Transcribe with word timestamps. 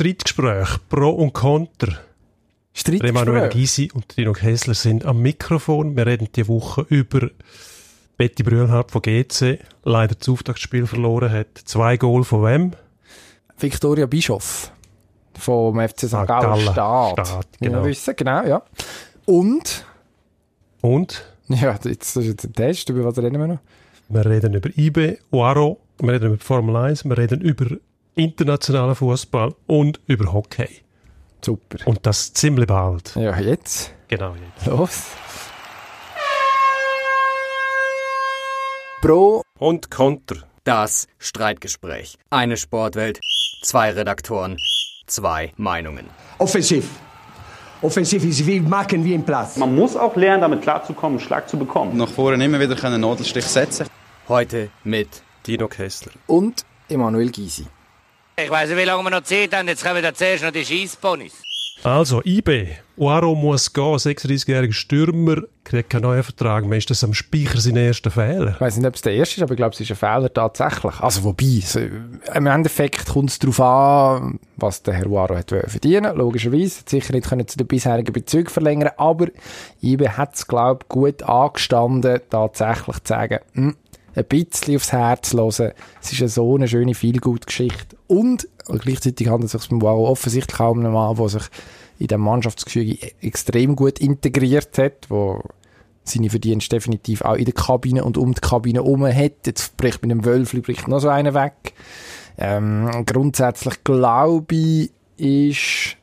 Streitgespräch 0.00 0.78
Pro 0.88 1.10
und 1.10 1.34
Contra. 1.34 1.92
Emanuel 2.86 3.50
Gysi 3.50 3.90
und 3.92 4.16
Dino 4.16 4.32
Kessler 4.32 4.72
sind 4.72 5.04
am 5.04 5.20
Mikrofon. 5.20 5.94
Wir 5.94 6.06
reden 6.06 6.26
diese 6.34 6.48
Woche 6.48 6.86
über 6.88 7.28
Betty 8.16 8.42
Brühlhardt 8.42 8.90
von 8.90 9.02
GC, 9.02 9.58
leider 9.84 10.14
das 10.14 10.26
Auftaktspiel 10.26 10.86
verloren 10.86 11.30
hat. 11.30 11.48
Zwei 11.66 11.98
Goal 11.98 12.24
von 12.24 12.44
wem? 12.44 12.72
Victoria 13.58 14.06
Bischoff 14.06 14.72
vom 15.38 15.78
FC 15.78 16.08
St. 16.08 16.26
Gallen 16.26 16.62
Staat. 16.62 17.26
Staat 17.26 17.48
genau. 17.60 17.84
Wir 17.84 17.90
wissen, 17.90 18.14
genau, 18.16 18.42
ja. 18.46 18.62
Und? 19.26 19.84
Und? 20.80 21.26
Ja, 21.48 21.78
jetzt 21.84 22.16
ist 22.16 22.24
jetzt 22.24 22.46
ein 22.46 22.54
Test. 22.54 22.88
Über 22.88 23.04
was 23.04 23.18
reden 23.18 23.38
wir 23.38 23.48
noch? 23.48 23.58
Wir 24.08 24.24
reden 24.24 24.54
über 24.54 24.70
IB, 24.78 25.18
Waro, 25.30 25.78
wir 25.98 26.14
reden 26.14 26.32
über 26.32 26.38
Formel 26.42 26.74
1, 26.76 27.04
wir 27.04 27.18
reden 27.18 27.42
über 27.42 27.66
internationalen 28.14 28.94
Fußball 28.94 29.54
und 29.66 30.00
über 30.06 30.32
Hockey. 30.32 30.68
Super. 31.42 31.78
Und 31.86 32.04
das 32.06 32.32
ziemlich 32.32 32.66
bald. 32.66 33.14
Ja, 33.16 33.38
jetzt? 33.38 33.94
Genau, 34.08 34.34
jetzt. 34.34 34.66
Los. 34.66 35.06
Pro 39.00 39.42
und 39.58 39.90
Konter. 39.90 40.36
Das 40.64 41.06
Streitgespräch. 41.18 42.18
Eine 42.28 42.58
Sportwelt, 42.58 43.18
zwei 43.62 43.90
Redaktoren, 43.90 44.58
zwei 45.06 45.52
Meinungen. 45.56 46.06
Offensiv. 46.38 46.86
Offensiv 47.80 48.22
ist 48.24 48.46
wie 48.46 48.60
machen 48.60 49.02
wie 49.02 49.14
im 49.14 49.24
Platz. 49.24 49.56
Man 49.56 49.74
muss 49.74 49.96
auch 49.96 50.14
lernen, 50.16 50.42
damit 50.42 50.60
klarzukommen, 50.60 51.18
einen 51.18 51.26
Schlag 51.26 51.48
zu 51.48 51.58
bekommen. 51.58 51.96
Nach 51.96 52.08
vorne 52.08 52.44
immer 52.44 52.60
wieder 52.60 52.82
einen 52.84 53.00
Nadelstich 53.00 53.46
setzen. 53.46 53.86
Heute 54.28 54.68
mit 54.84 55.22
Dino 55.46 55.66
Kessler 55.66 56.12
und 56.26 56.66
Emanuel 56.90 57.30
Gysi. 57.30 57.66
Ich 58.44 58.50
weiß 58.50 58.70
nicht, 58.70 58.78
wie 58.78 58.84
lange 58.84 59.02
wir 59.02 59.10
noch 59.10 59.22
Zeit 59.22 59.54
haben. 59.54 59.68
Jetzt 59.68 59.84
kommen 59.84 60.02
wir 60.02 60.14
zuerst 60.14 60.42
noch 60.42 60.52
die 60.52 60.64
Schießponys. 60.64 61.42
Also, 61.82 62.20
IB. 62.24 62.68
Uaro 62.96 63.34
muss 63.34 63.72
gehen. 63.72 63.96
36-jähriger 63.96 64.72
Stürmer 64.72 65.42
kriegt 65.64 65.88
keinen 65.88 66.02
neuen 66.02 66.22
Vertrag 66.22 66.66
mehr. 66.66 66.76
Ist 66.76 66.90
das 66.90 67.02
am 67.02 67.14
Speicher 67.14 67.58
sein 67.58 67.76
erster 67.76 68.10
Fehler? 68.10 68.52
Ich 68.52 68.60
weiß 68.60 68.76
nicht, 68.76 68.86
ob 68.86 68.94
es 68.94 69.00
der 69.00 69.14
erste 69.14 69.36
ist, 69.36 69.42
aber 69.42 69.52
ich 69.52 69.56
glaube, 69.56 69.74
es 69.74 69.80
ist 69.80 69.90
ein 69.90 69.96
Fehler 69.96 70.32
tatsächlich. 70.32 71.00
Also, 71.00 71.24
wobei, 71.24 71.60
so, 71.64 71.80
im 71.80 72.46
Endeffekt 72.46 73.06
kommt 73.06 73.30
es 73.30 73.38
darauf 73.38 73.60
an, 73.60 74.38
was 74.56 74.82
der 74.82 74.94
Herr 74.94 75.06
Uaro 75.06 75.36
hat 75.36 75.48
verdienen 75.48 76.14
Logischerweise. 76.16 76.80
Hat 76.80 76.90
sicher 76.90 77.14
nicht 77.14 77.28
können 77.28 77.48
zu 77.48 77.56
den 77.56 77.66
bisherigen 77.66 78.12
Bezügen 78.12 78.50
verlängern, 78.50 78.90
aber 78.98 79.28
IB 79.82 80.08
hat 80.10 80.34
es, 80.34 80.46
glaube 80.46 80.80
ich, 80.82 80.88
gut 80.88 81.22
angestanden, 81.22 82.20
tatsächlich 82.28 82.96
zu 83.04 83.08
sagen, 83.08 83.38
hm, 83.54 83.76
ein 84.14 84.24
bisschen 84.24 84.76
aufs 84.76 84.92
Herz 84.92 85.32
hören. 85.32 85.72
Es 86.02 86.12
ist 86.12 86.20
eine 86.20 86.28
so 86.28 86.54
eine 86.56 86.68
schöne 86.68 86.94
Feelgood-Geschichte. 86.94 87.96
Und 88.06 88.48
gleichzeitig 88.66 89.28
handelt 89.28 89.52
es 89.54 89.60
sich 89.60 89.70
beim 89.70 89.82
Waro 89.82 90.08
offensichtlich 90.08 90.60
auch 90.60 90.72
um 90.72 90.80
einen 90.80 90.92
Mann, 90.92 91.16
der 91.16 91.28
sich 91.28 91.44
in 91.98 92.06
dem 92.06 92.20
Mannschaftsgefüge 92.20 92.98
extrem 93.20 93.76
gut 93.76 93.98
integriert 93.98 94.78
hat, 94.78 95.10
wo 95.10 95.42
seine 96.04 96.30
Verdienste 96.30 96.76
definitiv 96.76 97.22
auch 97.22 97.34
in 97.34 97.44
der 97.44 97.54
Kabine 97.54 98.04
und 98.04 98.16
um 98.16 98.34
die 98.34 98.40
Kabine 98.40 98.80
herum 98.80 99.06
hat. 99.06 99.46
Jetzt 99.46 99.76
bricht 99.76 100.02
mit 100.02 100.10
dem 100.10 100.24
Wölfli 100.24 100.60
bricht 100.60 100.88
noch 100.88 101.00
so 101.00 101.08
einer 101.08 101.34
weg. 101.34 101.74
Ähm, 102.38 103.04
grundsätzlich 103.06 103.84
glaube 103.84 104.54
ich, 104.54 104.90
ist 105.16 105.96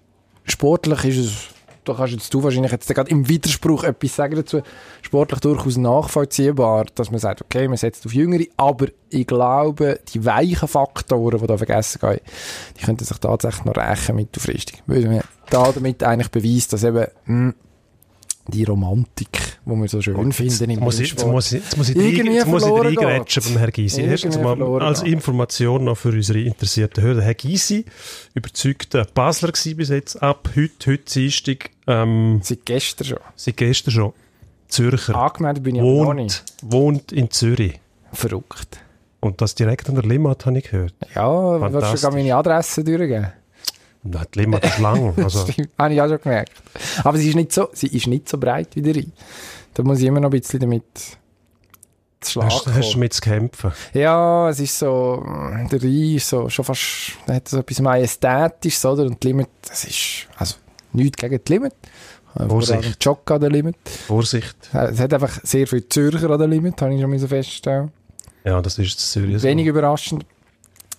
sportlich 0.46 1.04
ist 1.06 1.18
es 1.18 1.57
da 1.88 1.94
kannst 1.94 2.14
jetzt 2.14 2.34
du 2.34 2.44
wahrscheinlich 2.44 2.72
jetzt 2.72 2.88
gerade 2.94 3.10
im 3.10 3.28
Widerspruch 3.30 3.84
etwas 3.84 4.16
sagen 4.16 4.36
dazu, 4.36 4.62
sportlich 5.02 5.40
durchaus 5.40 5.78
nachvollziehbar, 5.78 6.86
dass 6.96 7.12
man 7.12 7.20
sagt, 7.20 7.42
okay, 7.42 7.68
man 7.68 7.78
setzt 7.78 8.06
auf 8.06 8.14
Jüngere, 8.14 8.46
aber 8.58 8.88
ich 9.10 9.28
glaube, 9.28 10.00
die 10.14 10.26
weichen 10.26 10.68
Faktoren, 10.68 11.40
die 11.40 11.48
da 11.48 11.58
vergessen 11.58 12.00
gehen, 12.02 12.20
die 12.80 12.86
könnten 12.86 13.06
sich 13.06 13.18
tatsächlich 13.18 13.66
noch 13.66 13.78
rächen 13.78 14.16
mittelfristig. 14.16 14.84
Weil 14.86 15.06
man 15.06 15.22
da 15.50 15.72
damit 15.72 16.04
eigentlich 16.04 16.32
beweist, 16.32 16.74
dass 16.74 16.84
eben, 16.84 16.98
mh, 16.98 17.08
hm, 17.26 17.56
die 18.48 18.64
Romantik, 18.64 19.60
die 19.66 19.70
wir 19.70 19.88
so 19.88 20.02
schön 20.02 20.16
Gut, 20.16 20.34
finden 20.34 20.70
im 20.70 20.80
muss 20.80 21.00
ich, 21.00 21.12
jetzt, 21.12 21.26
muss 21.26 21.52
ich, 21.52 21.64
jetzt 21.64 21.78
muss 21.78 21.90
ich, 21.90 21.96
ich 21.96 22.46
reingrätschen 22.46 23.44
beim 23.44 23.58
Herrn 23.58 23.72
Gysi. 23.72 24.02
Erstens 24.02 24.38
mal 24.38 24.62
als 24.82 25.04
Information 25.04 25.84
noch 25.84 25.98
für 25.98 26.10
unsere 26.10 26.40
interessierten 26.42 27.04
Hörer. 27.04 27.22
Herr 27.22 27.36
Gysi, 27.36 27.86
überzeugter 28.34 29.06
Basler 29.14 29.52
bis 29.52 29.90
jetzt, 29.90 30.22
ab 30.22 30.50
heute, 30.56 30.92
heute 30.92 31.04
Dienstag. 31.14 31.72
Ähm, 31.88 32.40
seit 32.44 32.66
gestern 32.66 33.08
schon. 33.08 33.20
Seit 33.36 33.58
gestern 33.58 33.92
schon. 33.92 34.14
Zürcher. 34.68 35.16
Angemeldet 35.16 35.64
bin 35.64 35.76
ich 35.76 35.82
wohnt, 35.82 36.08
noch 36.08 36.14
nicht. 36.14 36.44
Wohnt 36.62 37.12
in 37.12 37.32
Zürich. 37.32 37.80
Verrückt. 38.12 38.80
Und 39.20 39.42
das 39.42 39.56
direkt 39.56 39.90
an 39.90 39.96
der 39.96 40.04
Limmat, 40.04 40.46
habe 40.46 40.60
ich 40.60 40.70
gehört. 40.70 40.94
Ja, 41.16 41.62
willst 41.74 42.04
du 42.04 42.12
meine 42.12 42.36
Adresse 42.36 42.84
durchgeben? 42.84 43.28
Da 44.12 44.22
hat 44.22 44.36
Limmat 44.36 44.64
ist 44.64 44.80
lang. 44.80 45.14
Also. 45.24 45.46
Habe 45.78 45.94
ich 45.94 46.02
auch 46.02 46.08
schon 46.08 46.22
gemerkt. 46.22 46.52
Aber 47.04 47.18
sie 47.18 47.30
ist 47.30 47.36
nicht 47.36 47.52
so, 47.52 47.70
sie 47.74 47.88
ist 47.88 48.08
nicht 48.08 48.30
so 48.30 48.38
breit 48.38 48.70
wie 48.76 48.82
der 48.82 48.96
Rhein. 48.96 49.12
Da 49.74 49.84
muss 49.84 50.00
ich 50.00 50.06
immer 50.06 50.20
noch 50.20 50.32
ein 50.32 50.40
bisschen 50.40 50.60
damit 50.60 50.84
zu 52.20 52.32
schlagen. 52.32 52.50
Hast, 52.50 52.68
hast 52.68 52.94
du 52.94 53.00
mit 53.00 53.14
zu 53.14 53.22
kämpfen? 53.22 53.72
Ja, 53.94 54.50
es 54.50 54.60
ist 54.60 54.80
so, 54.80 55.24
der 55.72 55.82
Rhein 55.82 56.16
ist 56.16 56.30
so, 56.30 56.50
schon 56.50 56.66
fast, 56.66 57.14
hat 57.28 57.48
so 57.48 57.60
etwas 57.60 57.80
Majestätisches, 57.80 58.86
oder? 58.86 59.04
Und 59.04 59.22
die 59.22 59.28
Limit, 59.28 59.50
das 59.68 59.86
ist, 59.86 60.28
also, 60.38 60.56
nichts 60.94 61.18
gegen 61.18 61.40
die 61.44 61.54
Limit. 61.54 61.74
Vorsicht. 62.48 63.04
Jock 63.04 63.32
an 63.32 63.42
der 63.42 63.50
Limit. 63.50 63.78
Vorsicht. 64.08 64.56
Es 64.72 65.00
hat 65.00 65.14
einfach 65.14 65.40
sehr 65.44 65.66
viele 65.68 65.88
Zürcher 65.90 66.30
an 66.30 66.38
der 66.38 66.48
Limit, 66.48 66.82
habe 66.82 66.94
ich 66.94 67.02
schon 67.02 67.18
so 67.18 67.28
feststellen. 67.28 67.92
Ja, 68.44 68.62
das 68.62 68.78
ist 68.78 69.00
Zürich. 69.00 69.42
Wenig 69.44 69.66
so. 69.66 69.70
überraschend. 69.70 70.26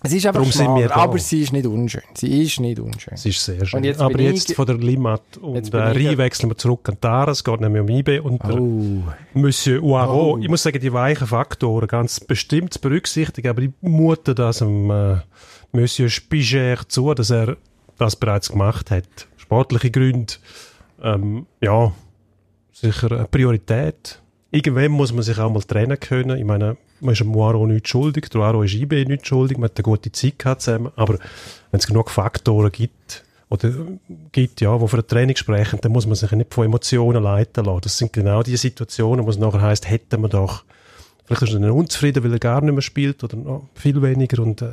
Es 0.01 0.13
ist 0.13 0.25
einfach 0.25 0.45
schmal, 0.45 0.91
aber 0.91 1.17
sie 1.17 1.41
ist 1.41 1.51
nicht 1.51 1.65
unschön. 1.65 2.03
Sie 2.13 2.41
ist 2.43 2.59
nicht 2.59 2.79
unschön. 2.79 3.17
Sie 3.17 3.29
ist 3.29 3.43
sehr 3.43 3.65
schön. 3.65 3.83
Jetzt 3.83 3.99
aber 3.99 4.21
jetzt 4.21 4.53
von 4.53 4.65
der 4.65 4.77
Limmat 4.77 5.37
und 5.41 5.73
äh, 5.73 5.77
Rhein 5.77 6.17
wechseln 6.17 6.49
wir 6.49 6.57
zurück 6.57 6.87
an 6.87 6.99
Tara. 7.01 7.31
Es 7.31 7.43
geht 7.43 7.59
nämlich 7.59 7.81
um 7.81 7.89
IB 7.89 8.19
und 8.19 8.41
oh. 8.45 9.03
Monsieur 9.33 9.83
Uaro. 9.83 10.33
Oh. 10.33 10.37
Ich 10.37 10.47
muss 10.47 10.63
sagen, 10.63 10.79
die 10.79 10.93
weichen 10.93 11.27
Faktoren 11.27 11.87
ganz 11.87 12.19
bestimmt 12.21 12.73
zu 12.73 12.79
berücksichtigen, 12.79 13.49
aber 13.49 13.63
ich 13.63 13.71
mute 13.81 14.33
das 14.33 14.59
dem 14.59 14.89
äh, 14.89 15.17
Monsieur 15.73 16.09
Spiger 16.09 16.87
zu, 16.87 17.13
dass 17.13 17.29
er 17.29 17.57
das 17.97 18.15
bereits 18.15 18.49
gemacht 18.49 18.91
hat. 18.91 19.27
Sportliche 19.35 19.91
Gründe, 19.91 20.33
ähm, 21.03 21.45
ja, 21.61 21.91
sicher 22.71 23.11
eine 23.11 23.25
Priorität. 23.25 24.21
Irgendwann 24.51 24.91
muss 24.91 25.13
man 25.13 25.21
sich 25.21 25.37
auch 25.37 25.51
mal 25.51 25.61
trennen 25.61 25.99
können. 25.99 26.37
Ich 26.37 26.45
meine, 26.45 26.77
man 27.01 27.13
ist 27.13 27.21
dem 27.21 27.27
Moiro 27.27 27.67
nicht 27.67 27.87
schuldig, 27.87 28.29
der 28.29 28.41
Moiro 28.41 28.63
ist 28.63 28.73
IB 28.73 29.05
nicht 29.05 29.27
schuldig, 29.27 29.57
man 29.57 29.69
hat 29.69 29.77
eine 29.77 29.83
gute 29.83 30.11
Zeit 30.11 30.39
gehabt 30.39 30.61
zusammen, 30.61 30.91
aber 30.95 31.19
wenn 31.71 31.79
es 31.79 31.87
genug 31.87 32.09
Faktoren 32.09 32.71
gibt, 32.71 33.23
oder 33.49 33.71
gibt, 34.31 34.61
ja, 34.61 34.79
wo 34.79 34.87
für 34.87 34.97
ein 34.97 35.07
Training 35.07 35.35
sprechen, 35.35 35.79
dann 35.81 35.91
muss 35.91 36.05
man 36.05 36.15
sich 36.15 36.31
nicht 36.31 36.53
von 36.53 36.65
Emotionen 36.65 37.23
leiten 37.23 37.65
lassen. 37.65 37.81
Das 37.81 37.97
sind 37.97 38.13
genau 38.13 38.43
die 38.43 38.57
Situationen, 38.57 39.25
wo 39.25 39.29
es 39.29 39.39
nachher 39.39 39.61
heisst, 39.61 39.89
hätten 39.89 40.21
wir 40.21 40.29
doch, 40.29 40.63
vielleicht 41.25 41.41
ist 41.41 41.53
er 41.53 41.73
unzufrieden, 41.73 42.23
weil 42.23 42.33
er 42.33 42.39
gar 42.39 42.61
nicht 42.61 42.73
mehr 42.73 42.81
spielt 42.83 43.23
oder 43.23 43.37
noch 43.37 43.67
viel 43.73 44.01
weniger 44.03 44.43
und 44.43 44.61
äh, 44.61 44.69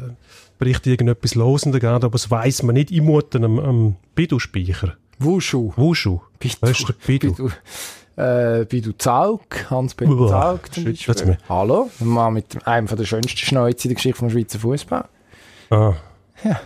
bricht 0.58 0.86
irgendetwas 0.86 1.34
los 1.34 1.64
und 1.64 1.72
geht, 1.72 1.84
aber 1.84 2.10
das 2.10 2.30
weiss 2.30 2.62
man 2.62 2.74
nicht, 2.74 2.90
ich 2.90 3.00
mute 3.00 3.38
am, 3.42 3.58
am 3.58 3.96
Bidu-Speicher. 4.14 4.94
Wushu. 5.18 5.72
Wushu. 5.76 6.20
Bidu. 6.38 6.54
Weißt 6.60 6.88
du, 6.88 6.92
Bidu. 7.06 7.32
Bidu 7.32 7.50
äh, 8.16 8.64
Bidu 8.64 8.92
Zaug, 8.92 9.70
Hans-Peter 9.70 10.28
Zaug 10.28 10.74
zum 10.74 10.84
Beispiel. 10.84 11.38
Hallo, 11.48 11.90
ein 12.00 12.06
Mann 12.06 12.34
mit 12.34 12.66
einem 12.66 12.86
der 12.86 13.04
schönsten 13.04 13.36
Schnäuze 13.36 13.84
in 13.84 13.90
der 13.90 13.96
Geschichte 13.96 14.18
vom 14.18 14.30
Schweizer 14.30 14.58
Fußball. 14.58 15.04
Ah. 15.70 15.94
Ja. 16.44 16.60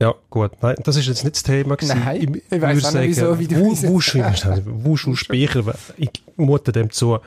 Ja, 0.00 0.14
gut. 0.30 0.52
Nein, 0.60 0.76
das 0.84 0.94
ist 0.96 1.08
jetzt 1.08 1.24
nicht 1.24 1.34
das 1.34 1.42
Thema. 1.42 1.74
Gewesen. 1.74 2.00
Nein, 2.04 2.16
ich, 2.22 2.52
ich 2.52 2.62
weiß 2.62 2.94
nicht, 2.94 3.08
wieso, 3.08 3.38
wie 3.38 3.48
du 3.48 3.56
Wuschu, 3.58 4.20
Wuschu 4.64 5.16
Speicher, 5.16 5.74
ich 5.96 6.10
mute 6.36 6.70
dem 6.70 6.90
zu, 6.90 7.18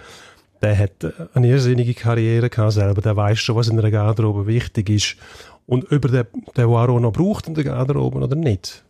der 0.61 0.77
hat 0.77 0.91
eine 1.33 1.47
irrsinnige 1.47 1.93
Karriere 1.93 2.49
gehabt 2.49 2.71
selber, 2.71 3.01
der 3.01 3.17
weiß 3.17 3.39
schon, 3.39 3.57
was 3.57 3.67
in 3.67 3.75
der 3.75 3.91
Garderobe 3.91 4.47
wichtig 4.47 4.89
ist 4.89 5.17
und 5.67 5.91
ob 5.91 6.05
er 6.05 6.11
den, 6.11 6.27
den 6.55 6.69
Waro 6.69 6.99
noch 6.99 7.11
braucht 7.11 7.47
in 7.47 7.55
der 7.55 7.65
Garderobe 7.65 8.19
oder 8.19 8.35
nicht. 8.35 8.83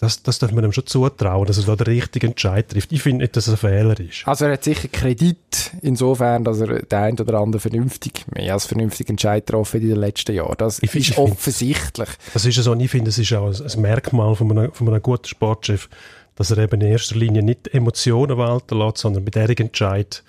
Das, 0.00 0.22
das 0.22 0.38
darf 0.38 0.52
man 0.52 0.64
ihm 0.64 0.72
schon 0.72 0.86
zutrauen, 0.86 1.46
dass 1.46 1.58
er 1.58 1.64
da 1.64 1.84
den 1.84 1.92
richtigen 1.92 2.28
Entscheid 2.28 2.68
trifft. 2.68 2.92
Ich 2.92 3.02
finde 3.02 3.24
nicht, 3.24 3.36
dass 3.36 3.48
es 3.48 3.54
ein 3.54 3.56
Fehler 3.56 3.98
ist. 3.98 4.26
Also 4.26 4.44
er 4.44 4.52
hat 4.52 4.62
sicher 4.62 4.86
Kredit 4.86 5.72
insofern, 5.82 6.44
dass 6.44 6.60
er 6.60 6.82
den 6.82 6.98
einen 6.98 7.18
oder 7.18 7.40
anderen 7.40 7.60
vernünftig, 7.60 8.24
mehr 8.32 8.52
als 8.52 8.66
vernünftigen 8.66 9.12
Entscheid 9.12 9.44
getroffen 9.44 9.80
in 9.80 9.88
den 9.88 9.96
letzten 9.96 10.36
Jahren. 10.36 10.54
Das 10.56 10.80
ich 10.80 10.94
ist 10.94 11.14
find, 11.14 11.18
offensichtlich. 11.18 12.08
Das 12.32 12.46
ist 12.46 12.56
so, 12.56 12.74
ich 12.74 12.90
finde, 12.90 13.10
es 13.10 13.18
ist 13.18 13.32
auch 13.32 13.48
ein 13.48 13.82
Merkmal 13.82 14.36
von 14.36 14.50
einem, 14.52 14.72
von 14.72 14.88
einem 14.88 15.02
guten 15.02 15.26
Sportchef, 15.26 15.88
dass 16.36 16.52
er 16.52 16.58
eben 16.58 16.80
in 16.80 16.92
erster 16.92 17.16
Linie 17.16 17.42
nicht 17.42 17.74
Emotionen 17.74 18.38
walten 18.38 18.78
lässt, 18.78 18.98
sondern 18.98 19.24
mit 19.24 19.34
diesem 19.34 19.56
Entscheid 19.56 20.22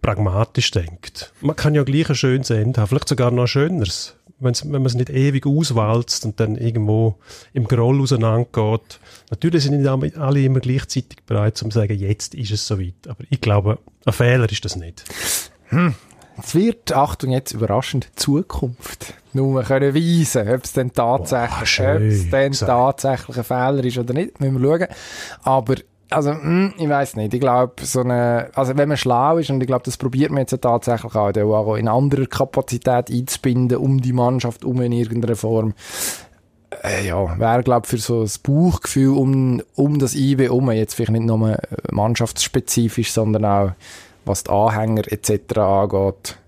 pragmatisch 0.00 0.70
denkt. 0.70 1.32
Man 1.40 1.56
kann 1.56 1.74
ja 1.74 1.82
gleich 1.82 2.08
ein 2.08 2.14
schönes 2.14 2.50
Ende 2.50 2.80
haben, 2.80 2.88
vielleicht 2.88 3.08
sogar 3.08 3.32
noch 3.32 3.42
ein 3.42 3.48
schöneres 3.48 4.14
wenn 4.42 4.54
man 4.70 4.86
es 4.86 4.94
nicht 4.94 5.10
ewig 5.10 5.46
auswalzt 5.46 6.24
und 6.24 6.40
dann 6.40 6.56
irgendwo 6.56 7.16
im 7.52 7.66
Groll 7.66 8.00
auseinandergeht. 8.00 9.00
Natürlich 9.30 9.64
sind 9.64 9.80
nicht 9.80 10.18
alle 10.18 10.42
immer 10.42 10.60
gleichzeitig 10.60 11.24
bereit, 11.26 11.62
um 11.62 11.70
zu 11.70 11.78
sagen, 11.78 11.98
jetzt 11.98 12.34
ist 12.34 12.50
es 12.50 12.66
soweit. 12.66 13.08
Aber 13.08 13.24
ich 13.30 13.40
glaube, 13.40 13.78
ein 14.04 14.12
Fehler 14.12 14.50
ist 14.50 14.64
das 14.64 14.76
nicht. 14.76 15.04
Hm. 15.68 15.94
Es 16.42 16.54
wird, 16.54 16.92
Achtung 16.92 17.30
jetzt, 17.30 17.52
überraschend, 17.52 18.08
Zukunft 18.16 19.14
nur 19.34 19.62
können 19.62 19.94
weisen, 19.94 20.48
ob 20.48 20.64
es 20.64 20.72
denn 20.72 20.92
tatsächlich, 20.92 21.78
Boah, 21.78 21.96
ob 21.96 22.02
es 22.02 22.30
denn 22.30 22.52
tatsächlich 22.52 23.36
ein 23.36 23.44
Fehler 23.44 23.84
ist 23.84 23.98
oder 23.98 24.14
nicht, 24.14 24.40
müssen 24.40 24.62
wir 24.62 24.78
schauen. 24.78 24.88
Aber, 25.42 25.74
also, 26.12 26.32
hm, 26.32 26.74
ich 26.78 26.88
weiß 26.88 27.16
nicht, 27.16 27.34
ich 27.34 27.40
glaube, 27.40 27.74
so 27.82 28.00
eine, 28.00 28.50
also 28.54 28.76
wenn 28.76 28.88
man 28.88 28.96
schlau 28.96 29.38
ist, 29.38 29.50
und 29.50 29.60
ich 29.60 29.66
glaube, 29.66 29.84
das 29.84 29.96
probiert 29.96 30.30
man 30.30 30.40
jetzt 30.40 30.52
ja 30.52 30.58
tatsächlich 30.58 31.14
auch, 31.14 31.32
den 31.32 31.44
Uaro 31.44 31.76
in 31.76 31.88
anderer 31.88 32.26
Kapazität 32.26 33.10
einzubinden, 33.10 33.78
um 33.78 34.00
die 34.00 34.12
Mannschaft 34.12 34.64
um 34.64 34.80
in 34.80 34.92
irgendeiner 34.92 35.36
Form, 35.36 35.74
äh, 36.82 37.06
ja, 37.06 37.38
wäre, 37.38 37.62
glaube 37.62 37.86
für 37.86 37.98
so 37.98 38.22
das 38.22 38.38
Bauchgefühl 38.38 39.16
um, 39.16 39.62
um 39.74 39.98
das 39.98 40.14
IB 40.14 40.48
um, 40.48 40.70
jetzt 40.70 40.94
vielleicht 40.94 41.12
nicht 41.12 41.24
nur 41.24 41.50
äh, 41.50 41.58
mannschaftsspezifisch, 41.90 43.12
sondern 43.12 43.44
auch, 43.44 43.72
was 44.24 44.44
die 44.44 44.50
Anhänger 44.50 45.10
etc. 45.10 45.58
angeht, 45.58 46.38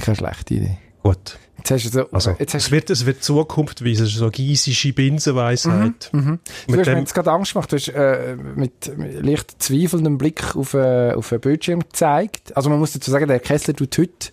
keine 0.00 0.16
schlechte 0.16 0.54
Idee. 0.54 0.78
Gut. 1.02 1.38
Jetzt 1.68 1.84
hast 1.84 1.94
du 1.94 1.98
so, 2.00 2.08
Also, 2.12 2.36
jetzt 2.38 2.54
hast 2.54 2.66
es 2.66 2.70
wird, 2.70 2.90
es 2.90 3.06
wird 3.06 3.22
Zukunft 3.24 3.84
weisen, 3.84 4.06
so 4.06 4.30
giesische 4.30 4.92
Binsenweisheit. 4.92 6.10
du, 6.12 6.18
du 6.20 6.26
Mit 6.68 6.80
hast 6.80 6.86
mir 6.86 6.98
jetzt 6.98 7.14
gerade 7.14 7.32
Angst 7.32 7.54
gemacht, 7.54 7.72
du 7.72 7.76
hast 7.76 7.88
äh, 7.88 8.36
mit, 8.54 8.92
leicht 8.96 9.60
zweifelndem 9.62 10.16
Blick 10.18 10.54
auf, 10.54 10.74
äh, 10.74 11.12
auf 11.12 11.32
einen 11.32 11.40
Bildschirm 11.40 11.80
gezeigt. 11.80 12.56
Also 12.56 12.70
man 12.70 12.78
muss 12.78 12.92
dazu 12.92 13.10
sagen, 13.10 13.26
der 13.26 13.40
Kessler 13.40 13.74
tut 13.74 13.98
heute, 13.98 14.30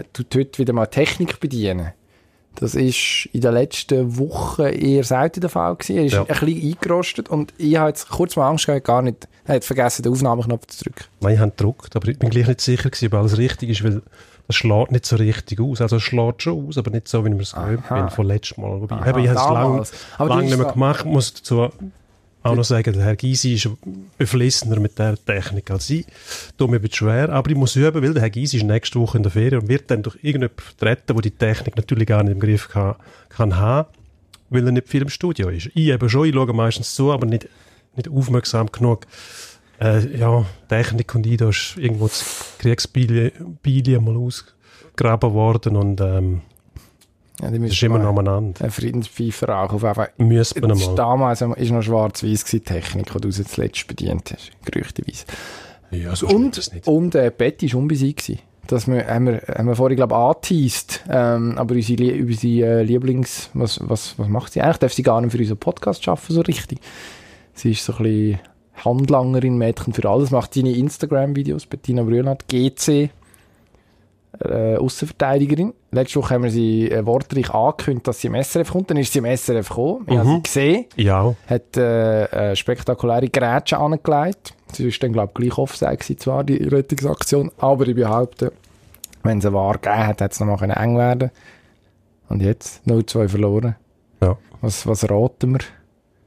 äh, 0.00 0.02
tut 0.12 0.34
heute 0.34 0.58
wieder 0.58 0.72
mal 0.72 0.86
Technik 0.86 1.38
bedienen. 1.38 1.92
Das 2.56 2.74
ist 2.74 3.28
in 3.32 3.40
den 3.40 3.54
letzten 3.54 4.18
Wochen 4.18 4.62
eher 4.64 5.04
selten 5.04 5.40
der 5.40 5.48
Fall 5.48 5.74
gewesen. 5.74 5.96
Er 5.96 6.04
ist 6.04 6.12
Ja. 6.12 6.20
ein 6.22 6.26
bisschen 6.26 6.70
eingerostet 6.72 7.28
und 7.30 7.54
ich 7.56 7.76
habe 7.76 7.88
jetzt 7.88 8.08
kurz 8.10 8.36
mal 8.36 8.48
Angst 8.48 8.66
gehabt, 8.66 8.84
gar 8.84 9.00
nicht, 9.00 9.26
er 9.46 9.54
hat 9.56 9.64
vergessen, 9.64 10.02
den 10.02 10.12
Aufnahmeknopf 10.12 10.66
zu 10.66 10.84
drücken. 10.84 11.04
nein, 11.20 11.34
ich 11.34 11.40
habe 11.40 11.50
gedruckt, 11.52 11.96
aber 11.96 12.08
ich 12.08 12.18
bin 12.18 12.28
gleich 12.30 12.46
nicht 12.48 12.60
sicher 12.60 12.90
gewesen, 12.90 13.06
ob 13.06 13.14
alles 13.14 13.38
richtig 13.38 13.70
ist, 13.70 13.84
weil 13.84 14.02
das 14.46 14.56
schlägt 14.56 14.92
nicht 14.92 15.06
so 15.06 15.16
richtig 15.16 15.60
aus. 15.60 15.80
Also 15.80 15.96
es 15.96 16.02
schlägt 16.02 16.42
schon 16.42 16.66
aus, 16.66 16.78
aber 16.78 16.90
nicht 16.90 17.08
so, 17.08 17.24
wie 17.24 17.28
ich 17.28 17.34
mir 17.34 17.42
es 17.42 17.54
gewöhnt 17.54 17.88
bin 17.88 18.10
von 18.10 18.26
letztem 18.26 18.64
Mal. 18.64 18.80
Wobei, 18.80 18.96
Aha, 18.96 19.18
ich 19.18 19.28
habe 19.28 19.80
es 19.80 19.92
lange 20.18 20.30
lang 20.30 20.44
nicht 20.44 20.58
mehr 20.58 20.72
gemacht. 20.72 21.00
Ich 21.00 21.12
muss 21.12 21.34
dazu 21.34 21.70
auch 22.42 22.56
noch 22.56 22.64
sagen, 22.64 22.92
der 22.92 23.04
Herr 23.04 23.16
Gysi 23.16 23.54
ist 23.54 23.68
beflissener 24.18 24.80
mit 24.80 24.98
der 24.98 25.16
Technik 25.24 25.70
als 25.70 25.88
ich. 25.90 26.06
Tut 26.58 26.70
mir 26.70 26.76
ein 26.76 26.82
bisschen 26.82 26.96
schwer, 26.96 27.28
aber 27.30 27.50
ich 27.50 27.56
muss 27.56 27.76
üben, 27.76 28.02
weil 28.02 28.12
der 28.12 28.22
Herr 28.22 28.30
Gysi 28.30 28.56
ist 28.56 28.64
nächste 28.64 28.98
Woche 28.98 29.16
in 29.16 29.22
der 29.22 29.30
Ferien 29.30 29.62
und 29.62 29.68
wird 29.68 29.90
dann 29.90 30.02
durch 30.02 30.16
irgendjemanden 30.16 30.58
vertreten, 30.58 31.14
der 31.14 31.22
die 31.22 31.30
Technik 31.30 31.76
natürlich 31.76 32.08
gar 32.08 32.22
nicht 32.24 32.32
im 32.32 32.40
Griff 32.40 32.68
kann, 32.68 32.96
kann 33.28 33.56
haben, 33.56 33.88
weil 34.50 34.66
er 34.66 34.72
nicht 34.72 34.88
viel 34.88 35.02
im 35.02 35.08
Studio 35.08 35.48
ist. 35.50 35.66
Ich 35.74 35.88
eben 35.88 36.08
schon, 36.08 36.26
ich 36.26 36.34
schaue 36.34 36.52
meistens 36.52 36.94
zu, 36.94 37.12
aber 37.12 37.26
nicht, 37.26 37.48
nicht 37.94 38.08
aufmerksam 38.08 38.70
genug. 38.72 39.06
Äh, 39.82 40.16
ja, 40.16 40.44
Technik 40.68 41.12
und 41.14 41.26
ich, 41.26 41.38
da 41.38 41.48
ist 41.48 41.76
irgendwo 41.76 42.06
das 42.06 42.54
Kriegsbilie 42.58 43.32
mal 44.00 44.16
ausgegraben 44.16 45.34
worden 45.34 45.76
und 45.76 46.00
ähm, 46.00 46.42
Ja, 47.40 47.50
die 47.50 47.58
das 47.58 47.72
ist 47.72 47.82
immer 47.82 47.98
mal 47.98 48.04
noch 48.04 48.18
aneinander. 48.18 48.64
Ein 48.64 48.70
Friedenspfeifer 48.70 49.58
auch 49.58 49.72
auf 49.72 49.82
einfach 49.82 50.08
Müsste 50.18 50.60
man 50.60 50.78
war 50.78 50.94
damals 50.94 51.40
ist 51.40 51.70
noch 51.72 51.82
schwarz-weiß 51.82 52.44
die 52.44 52.60
Technik, 52.60 53.12
die 53.12 53.20
du 53.20 53.28
jetzt 53.28 53.48
zuletzt 53.48 53.88
bedient 53.88 54.32
hast, 54.32 54.52
gerüchteweise. 54.64 55.24
Ja, 55.90 56.14
so 56.14 56.28
Und, 56.28 56.56
das 56.56 56.72
nicht. 56.72 56.86
und 56.86 57.16
äh, 57.16 57.32
Betty 57.36 57.72
war 57.72 57.80
unbesiegt. 57.80 58.24
gewesen. 58.24 58.40
Das 58.68 58.86
wir, 58.86 59.04
haben, 59.08 59.26
wir, 59.26 59.42
haben 59.48 59.66
wir 59.66 59.74
vorhin, 59.74 59.96
glaube 59.96 60.14
ich, 60.14 60.18
angeteased. 60.18 61.04
Ähm, 61.10 61.58
aber 61.58 61.74
unsere, 61.74 62.14
unsere 62.14 62.80
äh, 62.80 62.82
Lieblings... 62.84 63.50
Was, 63.54 63.80
was, 63.82 64.16
was 64.16 64.28
macht 64.28 64.52
sie? 64.52 64.60
Eigentlich 64.62 64.76
darf 64.78 64.92
sie 64.92 65.02
gar 65.02 65.20
nicht 65.20 65.32
für 65.32 65.38
unseren 65.38 65.58
Podcast 65.58 66.06
arbeiten, 66.06 66.32
so 66.32 66.40
richtig. 66.42 66.78
Sie 67.54 67.72
ist 67.72 67.84
so 67.84 67.92
ein 67.94 68.04
bisschen 68.04 68.40
Handlangerin, 68.84 69.56
Mädchen 69.56 69.92
für 69.92 70.08
alles. 70.08 70.30
Macht 70.30 70.54
seine 70.54 70.72
Instagram-Videos. 70.72 71.66
Bettina 71.66 72.02
Brühlert, 72.02 72.46
GC. 72.48 73.10
Äh, 74.40 74.76
Außenverteidigerin. 74.76 75.74
Letzte 75.90 76.18
Woche 76.20 76.34
haben 76.34 76.44
wir 76.44 76.50
sie 76.50 76.90
äh, 76.90 77.04
wortreich 77.04 77.50
angekündigt, 77.50 78.08
dass 78.08 78.20
sie 78.20 78.28
im 78.28 78.34
SRF 78.42 78.72
kommt. 78.72 78.90
Dann 78.90 78.96
ist 78.96 79.12
sie 79.12 79.18
im 79.18 79.26
SRF 79.26 79.68
gekommen. 79.68 80.06
Ich 80.08 80.16
habe 80.16 80.28
sie 80.28 80.42
gesehen 80.42 80.84
Ja, 80.96 81.34
hat 81.46 81.76
äh, 81.76 82.26
eine 82.30 82.56
spektakuläre 82.56 83.28
Grätsche 83.28 83.76
angelegt. 83.78 84.54
Sie 84.72 84.88
ist 84.88 85.02
dann, 85.02 85.12
glaube 85.12 85.32
ich, 85.32 85.34
gleich 85.50 85.58
offside 85.58 86.16
zwar, 86.16 86.44
die 86.44 86.56
Rettungsaktion. 86.56 87.50
Aber 87.58 87.86
ich 87.86 87.94
behaupte, 87.94 88.52
wenn 89.22 89.38
es 89.38 89.44
eine 89.46 89.54
Wahr 89.54 89.74
gegeben 89.74 90.06
hat, 90.06 90.20
hätte 90.22 90.32
es 90.32 90.40
noch 90.40 90.60
mal 90.60 90.70
eng 90.70 90.96
werden 90.96 91.30
Und 92.30 92.40
jetzt 92.40 92.82
0-2 92.86 93.28
verloren. 93.28 93.76
ja. 94.22 94.36
Was, 94.62 94.86
was 94.86 95.08
raten 95.10 95.52
wir? 95.52 95.60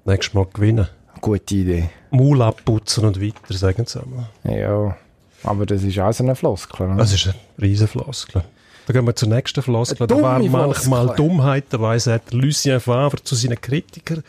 Nächstes 0.05 0.33
Mal 0.35 0.45
gewinnen. 0.53 0.87
Gute 1.25 1.55
Idee. 1.55 1.89
Maul 2.11 2.39
abputzen 2.43 3.03
und 3.03 3.19
weiter, 3.19 3.51
sagen 3.51 3.83
sie 3.87 3.99
einmal. 3.99 4.29
Ja, 4.43 4.95
aber 5.43 5.65
das 5.65 5.81
ist 5.81 5.97
auch 5.97 6.13
so 6.13 6.23
eine 6.23 6.35
Floskel. 6.35 6.85
oder? 6.85 6.97
Das 6.97 7.11
ist 7.13 7.25
eine 7.25 7.35
riesen 7.59 7.87
Floskel. 7.87 8.43
Dann 8.85 8.93
gehen 8.93 9.07
wir 9.07 9.15
zur 9.15 9.29
nächsten 9.29 9.63
Floskel. 9.63 10.05
Da 10.05 10.21
war 10.21 10.37
manchmal 10.37 10.71
Floskel. 10.75 11.15
Dummheiterweise 11.15 12.13
hat 12.13 12.31
Lucien 12.31 12.79
Favre 12.79 13.23
zu 13.23 13.33
seinen 13.33 13.59
Kritikern, 13.59 14.23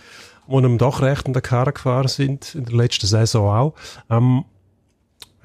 die 0.48 0.54
ihm 0.54 0.78
doch 0.78 1.02
recht 1.02 1.26
in 1.26 1.34
der 1.34 1.42
Karre 1.42 1.74
gefahren 1.74 2.08
sind, 2.08 2.54
in 2.54 2.64
der 2.64 2.74
letzten 2.74 3.06
Saison 3.06 3.54
auch, 3.54 3.74
ähm, 4.08 4.46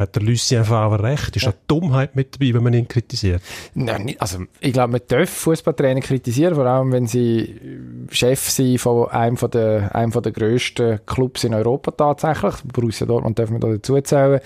hat 0.02 0.16
der 0.16 0.24
Lucien 0.24 0.66
Favre 0.66 1.02
recht. 1.02 1.36
Ist 1.36 1.46
eine 1.46 1.56
Dummheit 1.68 2.16
mit 2.16 2.36
dabei, 2.36 2.54
wenn 2.54 2.64
man 2.64 2.74
ihn 2.74 2.88
kritisiert. 2.88 3.42
Nein, 3.74 4.16
also 4.20 4.40
ich 4.60 4.74
glaube, 4.74 4.92
man 4.92 5.02
darf 5.08 5.30
Fußballtrainer 5.30 6.02
kritisieren, 6.02 6.56
vor 6.56 6.66
allem 6.66 6.92
wenn 6.92 7.08
sie 7.08 7.60
Chef 8.10 8.50
sind 8.50 8.80
von 8.80 9.10
einem 9.10 9.38
von 9.38 9.52
der, 9.52 9.96
einem 9.96 10.12
von 10.12 10.24
der 10.24 10.32
grössten 10.32 11.00
Clubs 11.06 11.44
in 11.44 11.54
Europa 11.54 11.92
tatsächlich. 11.92 12.56
Borussia 12.74 13.08
Dortmund 13.08 13.40
darf 13.40 13.50
man 13.50 13.62
da 13.62 13.70
dazu 13.70 14.00
zählen. 14.02 14.42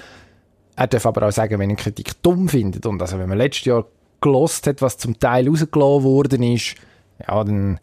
Er 0.75 0.88
darf 0.88 1.06
aber 1.06 1.28
auch 1.28 1.31
sagen, 1.31 1.57
wenn 1.60 1.69
er 1.69 1.75
Kritik 1.75 2.22
dumm 2.22 2.50
findet. 2.50 2.86
Und 2.86 3.02
also 3.02 3.18
wenn 3.18 3.30
man 3.30 3.38
letztes 3.38 3.66
Jahr 3.66 3.86
gelost 4.22 4.68
hat, 4.68 4.81
was 4.81 4.98
zum 4.98 5.18
Teil 5.19 5.48
rausgelassen 5.48 6.04
worden 6.04 6.44
ist, 6.44 6.75
ja, 7.25 7.44
dann 7.44 7.80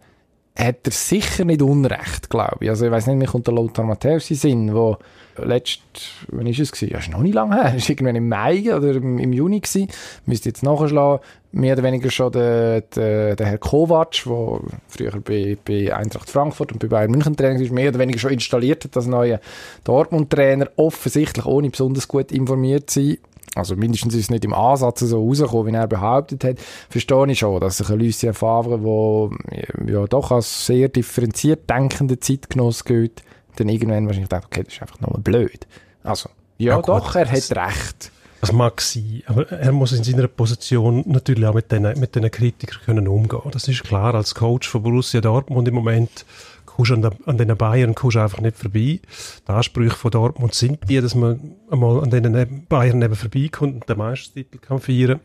hat 0.56 0.80
er 0.84 0.92
sicher 0.92 1.44
nicht 1.44 1.62
Unrecht, 1.62 2.28
glaube 2.28 2.58
ich. 2.60 2.70
Also 2.70 2.84
ich 2.84 2.92
weiß 2.92 3.06
nicht, 3.06 3.16
mir 3.16 3.26
kommt 3.26 3.46
der 3.46 3.54
Lothar 3.54 3.84
Matthäus 3.84 4.30
in 4.30 4.36
Sinn, 4.36 4.74
wo 4.74 4.98
letzt, 5.36 5.80
wann 6.28 6.46
ist 6.46 6.58
es? 6.58 6.80
Ja, 6.80 6.98
ist 6.98 7.10
noch 7.10 7.20
nicht 7.20 7.34
lange 7.34 7.54
her. 7.54 7.74
Ist 7.76 7.88
irgendwann 7.88 8.16
im 8.16 8.28
Mai 8.28 8.74
oder 8.74 8.94
im, 8.94 9.32
Juni 9.32 9.60
gewesen. 9.60 9.88
Müsste 10.26 10.48
jetzt 10.48 10.62
nachschlagen. 10.62 11.24
Mehr 11.54 11.74
oder 11.74 11.82
weniger 11.82 12.10
schon 12.10 12.32
der, 12.32 12.80
der, 12.80 13.36
der 13.36 13.46
Herr 13.46 13.58
Kovac, 13.58 14.22
der 14.24 14.60
früher 14.88 15.20
bei, 15.20 15.58
bei 15.62 15.94
Eintracht 15.94 16.30
Frankfurt 16.30 16.72
und 16.72 16.78
bei 16.78 16.88
Bayern 16.88 17.10
München 17.10 17.36
Trainer 17.36 17.60
war, 17.60 17.72
mehr 17.72 17.90
oder 17.90 17.98
weniger 17.98 18.18
schon 18.18 18.32
installiert 18.32 18.84
hat 18.84 18.96
als 18.96 19.06
neuer 19.06 19.38
Dortmund-Trainer. 19.84 20.70
Offensichtlich 20.76 21.44
ohne 21.44 21.68
besonders 21.68 22.08
gut 22.08 22.32
informiert 22.32 22.88
zu 22.88 23.04
sein. 23.04 23.18
Also 23.54 23.76
mindestens 23.76 24.14
ist 24.14 24.22
es 24.22 24.30
nicht 24.30 24.46
im 24.46 24.54
Ansatz 24.54 25.00
so 25.00 25.26
rausgekommen, 25.26 25.74
wie 25.74 25.76
er 25.76 25.86
behauptet 25.86 26.42
hat. 26.44 26.58
Verstehe 26.88 27.30
ich 27.30 27.38
schon, 27.38 27.60
dass 27.60 27.76
sich 27.76 27.90
ein 27.90 27.98
Lucien 27.98 28.32
Favre, 28.32 28.78
der 28.78 29.94
ja 29.94 30.06
doch 30.06 30.30
als 30.30 30.66
sehr 30.66 30.88
differenziert 30.88 31.68
denkender 31.68 32.18
Zeitgenoss 32.18 32.84
gilt, 32.84 33.22
dann 33.56 33.68
irgendwann 33.68 34.06
wahrscheinlich 34.06 34.28
denkt, 34.28 34.46
okay, 34.46 34.62
das 34.64 34.74
ist 34.74 34.82
einfach 34.82 35.00
nur 35.00 35.18
blöd. 35.20 35.66
Also, 36.02 36.30
ja, 36.58 36.76
Ja, 36.76 36.82
doch, 36.82 37.14
er 37.14 37.30
hat 37.30 37.56
recht. 37.56 38.12
Das 38.40 38.52
mag 38.52 38.80
sein, 38.80 39.22
aber 39.26 39.48
er 39.52 39.70
muss 39.70 39.92
in 39.92 40.02
seiner 40.02 40.26
Position 40.26 41.04
natürlich 41.06 41.46
auch 41.46 41.54
mit 41.54 41.70
diesen 41.70 41.84
mit 42.00 42.16
den 42.16 42.28
Kritikern 42.28 42.80
können 42.84 43.06
umgehen. 43.06 43.40
Das 43.52 43.68
ist 43.68 43.84
klar, 43.84 44.16
als 44.16 44.34
Coach 44.34 44.68
von 44.68 44.82
Borussia 44.82 45.20
Dortmund 45.20 45.68
im 45.68 45.74
Moment 45.74 46.26
kommst 46.66 46.90
du 46.90 47.10
an, 47.26 47.38
den 47.38 47.56
Bayern 47.56 47.94
kommst 47.94 48.16
einfach 48.16 48.40
nicht 48.40 48.56
vorbei. 48.56 48.98
Die 49.46 49.52
Ansprüche 49.52 49.94
von 49.94 50.10
Dortmund 50.10 50.54
sind 50.54 50.80
die, 50.88 51.00
dass 51.00 51.14
man 51.14 51.54
einmal 51.70 52.02
an 52.02 52.10
den 52.10 52.66
Bayern 52.66 53.00
eben 53.00 53.14
vorbeikommt 53.14 53.74
und 53.74 53.88
den 53.88 53.98
Meistertitel 53.98 54.58
kann 54.58 54.80
feiern 54.80 55.20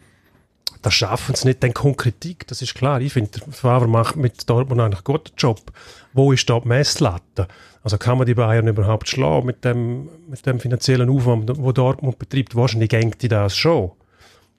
das 0.81 0.93
schaffen 0.93 1.35
sie 1.35 1.47
nicht, 1.47 1.63
dann 1.63 1.73
kommt 1.73 1.97
Kritik, 1.97 2.47
das 2.47 2.61
ist 2.61 2.75
klar. 2.75 3.01
Ich 3.01 3.13
finde, 3.13 3.39
Favre 3.51 3.87
macht 3.87 4.15
mit 4.15 4.49
Dortmund 4.49 4.81
eigentlich 4.81 4.99
einen 4.99 5.03
guten 5.03 5.33
Job. 5.37 5.71
Wo 6.13 6.31
ist 6.31 6.49
da 6.49 6.59
die 6.59 6.67
Messlatte? 6.67 7.47
Also 7.87 7.97
kann 7.97 8.17
man 8.17 8.27
die 8.27 8.33
Bayern 8.33 8.67
überhaupt 8.67 9.07
schlagen 9.07 9.45
mit 9.45 9.63
dem, 9.63 10.09
mit 10.27 10.45
dem 10.45 10.59
finanziellen 10.59 11.09
Aufwand, 11.09 11.49
wo 11.57 11.71
Dortmund 11.71 12.19
betreibt? 12.19 12.53
Wahrscheinlich 12.53 12.89
denkt 12.89 13.21
die 13.21 13.29
das 13.29 13.55
schon. 13.55 13.91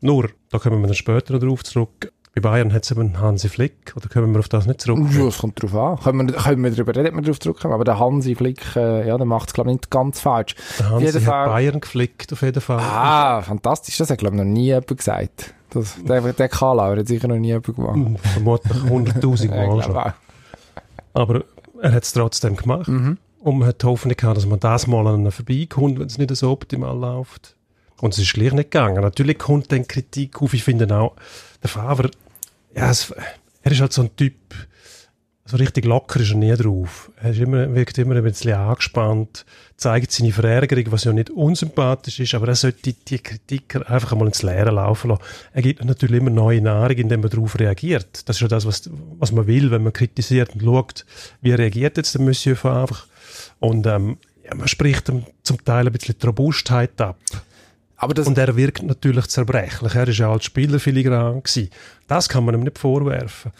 Nur, 0.00 0.30
da 0.50 0.58
kommen 0.58 0.80
wir 0.80 0.87
dann 0.87 0.94
später 0.94 1.35
noch 1.35 1.40
drauf 1.40 1.62
zurück. 1.62 2.11
Bei 2.35 2.40
Bayern 2.40 2.73
hat 2.73 2.85
es 2.85 2.90
eben 2.90 3.20
Hansi 3.20 3.50
Flick, 3.50 3.92
oder 3.97 4.08
kommen 4.08 4.32
wir 4.32 4.38
auf 4.38 4.49
das 4.49 4.64
nicht 4.66 4.80
zurück? 4.80 5.00
Ja, 5.12 5.26
es 5.26 5.37
kommt 5.37 5.62
drauf 5.62 5.75
an. 5.75 5.99
Können 6.02 6.26
wir, 6.30 6.37
können 6.38 6.64
wir 6.64 6.70
darüber 6.70 6.97
reden, 6.97 7.16
wir 7.16 7.20
darauf 7.20 7.38
zurückkommen. 7.38 7.75
Aber 7.75 7.85
der 7.85 7.99
Hansi 7.99 8.35
Flick, 8.35 8.64
äh, 8.76 9.06
ja, 9.06 9.18
der 9.18 9.26
macht 9.26 9.49
es, 9.49 9.52
glaube 9.52 9.68
ich, 9.68 9.75
nicht 9.76 9.90
ganz 9.90 10.20
falsch. 10.20 10.54
Der 10.78 10.88
Hansi 10.88 11.04
jeden 11.04 11.16
hat 11.18 11.23
Fall- 11.25 11.49
Bayern 11.49 11.80
geflickt, 11.80 12.32
auf 12.32 12.40
jeden 12.40 12.62
Fall. 12.62 12.80
Ah, 12.80 13.42
fantastisch. 13.42 13.99
Das 13.99 14.08
hat, 14.08 14.16
glaube 14.16 14.37
ich, 14.37 14.42
noch 14.42 14.49
nie 14.49 14.68
jemand 14.68 14.87
gesagt. 14.97 15.52
Das, 15.68 16.02
der, 16.02 16.32
der 16.32 16.49
Kalauer 16.49 16.97
hat 16.97 17.06
sicher 17.08 17.28
noch 17.28 17.37
nie 17.37 17.49
jemand 17.49 17.66
gemacht. 17.66 17.99
Vermutlich 18.32 18.73
100'000 18.85 19.49
Ja, 19.54 19.62
ich 19.64 19.68
Mal 19.68 19.82
schon. 19.82 20.12
Aber 21.12 21.44
er 21.80 21.92
hat 21.92 22.04
es 22.04 22.12
trotzdem 22.12 22.56
gemacht. 22.56 22.88
Mhm. 22.88 23.18
Und 23.40 23.58
man 23.58 23.68
hat 23.68 23.82
die 23.82 23.87
Hoffnung 23.87 24.16
gehabt, 24.16 24.37
dass 24.37 24.47
man 24.47 24.61
das 24.61 24.87
mal 24.87 25.06
an 25.06 25.20
ihnen 25.20 25.30
vorbeikommt, 25.30 25.99
wenn 25.99 26.06
es 26.06 26.18
nicht 26.18 26.35
so 26.35 26.50
optimal 26.50 26.97
läuft. 26.97 27.56
Und 28.00 28.14
es 28.14 28.18
ist 28.20 28.32
gleich 28.32 28.52
nicht 28.52 28.70
gegangen. 28.70 29.02
Natürlich 29.02 29.38
kommt 29.38 29.73
dann 29.73 29.87
Kritik 29.87 30.40
auf. 30.42 30.54
Ich 30.54 30.64
finde 30.64 30.94
auch, 30.97 31.14
der 31.62 31.70
Favre, 31.70 32.11
ja, 32.75 32.90
es, 32.90 33.12
er 33.62 33.73
ist 33.73 33.80
halt 33.80 33.92
so 33.92 34.02
ein 34.02 34.14
Typ, 34.16 34.35
so 35.49 35.57
richtig 35.57 35.87
locker 35.87 36.21
ist 36.21 36.33
er 36.33 36.37
nie 36.37 36.55
drauf. 36.55 37.11
Er 37.17 37.31
ist 37.31 37.40
immer, 37.40 37.75
wirkt 37.75 37.97
immer 37.97 38.17
ein 38.17 38.23
bisschen 38.23 38.52
angespannt, 38.52 39.47
zeigt 39.78 40.12
seine 40.12 40.31
Verärgerung, 40.31 40.93
was 40.93 41.05
ja 41.05 41.12
nicht 41.12 41.31
unsympathisch 41.31 42.21
ist, 42.21 42.35
aber 42.35 42.49
er 42.49 42.55
sollte 42.55 42.83
die, 42.83 42.93
die 42.93 43.19
Kritik 43.19 43.75
einfach 43.90 44.12
einmal 44.12 44.28
ins 44.28 44.43
Leere 44.43 44.73
laufen 44.73 45.09
lassen. 45.09 45.23
Er 45.55 45.62
gibt 45.62 45.83
natürlich 45.83 46.21
immer 46.21 46.28
neue 46.28 46.61
Nahrung, 46.61 46.99
indem 46.99 47.23
er 47.23 47.31
darauf 47.31 47.59
reagiert. 47.59 48.28
Das 48.28 48.37
ist 48.37 48.43
ja 48.43 48.49
das, 48.49 48.67
was, 48.67 48.90
was 49.19 49.33
man 49.33 49.47
will, 49.47 49.71
wenn 49.71 49.85
man 49.85 49.95
kritisiert 49.95 50.55
und 50.55 50.62
schaut, 50.62 51.07
wie 51.40 51.52
reagiert 51.52 51.97
jetzt 51.97 52.14
der 52.14 52.21
Monsieur 52.21 52.55
Favre. 52.55 52.99
Und 53.59 53.87
ähm, 53.87 54.19
ja, 54.45 54.55
man 54.55 54.69
spricht 54.69 55.09
ihm 55.09 55.25
zum 55.45 55.64
Teil 55.64 55.87
ein 55.87 55.93
bisschen 55.95 56.17
die 56.21 56.26
Robustheit 56.26 57.00
ab. 57.00 57.17
Und 58.00 58.38
er 58.38 58.55
wirkt 58.55 58.83
natürlich 58.83 59.26
zerbrechlich. 59.26 59.95
Er 59.95 60.07
ist 60.07 60.19
ja 60.19 60.31
als 60.31 60.45
Spieler 60.45 60.78
filigran 60.78 61.43
gewesen. 61.43 61.71
Das 62.07 62.28
kann 62.28 62.45
man 62.45 62.55
ihm 62.55 62.62
nicht 62.62 62.78
vorwerfen. 62.78 63.50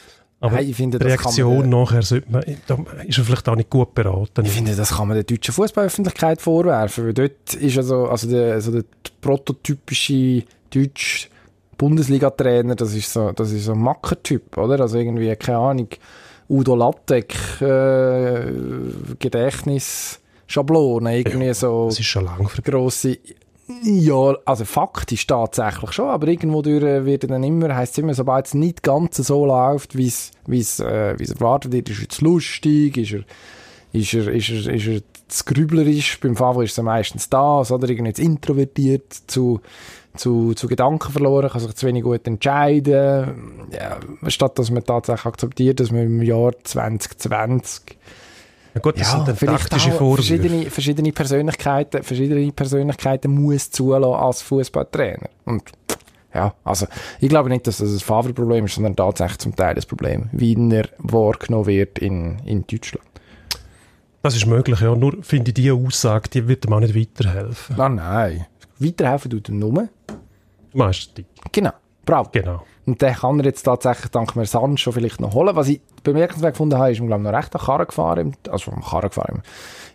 Aber 0.40 0.57
Nein, 0.57 0.73
finde, 0.73 0.99
die 0.99 1.07
Reaktion 1.07 1.68
man, 1.68 1.80
nachher 1.80 2.02
sollte 2.02 2.30
man, 2.30 2.42
da 2.68 2.78
ist 3.04 3.18
er 3.18 3.25
vielleicht 3.25 3.49
auch 3.49 3.57
nicht 3.57 3.71
gut 3.71 3.92
beraten. 3.92 4.45
Ich 4.45 4.52
finde, 4.52 4.75
das 4.76 4.95
kann 4.95 5.09
man 5.09 5.16
der 5.16 5.25
deutschen 5.25 5.52
Fußballöffentlichkeit 5.52 6.40
vorwerfen, 6.40 7.07
weil 7.07 7.14
dort 7.14 7.54
ist 7.54 7.76
also, 7.76 8.07
also 8.07 8.30
der, 8.30 8.52
also 8.54 8.71
der 8.71 8.85
prototypische 9.21 10.45
deutsche 10.71 11.28
Bundesliga-Trainer, 11.76 12.76
das 12.76 12.95
ist 12.95 13.12
so, 13.12 13.33
das 13.33 13.50
ist 13.50 13.64
so 13.64 13.73
ein 13.73 13.80
Mackertyp, 13.80 14.57
oder? 14.57 14.80
Also 14.80 14.99
irgendwie, 14.99 15.35
keine 15.35 15.59
Ahnung, 15.59 15.88
Udo 16.49 16.76
Lattek, 16.76 17.35
äh, 17.61 18.52
Gedächtnis, 19.18 20.21
Schablone, 20.47 21.18
irgendwie 21.18 21.47
ja, 21.47 21.54
so. 21.54 21.87
Das 21.87 21.99
ist 21.99 22.07
schon 22.07 22.25
lang 22.25 22.49
grosse, 22.64 23.18
ja, 23.82 24.34
also 24.46 24.64
faktisch 24.64 25.26
tatsächlich 25.26 25.92
schon, 25.92 26.08
aber 26.08 26.28
irgendwo 26.28 26.62
durch 26.62 26.82
äh, 26.82 27.04
wird 27.04 27.30
dann 27.30 27.44
immer, 27.44 27.75
heisst 27.76 27.92
es 27.92 27.98
immer, 27.98 28.14
sobald 28.14 28.46
es 28.46 28.54
nicht 28.54 28.82
ganz 28.82 29.16
so 29.16 29.44
läuft, 29.44 29.96
wie 29.96 30.06
es, 30.06 30.30
wie 30.46 30.60
es, 30.60 30.80
äh, 30.80 31.18
wie 31.18 31.25
es 31.25 31.32
erwartet 31.32 31.72
wird, 31.72 31.90
ist 31.90 32.00
er 32.00 32.08
zu 32.08 32.25
lustig, 32.25 32.96
ist 32.96 33.12
er, 33.12 33.25
ist 33.92 34.14
er, 34.14 34.28
ist 34.28 34.48
er, 34.48 34.75
ist 34.75 34.87
er 34.87 35.00
zu 35.28 35.44
grüblerisch, 35.44 36.18
beim 36.20 36.34
Favre 36.34 36.64
ist 36.64 36.78
es 36.78 36.82
meistens 36.82 37.28
das, 37.28 37.70
oder? 37.70 37.88
Irgendwie 37.88 38.14
zu 38.14 38.22
introvertiert, 38.22 39.12
zu, 39.26 39.60
zu, 40.16 40.54
zu 40.54 40.66
Gedanken 40.66 41.12
verloren, 41.12 41.50
kann 41.50 41.60
sich 41.60 41.75
zu 41.75 41.87
wenig 41.87 42.02
gut 42.02 42.26
entscheiden, 42.26 43.68
ja, 43.70 43.98
statt 44.28 44.58
dass 44.58 44.70
man 44.70 44.84
tatsächlich 44.84 45.26
akzeptiert, 45.26 45.80
dass 45.80 45.92
man 45.92 46.02
im 46.02 46.22
Jahr 46.22 46.52
2020 46.64 47.98
ja 48.78 48.82
gut, 48.82 49.00
das 49.00 49.12
ja, 49.12 49.25
sind 49.25 49.28
dann 49.28 49.56
taktische 49.56 49.90
Vorwürfe. 49.90 50.23
Verschiedene, 50.23 50.70
verschiedene 50.70 51.12
Persönlichkeiten, 51.12 52.02
verschiedene 52.02 52.52
Persönlichkeiten 52.52 53.30
muss 53.32 53.70
zulassen 53.70 54.14
als 54.14 54.42
Fußballtrainer. 54.42 55.28
Und 55.44 55.64
ja, 56.32 56.54
also 56.62 56.87
ich 57.20 57.28
glaube 57.28 57.49
nicht, 57.49 57.66
dass 57.66 57.78
das 57.78 57.90
ein 57.90 57.99
Favre-Problem 57.99 58.66
ist, 58.66 58.75
sondern 58.76 58.94
tatsächlich 58.94 59.38
zum 59.38 59.56
Teil 59.56 59.75
das 59.75 59.87
Problem, 59.87 60.28
wie 60.32 60.54
er 60.73 60.88
wahrgenommen 60.99 61.66
wird 61.66 61.99
in, 61.99 62.38
in 62.44 62.64
Deutschland. 62.66 63.04
Das 64.23 64.37
ist 64.37 64.47
möglich, 64.47 64.80
ja. 64.80 64.94
Nur 64.94 65.23
finde 65.23 65.50
ich, 65.50 65.54
diese 65.54 65.73
Aussage, 65.75 66.28
die 66.28 66.47
wird 66.47 66.64
ihm 66.66 66.73
auch 66.73 66.80
nicht 66.80 66.94
weiterhelfen. 66.94 67.76
Nein, 67.76 67.94
nein. 67.97 68.47
Weiterhelfen 68.78 69.30
tut 69.30 69.49
er 69.49 69.54
nur. 69.54 69.88
Du 70.70 70.78
meinst 70.78 71.16
die? 71.16 71.25
Genau. 71.50 71.73
Bravo. 72.04 72.30
Genau. 72.32 72.62
Und 72.88 73.02
den 73.02 73.12
kann 73.12 73.38
er 73.38 73.45
jetzt 73.45 73.64
tatsächlich 73.64 74.11
dank 74.12 74.35
Mersancho 74.35 74.92
vielleicht 74.92 75.21
noch 75.21 75.35
holen. 75.35 75.54
Was 75.54 75.68
ich 75.68 75.83
bemerkenswert 76.02 76.54
gefunden 76.54 76.78
habe, 76.78 76.90
ist, 76.90 77.02
glaube 77.02 77.23
noch 77.23 77.35
recht 77.35 77.54
an 77.54 77.61
Karren 77.61 77.87
gefahren, 77.87 78.37
also 78.49 78.73
am 78.73 78.83
Karren 78.83 79.11
gefahren. 79.11 79.35
Im, 79.35 79.42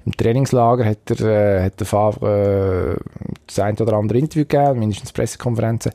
im 0.05 0.11
Trainingslager 0.11 0.85
hat 0.85 1.09
er, 1.09 1.21
äh, 1.21 1.65
hat 1.65 1.79
der 1.79 1.87
Favre 1.87 2.99
äh, 2.99 3.35
das 3.47 3.57
ein 3.57 3.75
oder 3.79 3.93
andere 3.93 4.19
Interview 4.19 4.45
gegeben, 4.45 4.77
mindestens 4.77 5.11
Pressekonferenzen. 5.11 5.91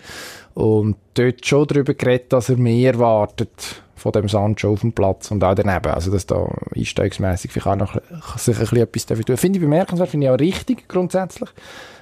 Und 0.54 0.96
dort 1.14 1.46
schon 1.46 1.68
darüber 1.68 1.94
geredet, 1.94 2.32
dass 2.32 2.48
er 2.48 2.56
mehr 2.56 2.94
erwartet 2.94 3.80
von 3.94 4.10
dem 4.10 4.28
Sancho 4.28 4.72
auf 4.72 4.80
dem 4.80 4.92
Platz 4.92 5.30
und 5.30 5.44
auch 5.44 5.54
daneben. 5.54 5.92
Also, 5.92 6.10
dass 6.10 6.26
da 6.26 6.48
einsteigsmässig 6.74 7.52
vielleicht 7.52 7.68
auch 7.68 7.76
noch 7.76 8.38
sich 8.38 8.56
ein 8.56 8.60
bisschen 8.60 8.78
etwas 8.78 9.06
dafür 9.06 9.24
tun. 9.24 9.36
Finde 9.36 9.58
ich 9.58 9.64
bemerkenswert, 9.64 10.08
finde 10.08 10.26
ich 10.26 10.32
auch 10.32 10.40
richtig 10.40 10.88
grundsätzlich. 10.88 11.50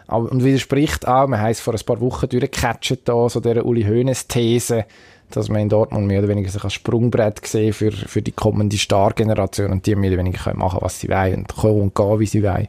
Aber, 0.08 0.30
und 0.30 0.44
widerspricht 0.44 1.06
auch, 1.06 1.26
man 1.26 1.40
heisst 1.40 1.62
vor 1.62 1.74
ein 1.74 1.80
paar 1.84 2.00
Wochen 2.00 2.28
durchgecatcht 2.28 3.00
da, 3.04 3.28
so 3.28 3.40
der 3.40 3.66
Uli 3.66 3.82
Hoeneß 3.82 4.28
These, 4.28 4.84
dass 5.30 5.48
man 5.48 5.62
in 5.62 5.68
Dortmund 5.68 6.06
mehr 6.06 6.20
oder 6.20 6.28
weniger 6.28 6.50
sich 6.50 6.62
als 6.62 6.74
Sprungbrett 6.74 7.42
gesehen 7.42 7.72
für, 7.72 7.90
für 7.90 8.22
die 8.22 8.32
kommende 8.32 8.76
Star-Generation 8.76 9.72
und 9.72 9.86
die 9.86 9.96
mehr 9.96 10.10
oder 10.10 10.18
weniger 10.18 10.44
können 10.44 10.60
machen, 10.60 10.78
was 10.80 11.00
sie 11.00 11.08
wollen 11.08 11.40
und 11.40 11.54
kommen 11.54 11.80
und 11.80 11.94
gehen, 11.94 12.20
wie 12.20 12.26
sie 12.26 12.42
wollen. 12.42 12.68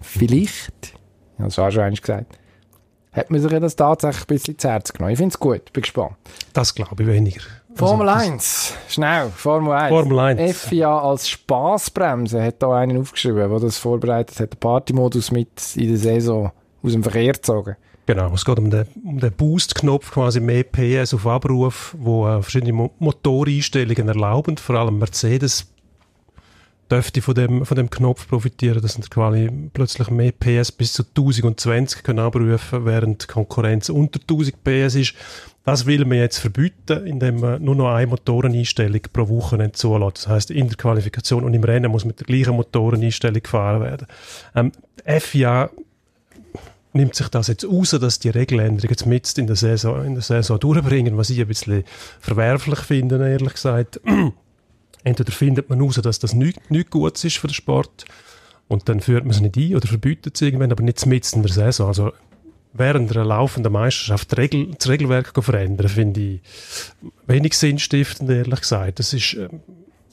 Vielleicht, 0.00 0.94
das 1.38 1.58
war 1.58 1.70
schon 1.70 1.82
eins 1.82 2.00
gesagt, 2.00 2.38
hat 3.12 3.30
man 3.30 3.40
sich 3.40 3.50
das 3.50 3.76
tatsächlich 3.76 4.22
ein 4.22 4.26
bisschen 4.26 4.58
zu 4.58 4.68
Herz 4.68 4.92
genommen. 4.92 5.12
Ich 5.12 5.18
finde 5.18 5.34
es 5.34 5.38
gut, 5.38 5.70
bin 5.72 5.82
gespannt. 5.82 6.16
Das 6.54 6.74
glaube 6.74 7.02
ich 7.02 7.08
weniger. 7.08 7.42
Formel 7.74 8.08
also, 8.08 8.32
1, 8.32 8.74
schnell, 8.88 9.30
Formel 9.30 9.72
1. 9.72 9.90
Formel 9.90 10.18
1. 10.18 10.58
FIA 10.58 10.98
als 10.98 11.28
Spaßbremse 11.28 12.42
hat 12.42 12.62
da 12.62 12.74
einen 12.74 13.00
aufgeschrieben, 13.00 13.50
der 13.50 13.60
das 13.60 13.78
vorbereitet 13.78 14.40
hat, 14.40 14.52
den 14.52 14.58
Partymodus 14.58 15.30
mit 15.30 15.76
in 15.76 15.88
der 15.88 15.98
Saison 15.98 16.52
aus 16.82 16.92
dem 16.92 17.02
Verkehr 17.02 17.32
gezogen. 17.32 17.76
Genau, 18.06 18.34
es 18.34 18.44
geht 18.44 18.58
um 18.58 18.68
den, 18.68 18.86
um 19.04 19.20
den 19.20 19.32
Boost-Knopf, 19.32 20.10
quasi 20.10 20.40
mehr 20.40 20.64
PS 20.64 21.14
auf 21.14 21.26
Abruf, 21.26 21.94
wo 21.98 22.26
äh, 22.26 22.42
verschiedene 22.42 22.72
Mo 22.72 22.90
Motoreinstellungen 22.98 24.08
erlauben. 24.08 24.56
Vor 24.56 24.74
allem 24.74 24.98
Mercedes 24.98 25.72
dürfte 26.90 27.22
von 27.22 27.34
dem, 27.34 27.64
von 27.64 27.76
dem 27.76 27.88
Knopf 27.88 28.28
profitieren, 28.28 28.82
dass 28.82 28.98
quasi 29.08 29.48
plötzlich 29.72 30.10
mehr 30.10 30.32
PS 30.32 30.72
bis 30.72 30.92
zu 30.92 31.04
1020 31.04 32.02
können 32.02 32.18
abrufen, 32.18 32.84
während 32.84 33.28
Konkurrenz 33.28 33.88
unter 33.88 34.20
1000 34.20 34.62
PS 34.64 34.94
ist. 34.96 35.14
Das 35.64 35.86
will 35.86 36.04
man 36.04 36.18
jetzt 36.18 36.38
verbieten, 36.38 37.06
indem 37.06 37.38
man 37.38 37.62
nur 37.62 37.76
noch 37.76 37.94
eine 37.94 38.08
Motoreneinstellung 38.08 39.00
pro 39.12 39.28
Woche 39.28 39.70
zulässt. 39.72 40.18
Das 40.18 40.28
heißt, 40.28 40.50
in 40.50 40.68
der 40.68 40.76
Qualifikation 40.76 41.44
und 41.44 41.54
im 41.54 41.62
Rennen 41.62 41.90
muss 41.90 42.04
mit 42.04 42.18
der 42.18 42.26
gleichen 42.26 42.56
Motoreneinstellung 42.56 43.42
gefahren 43.42 43.80
werden. 43.80 44.08
Ähm, 44.56 44.72
FIA 45.06 45.70
nimmt 46.92 47.14
sich 47.14 47.28
das 47.28 47.48
jetzt 47.48 47.66
raus, 47.66 47.90
dass 47.90 48.18
die 48.18 48.28
Regeländerungen 48.28 48.90
jetzt 48.90 49.06
mit 49.06 49.38
in 49.38 49.46
der 49.46 49.56
Saison, 49.56 50.04
in 50.04 50.14
der 50.14 50.22
Saison 50.22 50.58
durchbringen, 50.60 51.16
was 51.16 51.30
ich 51.30 51.40
ein 51.40 51.48
bisschen 51.48 51.84
verwerflich 52.20 52.80
finde, 52.80 53.16
ehrlich 53.28 53.54
gesagt. 53.54 54.00
Entweder 55.04 55.32
findet 55.32 55.68
man 55.68 55.80
raus, 55.80 55.98
dass 56.02 56.18
das 56.18 56.34
nichts 56.34 56.70
nicht 56.70 56.90
gut 56.90 57.22
ist 57.24 57.38
für 57.38 57.48
den 57.48 57.54
Sport 57.54 58.04
und 58.68 58.88
dann 58.88 59.00
führt 59.00 59.24
man 59.24 59.32
es 59.32 59.40
nicht 59.40 59.56
ein 59.56 59.76
oder 59.76 59.88
verbietet 59.88 60.36
es 60.36 60.42
irgendwann, 60.42 60.70
aber 60.70 60.82
nicht 60.82 61.04
mit 61.06 61.30
in 61.32 61.42
der 61.42 61.52
Saison. 61.52 61.88
Also 61.88 62.12
während 62.72 63.10
einer 63.10 63.24
laufenden 63.24 63.72
Meisterschaft 63.72 64.36
Regel, 64.38 64.70
das 64.78 64.88
Regelwerk 64.88 65.32
verändern, 65.42 65.88
finde 65.88 66.20
ich 66.20 66.40
wenig 67.26 67.54
sinnstiftend, 67.54 68.30
ehrlich 68.30 68.60
gesagt. 68.60 68.98
Das 68.98 69.12
ist 69.12 69.34
ähm, 69.34 69.60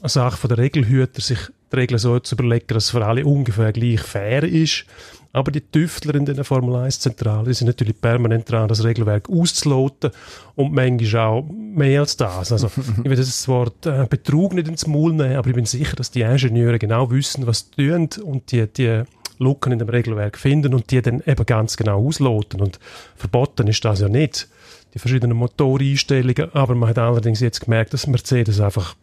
eine 0.00 0.08
Sache 0.08 0.48
der 0.48 0.58
Regelhüter, 0.58 1.20
sich 1.20 1.38
die 1.72 1.76
Regeln 1.76 1.98
so 1.98 2.18
zu 2.18 2.34
überlegen, 2.34 2.66
dass 2.68 2.84
es 2.84 2.90
für 2.90 3.04
alle 3.04 3.24
ungefähr 3.24 3.72
gleich 3.72 4.00
fair 4.00 4.42
ist 4.42 4.86
aber 5.32 5.50
die 5.52 5.60
Tüftler 5.60 6.14
in 6.16 6.24
den 6.24 6.42
Formel 6.42 6.74
1 6.76 7.00
Zentralen 7.00 7.52
sind 7.52 7.68
natürlich 7.68 8.00
permanent 8.00 8.50
dran, 8.50 8.68
das 8.68 8.82
Regelwerk 8.82 9.28
auszuloten 9.30 10.10
und 10.56 10.72
manchmal 10.72 11.26
auch 11.26 11.44
mehr 11.48 12.00
als 12.00 12.16
das. 12.16 12.50
Also, 12.50 12.66
ich 13.04 13.10
will 13.10 13.16
das 13.16 13.46
Wort 13.48 13.86
äh, 13.86 14.06
Betrug 14.08 14.54
nicht 14.54 14.68
ins 14.68 14.86
Maul 14.86 15.12
nehmen, 15.12 15.36
aber 15.36 15.48
ich 15.48 15.54
bin 15.54 15.66
sicher, 15.66 15.96
dass 15.96 16.10
die 16.10 16.22
Ingenieure 16.22 16.78
genau 16.78 17.10
wissen, 17.10 17.46
was 17.46 17.70
sie 17.76 17.88
tun 17.88 18.08
und 18.24 18.50
die, 18.50 18.66
die 18.66 19.04
Lücken 19.38 19.72
in 19.72 19.78
dem 19.78 19.88
Regelwerk 19.88 20.36
finden 20.36 20.74
und 20.74 20.90
die 20.90 21.00
dann 21.00 21.22
eben 21.26 21.46
ganz 21.46 21.76
genau 21.76 22.06
ausloten. 22.06 22.60
Und 22.60 22.78
verboten 23.16 23.68
ist 23.68 23.84
das 23.84 24.00
ja 24.00 24.08
nicht, 24.08 24.48
die 24.94 24.98
verschiedenen 24.98 25.36
Motoreinstellungen, 25.36 26.52
aber 26.52 26.74
man 26.74 26.88
hat 26.90 26.98
allerdings 26.98 27.40
jetzt 27.40 27.60
gemerkt, 27.60 27.94
dass 27.94 28.06
Mercedes 28.06 28.60
einfach 28.60 28.96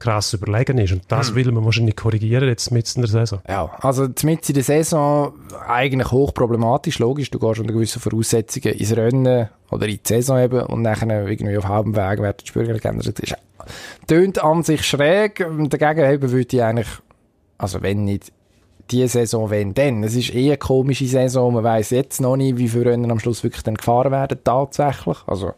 krass 0.00 0.32
überlegen 0.32 0.78
ist. 0.78 0.92
Und 0.92 1.02
das 1.08 1.28
hm. 1.28 1.34
will 1.36 1.52
man 1.52 1.64
wahrscheinlich 1.64 1.94
korrigieren 1.94 2.48
jetzt 2.48 2.72
mit 2.72 2.92
in 2.96 3.02
der 3.02 3.10
Saison. 3.10 3.40
Ja, 3.48 3.70
also 3.80 4.08
mit 4.24 4.48
in 4.48 4.54
der 4.54 4.64
Saison 4.64 5.34
eigentlich 5.68 6.10
hochproblematisch, 6.10 6.98
logisch. 6.98 7.30
Du 7.30 7.38
gehst 7.38 7.60
unter 7.60 7.72
gewissen 7.72 8.00
Voraussetzungen 8.00 8.74
ins 8.74 8.96
Rennen 8.96 9.48
oder 9.70 9.86
in 9.86 10.00
die 10.02 10.08
Saison 10.08 10.40
eben 10.40 10.62
und 10.62 10.82
nachher 10.82 11.28
irgendwie 11.28 11.56
auf 11.56 11.68
halbem 11.68 11.94
Weg 11.94 12.20
werden 12.20 12.36
die 12.42 12.48
Spürger 12.48 12.74
geändert. 12.78 13.20
Das 13.20 13.38
tönt 14.08 14.42
an 14.42 14.62
sich 14.64 14.84
schräg. 14.84 15.46
Dagegen 15.68 16.22
würde 16.22 16.56
ich 16.56 16.62
eigentlich, 16.62 16.88
also 17.58 17.82
wenn 17.82 18.04
nicht 18.04 18.32
die 18.90 19.06
Saison, 19.08 19.50
wenn 19.50 19.74
denn. 19.74 20.02
Es 20.02 20.14
ist 20.14 20.34
eher 20.34 20.52
eine 20.52 20.56
komische 20.58 21.06
Saison. 21.06 21.54
Man 21.54 21.64
weiß 21.64 21.90
jetzt 21.90 22.20
noch 22.20 22.36
nicht, 22.36 22.58
wie 22.58 22.68
viele 22.68 22.86
Rennen 22.86 23.10
am 23.10 23.18
Schluss 23.18 23.42
wirklich 23.42 23.62
dann 23.62 23.74
gefahren 23.74 24.12
werden, 24.12 24.38
tatsächlich. 24.42 25.18
Also, 25.26 25.52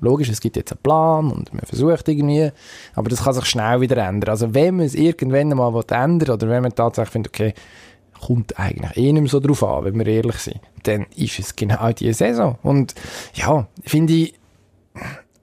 logisch, 0.00 0.28
es 0.28 0.40
gibt 0.40 0.56
jetzt 0.56 0.72
einen 0.72 0.82
Plan 0.82 1.30
und 1.30 1.52
man 1.52 1.64
versucht 1.64 2.08
irgendwie, 2.08 2.50
aber 2.94 3.08
das 3.08 3.24
kann 3.24 3.34
sich 3.34 3.46
schnell 3.46 3.80
wieder 3.80 3.96
ändern. 3.96 4.30
Also, 4.30 4.54
wenn 4.54 4.76
man 4.76 4.86
es 4.86 4.94
irgendwann 4.94 5.48
mal 5.48 5.84
ändern 5.90 6.30
oder 6.30 6.48
wenn 6.48 6.62
man 6.62 6.74
tatsächlich 6.74 7.12
findet, 7.12 7.34
okay, 7.34 7.54
kommt 8.20 8.58
eigentlich 8.58 8.96
eh 8.96 9.12
nicht 9.12 9.22
mehr 9.22 9.30
so 9.30 9.40
drauf 9.40 9.62
an, 9.62 9.84
wenn 9.84 9.98
wir 9.98 10.06
ehrlich 10.06 10.36
sind, 10.36 10.60
dann 10.84 11.06
ist 11.16 11.38
es 11.38 11.54
genau 11.54 11.92
diese 11.92 12.14
Saison. 12.14 12.58
Und, 12.62 12.94
ja, 13.34 13.66
finde 13.84 14.12
ich, 14.12 14.34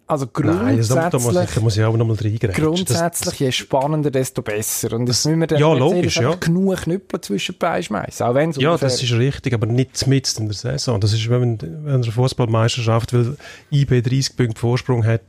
also 0.06 0.28
grundsätzlich... 0.28 0.90
Nein, 0.90 1.12
da, 1.12 1.20
muss 1.20 1.36
ich, 1.36 1.56
da 1.56 1.62
muss 1.62 1.78
ich 1.78 1.84
auch 1.84 1.96
nochmal 1.96 2.18
reingreifen. 2.18 2.64
Grundsätzlich, 2.64 3.40
je 3.40 3.52
spannender, 3.52 4.12
desto 4.12 4.42
besser. 4.42 4.94
Und 4.94 5.08
das 5.08 5.26
müssen 5.26 5.40
wir 5.40 5.48
dann 5.48 5.60
ja, 5.60 5.74
logisch, 5.74 6.18
ja. 6.18 6.36
genug 6.36 6.78
Knüppel 6.82 7.22
zwischen 7.22 7.56
schmeißen, 7.56 8.26
auch 8.26 8.34
wenn 8.36 8.52
Ja, 8.52 8.78
das 8.78 9.02
ist 9.02 9.14
richtig, 9.14 9.54
aber 9.54 9.66
nicht 9.66 10.06
mitten 10.08 10.44
in 10.44 10.48
der 10.48 10.56
Saison. 10.56 11.00
Das 11.00 11.14
ist, 11.14 11.30
wenn, 11.30 11.60
wenn 11.62 11.96
eine 11.96 12.04
Fußballmeisterschaft, 12.04 13.14
weil 13.14 13.38
IB 13.72 14.02
30 14.02 14.36
Punkte 14.36 14.60
Vorsprung 14.60 15.06
hat, 15.06 15.22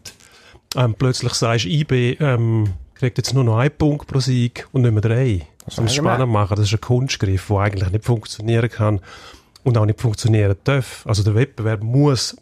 ähm, 0.77 0.95
plötzlich 0.99 1.35
sagst 1.35 1.67
IB, 1.67 2.17
ähm, 2.21 2.75
kriegt 2.95 3.19
jetzt 3.19 3.35
nur 3.35 3.45
noch 3.45 3.59
einen 3.59 3.77
Punkt 3.77 4.07
pro 4.07 4.19
Sieg 4.19 4.67
und 4.73 4.83
nicht 4.83 4.93
mehr 4.93 5.03
drei. 5.03 5.47
Das 5.65 5.79
es 5.79 5.95
spannend 5.95 6.31
machen, 6.31 6.57
das 6.57 6.67
ist 6.67 6.75
ein 6.75 6.81
Kunstgriff, 6.81 7.47
der 7.49 7.57
eigentlich 7.59 7.91
nicht 7.91 8.05
funktionieren 8.05 8.69
kann 8.69 9.01
und 9.63 9.79
auch 9.79 9.87
nicht 9.87 10.01
funktionieren 10.01 10.57
darf. 10.65 11.07
Also 11.07 11.23
der 11.23 11.35
Wettbewerb 11.35 11.83
muss 11.83 12.37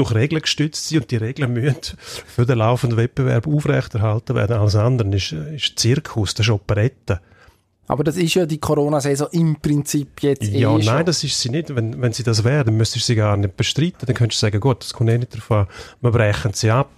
durch 0.00 0.14
Regeln 0.14 0.42
gestützt 0.42 0.88
sein 0.88 1.00
und 1.00 1.10
die 1.10 1.16
Regeln 1.16 1.52
müssen 1.52 1.96
für 2.26 2.46
den 2.46 2.58
laufenden 2.58 2.96
Wettbewerb 2.98 3.46
aufrechterhalten 3.46 4.34
werden. 4.34 4.56
Alles 4.58 4.76
andere 4.76 5.08
ist, 5.16 5.32
ist 5.32 5.78
Zirkus, 5.78 6.34
das 6.34 6.46
ist 6.46 6.50
Operette. 6.52 7.20
Aber 7.86 8.04
das 8.04 8.16
ist 8.16 8.34
ja 8.34 8.46
die 8.46 8.58
Corona-Saison 8.58 9.26
im 9.32 9.56
Prinzip 9.56 10.22
jetzt 10.22 10.44
Ja, 10.46 10.70
eh 10.70 10.72
nein, 10.74 10.82
schon. 10.82 11.06
das 11.06 11.24
ist 11.24 11.40
sie 11.40 11.48
nicht. 11.50 11.74
Wenn, 11.74 12.00
wenn 12.00 12.12
sie 12.12 12.22
das 12.22 12.44
wäre, 12.44 12.64
dann 12.64 12.76
müsstest 12.76 13.08
du 13.08 13.12
sie 13.12 13.16
gar 13.16 13.36
nicht 13.36 13.56
bestreiten. 13.56 14.06
Dann 14.06 14.14
könntest 14.14 14.40
du 14.40 14.46
sagen, 14.46 14.60
gut, 14.60 14.82
das 14.84 14.92
kommt 14.92 15.10
eh 15.10 15.18
nicht 15.18 15.36
an. 15.50 15.66
Wir 16.00 16.10
brechen 16.12 16.52
sie 16.52 16.70
ab. 16.70 16.88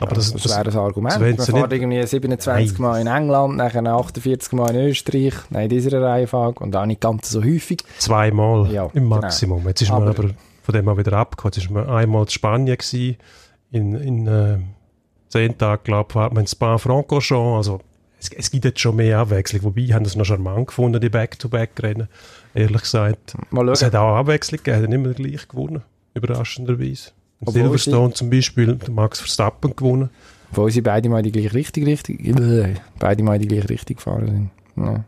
Aber 0.00 0.14
das, 0.14 0.32
das, 0.32 0.48
wäre 0.48 0.68
ein 0.70 0.76
Argument. 0.76 1.12
das 1.38 1.48
Man 1.48 1.58
fährt 1.60 1.70
nicht- 1.72 1.80
irgendwie 1.82 2.06
27 2.06 2.78
Mal 2.78 3.00
in 3.00 3.06
England, 3.08 3.56
nachher 3.56 3.84
48 3.84 4.52
Mal 4.52 4.74
in 4.74 4.88
Österreich, 4.88 5.34
nein, 5.50 5.64
in 5.64 5.68
dieser 5.70 6.00
Reihenfolge 6.00 6.60
und 6.62 6.74
auch 6.74 6.86
nicht 6.86 7.00
ganz 7.00 7.30
so 7.30 7.42
häufig. 7.42 7.82
Zweimal 7.98 8.68
Ja, 8.72 8.84
im 8.86 8.90
genau. 9.04 9.16
Maximum. 9.20 9.66
Jetzt 9.66 9.82
ist 9.82 9.90
man 9.90 10.02
Aber- 10.02 10.10
aber 10.18 10.30
von 10.62 10.72
dem 10.74 10.84
mal 10.84 10.96
wieder 10.96 11.12
abgekommen. 11.14 11.52
Jetzt 11.54 11.64
ist 11.64 11.70
man 11.70 11.88
einmal 11.88 12.22
in 12.22 12.28
Spanien 12.28 12.76
gewesen, 12.76 13.16
in, 13.70 13.94
in 13.94 14.26
äh, 14.26 14.58
zehn 15.28 15.56
Tagen, 15.58 15.82
glaube 15.84 16.08
ich, 16.08 16.12
fährt 16.12 16.32
man 16.32 16.42
in 16.44 16.46
Spa-Francorchamps. 16.46 17.56
Also 17.56 17.80
es, 18.18 18.30
es 18.32 18.50
gibt 18.50 18.64
jetzt 18.64 18.80
schon 18.80 18.96
mehr 18.96 19.18
Abwechslung. 19.18 19.62
Wobei, 19.64 19.82
ich 19.82 19.92
habe 19.92 20.04
das 20.04 20.16
noch 20.16 20.24
charmant 20.24 20.68
gefunden, 20.68 21.00
die 21.00 21.08
Back-to-Back-Rennen. 21.08 22.08
Ehrlich 22.54 22.82
gesagt. 22.82 23.34
Mal 23.50 23.68
Es 23.70 23.82
hat 23.82 23.94
auch 23.94 24.16
Abwechslung 24.16 24.62
gegeben, 24.62 24.82
hat 24.82 24.88
nicht 24.90 24.98
mehr 25.00 25.14
gleich 25.14 25.48
gewonnen. 25.48 25.82
Überraschenderweise. 26.14 27.10
In 27.40 27.52
Silverstone 27.52 28.12
zum 28.14 28.30
Beispiel, 28.30 28.78
Max 28.90 29.18
Verstappen 29.18 29.74
gewonnen. 29.74 30.10
Obwohl 30.52 30.70
sie 30.70 30.82
beide 30.82 31.08
mal 31.08 31.22
die 31.22 31.32
gleiche 31.32 31.54
Richtung, 31.54 31.84
richtig, 31.84 32.24
äh, 32.24 32.74
beide 32.98 33.22
mal 33.22 33.38
die 33.38 33.48
gleiche 33.48 33.70
Richtung 33.70 33.96
gefahren 33.96 34.50
sind. 34.76 34.86
Ja. 34.86 35.04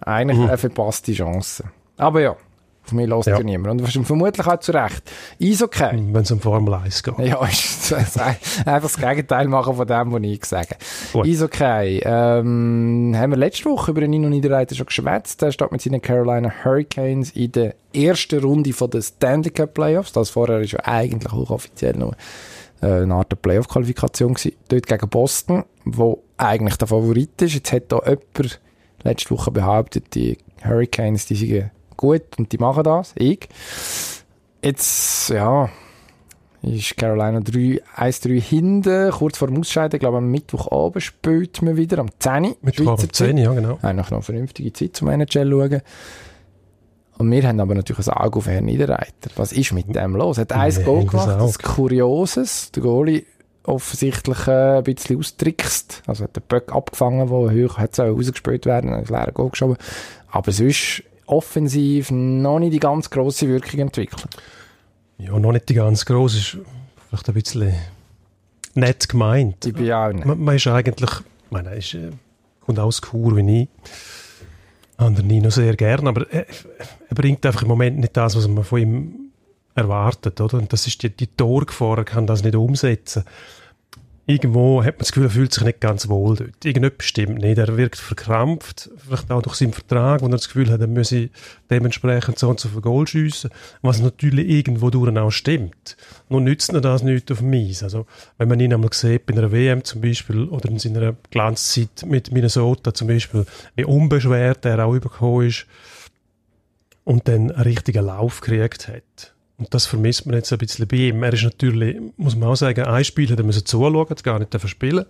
Eigentlich 0.00 0.38
Mhm. 0.38 0.48
eine 0.48 0.58
verpasste 0.58 1.12
Chance. 1.12 1.64
Aber 1.96 2.20
ja, 2.20 2.36
auf 2.84 2.92
mich 2.92 3.08
lässt 3.08 3.26
ja. 3.26 3.38
Ja. 3.38 3.42
niemand. 3.42 3.80
Und 3.80 4.06
vermutlich 4.06 4.46
auch 4.46 4.60
zu 4.60 4.72
Recht. 4.72 5.10
Eishockey. 5.40 5.90
Wenn 5.92 6.16
es 6.16 6.30
um 6.30 6.40
Formel 6.40 6.74
1 6.74 7.02
geht. 7.02 7.18
Ja, 7.20 7.44
ist 7.46 7.90
das 7.90 8.18
einfach 8.18 8.82
das 8.82 8.96
Gegenteil 8.96 9.48
machen 9.48 9.74
von 9.74 9.86
dem, 9.86 10.12
was 10.12 10.22
ich 10.22 10.44
sage. 10.44 10.76
Gut. 11.12 11.26
Eishockey, 11.26 12.02
ähm, 12.04 13.14
haben 13.16 13.30
wir 13.30 13.36
letzte 13.36 13.64
Woche 13.66 13.90
über 13.92 14.00
den 14.00 14.10
Nino 14.10 14.28
Niederreiter 14.28 14.74
schon 14.74 14.86
geschwätzt. 14.86 15.40
Der 15.40 15.52
steht 15.52 15.72
mit 15.72 15.80
seinen 15.80 16.02
Carolina 16.02 16.52
Hurricanes 16.64 17.30
in 17.30 17.52
der 17.52 17.74
ersten 17.94 18.42
Runde 18.42 18.72
von 18.72 18.90
der 18.90 19.02
Stanley 19.02 19.50
Cup 19.50 19.74
Playoffs. 19.74 20.12
Das 20.12 20.30
vorher 20.30 20.60
ist 20.60 20.72
ja 20.72 20.80
eigentlich 20.84 21.32
hochoffiziell 21.32 21.96
noch 21.96 22.12
äh, 22.82 23.02
eine 23.02 23.14
Art 23.14 23.40
Playoff-Qualifikation 23.40 24.34
gewesen. 24.34 24.56
Dort 24.68 24.86
gegen 24.86 25.08
Boston, 25.08 25.64
wo 25.84 26.22
eigentlich 26.36 26.76
der 26.76 26.88
Favorit 26.88 27.40
ist. 27.40 27.54
Jetzt 27.54 27.72
hat 27.72 27.92
da 27.92 28.00
jemand 28.04 28.60
letzte 29.02 29.30
Woche 29.30 29.50
behauptet, 29.50 30.14
die 30.14 30.36
Hurricanes, 30.62 31.26
die 31.26 31.34
sind 31.34 31.70
gut 31.96 32.22
und 32.38 32.52
die 32.52 32.58
machen 32.58 32.84
das. 32.84 33.12
Ich. 33.16 33.48
Jetzt, 34.62 35.28
ja, 35.30 35.68
ist 36.62 36.96
Carolina 36.96 37.40
3, 37.40 37.82
1-3 37.96 38.40
hinten, 38.40 39.10
kurz 39.10 39.36
vor 39.38 39.48
dem 39.48 39.60
Ausscheiden. 39.60 39.96
Ich 39.96 40.00
glaube, 40.00 40.18
am 40.18 40.30
Mittwochabend 40.30 41.02
spielt 41.02 41.60
man 41.62 41.76
wieder, 41.76 41.98
am 41.98 42.08
10. 42.18 42.54
Mit 42.62 42.76
Schweizer 42.76 42.90
um 42.92 42.98
10, 42.98 43.12
Zeit. 43.12 43.38
ja 43.38 43.52
genau. 43.52 43.78
Eigentlich 43.82 44.10
noch 44.10 44.12
eine 44.12 44.22
vernünftige 44.22 44.72
Zeit 44.72 44.96
zum 44.96 45.08
NHL 45.08 45.50
schauen. 45.50 45.80
Und 47.16 47.30
wir 47.30 47.46
haben 47.46 47.60
aber 47.60 47.74
natürlich 47.74 48.08
ein 48.08 48.14
Auge 48.14 48.38
auf 48.38 48.46
Herrn 48.46 48.64
Niederreiter. 48.64 49.30
Was 49.36 49.52
ist 49.52 49.72
mit 49.72 49.94
dem 49.94 50.16
los? 50.16 50.38
Hat 50.38 50.52
eins 50.52 50.78
Nee, 50.78 50.84
Goal 50.84 51.06
gemacht, 51.06 51.28
das 51.28 51.58
Kurioses. 51.58 52.72
Der 52.72 52.82
Goalie 52.82 53.24
offensichtlich 53.62 54.48
äh, 54.48 54.78
ein 54.78 54.84
bisschen 54.84 55.18
austrickst. 55.18 56.02
Also 56.06 56.24
hat 56.24 56.34
den 56.34 56.42
Böck 56.48 56.72
abgefangen, 56.72 57.28
der 57.28 57.68
hoch 57.68 57.78
hat 57.78 57.98
rausgespielt 57.98 58.66
werden, 58.66 58.92
ein 58.92 59.04
leerer 59.04 59.32
Goal 59.32 59.50
geschoben. 59.50 59.76
Aber 60.30 60.50
sonst 60.50 61.04
offensiv 61.26 62.10
noch 62.10 62.58
nicht 62.58 62.72
die 62.72 62.80
ganz 62.80 63.10
grosse 63.10 63.48
Wirkung 63.48 63.80
entwickelt. 63.80 64.26
Ja, 65.18 65.38
noch 65.38 65.52
nicht 65.52 65.68
die 65.68 65.74
ganz 65.74 66.04
grosse. 66.04 66.38
Ist 66.38 66.58
vielleicht 67.08 67.28
ein 67.28 67.34
bisschen 67.34 67.74
nett 68.74 69.08
gemeint. 69.08 69.64
Ich 69.64 69.74
bin 69.74 69.86
ja 69.86 70.08
auch 70.08 70.12
nicht. 70.12 70.24
Man, 70.24 70.40
man 70.40 70.56
ist 70.56 70.66
eigentlich, 70.66 71.10
ich 71.10 71.50
meine, 71.50 71.70
er 71.70 71.76
ist, 71.76 71.94
äh, 71.94 72.10
kommt 72.60 72.78
aus 72.78 73.00
Kur 73.02 73.36
wie 73.36 73.62
ich. 73.62 73.68
An 74.96 75.14
der 75.14 75.24
Nino 75.24 75.50
sehr 75.50 75.74
gern, 75.74 76.06
aber 76.06 76.30
er, 76.30 76.46
er 77.08 77.14
bringt 77.14 77.44
einfach 77.44 77.62
im 77.62 77.68
Moment 77.68 77.98
nicht 77.98 78.16
das, 78.16 78.36
was 78.36 78.46
man 78.46 78.62
von 78.62 78.80
ihm 78.80 79.14
erwartet, 79.74 80.40
oder? 80.40 80.58
Und 80.58 80.72
das 80.72 80.86
ist 80.86 81.02
die, 81.02 81.10
die 81.10 81.26
Torgefahr, 81.26 81.98
er 81.98 82.04
kann 82.04 82.28
das 82.28 82.44
nicht 82.44 82.54
umsetzen. 82.54 83.24
Irgendwo 84.26 84.82
hat 84.82 84.94
man 84.94 85.00
das 85.00 85.12
Gefühl, 85.12 85.26
er 85.26 85.30
fühlt 85.30 85.52
sich 85.52 85.64
nicht 85.64 85.80
ganz 85.80 86.08
wohl 86.08 86.36
dort. 86.36 86.64
Irgendetwas 86.64 87.06
stimmt 87.06 87.40
nicht. 87.40 87.58
Er 87.58 87.76
wirkt 87.76 87.96
verkrampft, 87.96 88.90
vielleicht 88.96 89.30
auch 89.30 89.42
durch 89.42 89.56
seinen 89.56 89.74
Vertrag, 89.74 90.22
wo 90.22 90.26
er 90.26 90.30
das 90.30 90.46
Gefühl 90.46 90.70
hat, 90.70 90.80
er 90.80 90.86
müsse 90.86 91.28
dementsprechend 91.70 92.38
so 92.38 92.48
und 92.48 92.58
so 92.58 92.70
viel 92.70 92.80
Goal 92.80 93.06
schiessen, 93.06 93.50
was 93.82 94.00
natürlich 94.00 94.48
irgendwo 94.48 94.88
durch 94.88 95.14
auch 95.14 95.30
stimmt. 95.30 95.98
Nur 96.30 96.40
nützt 96.40 96.72
er 96.72 96.80
das 96.80 97.02
nicht 97.02 97.30
auf 97.30 97.38
dem. 97.38 97.52
Also, 97.54 98.06
wenn 98.38 98.48
man 98.48 98.60
ihn 98.60 98.72
einmal 98.72 98.92
sieht, 98.92 99.26
bei 99.26 99.34
einer 99.34 99.52
WM 99.52 99.84
zum 99.84 100.00
Beispiel, 100.00 100.44
oder 100.44 100.70
in 100.70 100.78
seiner 100.78 101.14
Glanzzeit 101.30 102.04
mit 102.06 102.32
Minnesota 102.32 102.94
zum 102.94 103.08
Beispiel, 103.08 103.44
wie 103.76 103.84
unbeschwert 103.84 104.64
er 104.64 104.86
auch 104.86 104.94
übergekommen 104.94 105.48
ist 105.48 105.66
und 107.04 107.28
dann 107.28 107.50
einen 107.50 107.62
richtigen 107.62 108.06
Lauf 108.06 108.40
gekriegt 108.40 108.88
hat. 108.88 109.33
Und 109.56 109.72
das 109.72 109.86
vermisst 109.86 110.26
man 110.26 110.34
jetzt 110.34 110.52
ein 110.52 110.58
bisschen 110.58 110.86
bei 110.88 110.96
ihm. 110.96 111.22
Er 111.22 111.32
ist 111.32 111.44
natürlich, 111.44 111.96
muss 112.16 112.34
man 112.34 112.48
auch 112.48 112.56
sagen, 112.56 112.84
ein 112.84 113.04
Spiel 113.04 113.30
hat 113.30 113.38
er 113.38 113.44
müssen 113.44 113.64
zuschauen, 113.64 114.08
hat 114.08 114.24
gar 114.24 114.38
nicht 114.38 114.52
dürfen 114.52 114.68
spielen. 114.68 115.04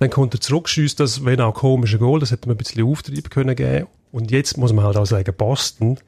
Dann 0.00 0.10
kommt 0.10 0.34
er 0.34 0.40
zurück, 0.40 0.68
schießt 0.68 1.00
das, 1.00 1.24
wenn 1.24 1.40
auch 1.40 1.54
komische 1.54 1.98
Goal, 1.98 2.20
das 2.20 2.30
hätte 2.30 2.48
man 2.48 2.54
ein 2.54 2.58
bisschen 2.58 2.84
Auftrieb 2.84 3.30
können 3.30 3.54
geben. 3.54 3.86
Und 4.12 4.30
jetzt 4.30 4.56
muss 4.56 4.72
man 4.72 4.84
halt 4.84 4.96
auch 4.96 5.06
sagen, 5.06 5.34
Boston 5.36 5.98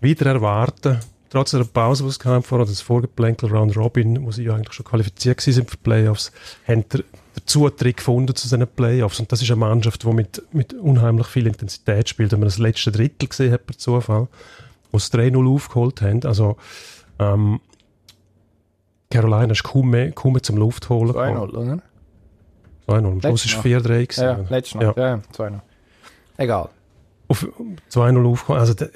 wieder 0.00 0.26
erwarten, 0.26 1.00
trotz 1.30 1.52
der 1.52 1.64
Pause, 1.64 2.04
die 2.04 2.10
es 2.10 2.18
kam, 2.18 2.42
vor 2.42 2.58
das 2.58 2.80
Vorgeplänkel 2.80 3.50
Round 3.50 3.76
Robin, 3.76 4.24
wo 4.24 4.30
sie 4.30 4.44
ja 4.44 4.54
eigentlich 4.54 4.74
schon 4.74 4.86
qualifiziert 4.86 5.40
sind 5.40 5.70
für 5.70 5.76
die 5.76 5.82
Playoffs, 5.82 6.32
haben 6.66 6.84
der, 6.88 7.00
der 7.34 7.46
Zutritt 7.46 7.98
gefunden 7.98 8.34
zu 8.34 8.48
diesen 8.48 8.66
Playoffs. 8.66 9.18
Und 9.18 9.32
das 9.32 9.42
ist 9.42 9.50
eine 9.50 9.56
Mannschaft, 9.56 10.04
die 10.04 10.12
mit, 10.12 10.42
mit 10.52 10.74
unheimlich 10.74 11.26
viel 11.26 11.46
Intensität 11.46 12.08
spielt. 12.08 12.32
Wenn 12.32 12.40
man 12.40 12.48
das 12.48 12.58
letzte 12.58 12.92
Drittel 12.92 13.28
gesehen 13.28 13.52
hat, 13.52 13.66
per 13.66 13.78
Zufall, 13.78 14.28
wo 14.90 14.98
sie 14.98 15.10
3-0 15.10 15.54
aufgeholt 15.54 16.02
haben, 16.02 16.22
also 16.24 16.56
ähm, 17.18 17.60
Carolina 19.10 19.52
ist 19.52 19.62
kaum 19.62 19.90
mehr, 19.90 20.12
kaum 20.12 20.32
mehr 20.32 20.42
zum 20.42 20.56
Luft 20.56 20.88
holen. 20.88 21.12
2-0, 21.12 21.38
oder? 21.50 21.82
2-0. 22.88 23.06
Am 23.06 23.20
Schluss 23.20 23.44
ist 23.44 23.54
4-3 23.54 23.82
gewesen. 23.82 24.22
Ja, 24.22 24.40
letztes 24.48 24.74
Mal. 24.74 24.84
Ja. 24.84 24.94
Ja, 24.96 25.08
ja 25.16 25.22
2-0. 25.36 25.60
Egal. 26.38 26.68
auf 27.28 27.46
2-0 27.90 28.26
aufgekommen. 28.26 28.60
Also 28.60 28.74
der, 28.74 28.90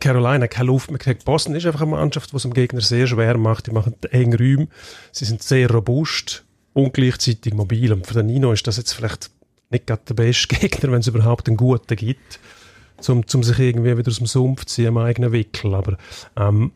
Carolina, 0.00 0.48
keine 0.48 0.66
Luft 0.66 0.90
mehr 0.90 0.98
gekriegt. 0.98 1.24
Boston 1.24 1.54
ist 1.54 1.64
einfach 1.64 1.80
eine 1.80 1.92
Mannschaft, 1.92 2.32
die 2.32 2.36
es 2.36 2.42
dem 2.42 2.52
Gegner 2.52 2.80
sehr 2.80 3.06
schwer 3.06 3.38
macht. 3.38 3.66
Die 3.66 3.70
machen 3.70 3.94
enge 4.10 4.38
Räume. 4.38 4.68
Sie 5.12 5.24
sind 5.24 5.42
sehr 5.42 5.70
robust 5.70 6.44
und 6.74 6.92
gleichzeitig 6.92 7.54
mobil. 7.54 7.92
Und 7.92 8.06
für 8.06 8.14
den 8.14 8.26
Nino 8.26 8.52
ist 8.52 8.66
das 8.66 8.76
jetzt 8.76 8.92
vielleicht 8.92 9.30
nicht 9.70 9.86
gerade 9.86 10.02
der 10.08 10.14
beste 10.14 10.48
Gegner, 10.56 10.92
wenn 10.92 11.00
es 11.00 11.06
überhaupt 11.06 11.48
einen 11.48 11.56
guten 11.56 11.96
gibt, 11.96 12.38
um 13.08 13.26
zum 13.26 13.42
sich 13.42 13.58
irgendwie 13.58 13.96
wieder 13.96 14.10
aus 14.10 14.18
dem 14.18 14.26
Sumpf 14.26 14.66
zu 14.66 14.74
ziehen, 14.74 14.88
am 14.88 14.98
eigenen 14.98 15.32
Wickel. 15.32 15.74
Aber 15.74 15.96
ähm, 16.36 16.72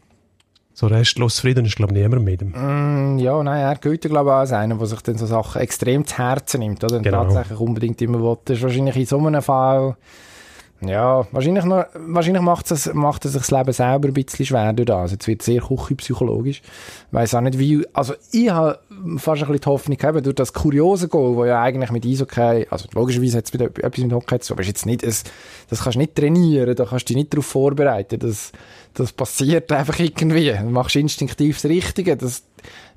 so 0.79 0.87
restlos 0.87 1.35
zufrieden 1.35 1.64
ist, 1.64 1.75
glaube 1.75 1.93
ich, 1.93 2.01
niemand 2.01 2.25
mit 2.25 2.41
ihm. 2.41 2.51
Mm, 2.51 3.19
ja, 3.19 3.43
nein, 3.43 3.62
er 3.62 3.75
gilt 3.75 4.03
glaube 4.03 4.31
ich, 4.31 4.33
auch 4.33 4.38
als 4.38 4.53
einer, 4.53 4.77
der 4.77 4.87
sich 4.87 5.01
dann 5.01 5.19
so 5.19 5.27
Sachen 5.27 5.61
extrem 5.61 6.07
zu 6.07 6.17
Herzen 6.19 6.61
nimmt, 6.61 6.85
oder? 6.85 6.99
Und 6.99 7.03
Genau. 7.03 7.25
tatsächlich 7.25 7.59
unbedingt 7.59 8.01
immer 8.01 8.21
will. 8.23 8.37
Das 8.45 8.59
ist 8.59 8.62
wahrscheinlich 8.62 8.95
in 8.95 9.05
so 9.07 9.19
einem 9.19 9.43
Fall, 9.43 9.97
ja, 10.81 11.27
wahrscheinlich, 11.33 11.64
noch, 11.64 11.87
wahrscheinlich 11.95 12.43
macht, 12.43 12.71
es, 12.71 12.93
macht 12.95 13.25
er 13.25 13.31
sich 13.33 13.43
das 13.43 13.51
Leben 13.51 13.73
selber 13.73 14.09
ein 14.09 14.14
bisschen 14.14 14.47
schwer 14.47 14.73
durch 14.73 14.87
das. 14.87 15.11
Jetzt 15.11 15.27
wird 15.27 15.41
es 15.41 15.47
sehr 15.47 15.61
küchenpsychologisch. 15.61 16.62
Ich 16.62 17.12
weiss 17.12 17.35
auch 17.35 17.41
nicht, 17.41 17.59
wie, 17.59 17.85
also 17.93 18.14
ich 18.31 18.49
habe 18.49 18.79
fast 19.17 19.43
ein 19.43 19.49
bisschen 19.49 19.61
die 19.61 19.67
Hoffnung 19.67 19.97
gehabt, 19.97 20.25
durch 20.25 20.37
das 20.37 20.53
kuriose 20.53 21.09
Goal, 21.09 21.35
wo 21.35 21.45
ja 21.45 21.61
eigentlich 21.62 21.91
mit 21.91 22.07
Eishockey, 22.07 22.67
also 22.71 22.88
logischerweise 22.95 23.38
hat 23.38 23.47
es 23.47 23.53
wieder 23.53 23.67
etwas 23.67 23.99
mit 23.99 24.12
Hockey 24.12 24.38
zu 24.38 24.49
tun, 24.49 24.55
aber 24.55 24.62
ist 24.62 24.69
jetzt 24.69 24.87
nicht, 24.87 25.03
ein, 25.03 25.14
das 25.69 25.83
kannst 25.83 25.97
du 25.97 25.99
nicht 25.99 26.14
trainieren, 26.14 26.77
da 26.77 26.85
kannst 26.85 27.09
du 27.09 27.14
dich 27.14 27.17
nicht 27.17 27.33
darauf 27.33 27.47
vorbereiten, 27.47 28.21
das, 28.21 28.53
das 28.95 29.12
passiert 29.12 29.73
einfach 29.73 29.99
irgendwie. 29.99 30.53
Du 30.53 30.71
machst 30.71 30.95
instinktiv 30.95 31.61
das 31.61 31.69
Richtige, 31.69 32.17
das, 32.17 32.45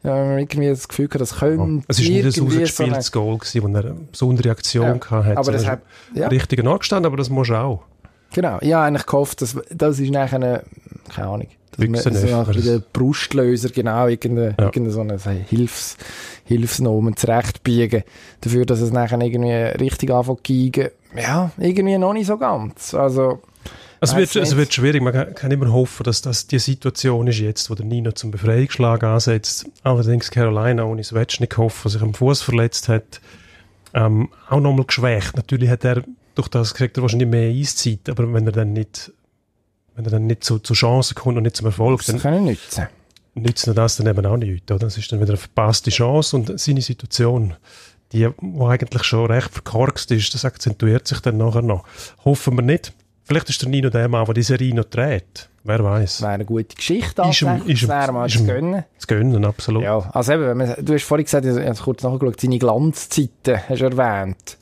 ja, 0.04 0.38
irgendwie 0.38 0.68
das 0.68 0.88
Gefühl 0.88 1.08
gehabt, 1.08 1.22
das 1.22 1.38
könnte 1.40 1.84
Es 1.88 2.00
ist 2.00 2.08
nicht 2.10 2.20
ein 2.20 2.26
irgendwie 2.32 2.40
so 2.40 2.46
ausgespieltes 2.64 3.12
Goal 3.12 3.38
gewesen, 3.38 3.64
wo 3.64 3.68
er 3.78 3.86
eine 3.86 3.94
besondere 4.12 4.50
Aktion 4.52 4.86
Ja, 4.86 4.94
gehabt 4.94 5.26
hat. 5.28 5.38
aber 5.38 5.52
das 5.52 5.66
hat- 5.68 5.82
ja. 6.14 6.28
richtigen 6.28 6.68
Ort 6.68 6.80
gestanden, 6.82 7.06
aber 7.08 7.18
das 7.18 7.30
musst 7.30 7.50
du 7.52 7.56
auch. 7.56 7.84
Genau, 8.34 8.58
ich 8.62 8.74
habe 8.74 8.86
eigentlich 8.86 9.06
gehofft, 9.06 9.42
dass, 9.42 9.58
das 9.70 10.00
ist 10.00 10.10
nachher 10.12 10.38
eine, 10.38 10.64
keine 11.14 11.28
Ahnung, 11.28 11.48
dass 11.72 11.80
man 11.88 11.96
so 12.02 12.10
Büchsenöffner. 12.10 12.48
ein 12.48 12.54
bisschen 12.56 12.84
Brustlöser, 12.94 13.70
genau, 13.70 14.08
irgendeine, 14.08 14.56
Ja. 14.58 14.66
irgendeine 14.66 14.92
so 14.92 15.02
eine 15.02 15.18
Hilfs, 15.48 15.98
Hilfsnomen 16.46 17.16
zurechtbiegen, 17.18 18.04
dafür, 18.42 18.66
dass 18.66 18.82
es 18.82 18.92
nachher 18.92 19.20
irgendwie 19.22 19.52
richtig 19.52 20.12
anfängt 20.12 20.46
zu 20.48 20.54
geigen. 20.54 20.90
Ja, 21.16 21.52
irgendwie 21.58 21.98
noch 21.98 22.14
nicht 22.14 22.28
so 22.28 22.38
ganz. 22.38 22.94
Also, 22.94 23.40
Es 24.04 24.16
wird, 24.16 24.36
es 24.36 24.56
wird 24.56 24.74
schwierig. 24.74 25.02
Man 25.02 25.14
kann, 25.14 25.36
kann, 25.36 25.52
immer 25.52 25.72
hoffen, 25.72 26.04
dass 26.04 26.24
das 26.24 26.48
die 26.48 26.58
Situation 26.58 27.28
ist 27.28 27.38
jetzt, 27.38 27.70
wo 27.70 27.76
der 27.76 27.86
Nino 27.86 28.12
zum 28.12 28.32
Befreiungsschlag 28.32 29.04
ansetzt. 29.04 29.68
Allerdings 29.84 30.32
Carolina 30.32 30.84
ohne 30.86 31.04
Svechnikov, 31.04 31.84
der 31.84 31.92
sich 31.92 32.02
am 32.02 32.16
Fuß 32.16 32.42
verletzt 32.42 32.90
hat, 32.90 33.22
ähm, 33.94 34.30
auch 34.50 34.60
nochmal 34.60 34.86
geschwächt. 34.86 35.38
Natürlich 35.38 35.70
hat 35.70 35.86
er 35.86 36.04
durch 36.34 36.48
das 36.48 36.74
kriegt 36.74 36.98
er 36.98 37.04
wahrscheinlich 37.04 37.30
mehr 37.30 37.52
Eiszeit, 37.52 38.10
aber 38.10 38.34
wenn 38.34 38.48
er 38.48 38.54
dann 38.54 38.74
nicht, 38.74 39.12
wenn 39.96 40.06
er 40.06 40.12
dann 40.12 40.26
nicht 40.26 40.44
zu, 40.44 40.58
zu 40.58 40.74
Chancen 40.74 41.14
kommt 41.14 41.38
und 41.38 41.44
nicht 41.44 41.58
zum 41.58 41.68
Erfolg, 41.68 42.00
das 42.00 42.08
dann 42.08 42.20
kann 42.20 42.34
er 42.34 42.42
nützen. 42.42 42.88
nützt 43.36 43.68
er 43.68 43.76
das 43.76 43.98
dann 43.98 44.08
eben 44.08 44.26
auch 44.26 44.38
nicht. 44.38 44.72
Oder? 44.72 44.80
Das 44.80 44.98
ist 44.98 45.12
dann 45.12 45.20
wieder 45.20 45.32
eine 45.32 45.38
verpasste 45.38 45.92
Chance 45.92 46.36
und 46.36 46.60
seine 46.60 46.82
Situation 46.82 47.54
die, 48.14 48.28
die 48.42 48.62
eigentlich 48.62 49.04
schon 49.04 49.32
recht 49.32 49.52
verkorkst 49.52 50.12
ist, 50.12 50.34
das 50.34 50.44
akzentuiert 50.44 51.08
sich 51.08 51.20
dann 51.22 51.38
nachher 51.38 51.62
noch. 51.62 51.86
Hoffen 52.26 52.58
wir 52.58 52.62
nicht. 52.62 52.94
Vielleicht 53.32 53.50
ist 53.50 53.62
der 53.62 53.70
Nino 53.70 53.90
der 53.90 54.10
Mann, 54.10 54.26
der 54.26 54.34
die 54.34 54.42
Serie 54.42 54.76
noch 54.76 54.84
dreht. 54.84 55.48
Wer 55.64 55.82
weiß. 55.82 56.22
Wäre 56.22 56.34
eine 56.34 56.44
gute 56.44 56.76
Geschichte 56.76 57.22
ist 57.30 57.42
ihm, 57.42 57.62
ist 57.66 57.88
wäre 57.88 58.12
mal 58.12 58.28
zu 58.28 58.46
gönnen. 58.46 58.84
Zu 58.98 59.08
gönnen, 59.08 59.46
absolut. 59.46 59.84
Ja, 59.84 60.00
also 60.12 60.34
eben, 60.34 60.58
man, 60.58 60.76
du 60.78 60.94
hast 60.94 61.06
vorhin 61.06 61.24
gesagt, 61.24 61.46
ich 61.46 61.56
habe 61.56 61.76
kurz 61.76 62.04
nachgeschaut, 62.04 62.42
seine 62.42 62.60
Glanzzeiten 62.60 63.70
hast 63.70 63.80
du 63.80 63.86
erwähnt. 63.86 64.58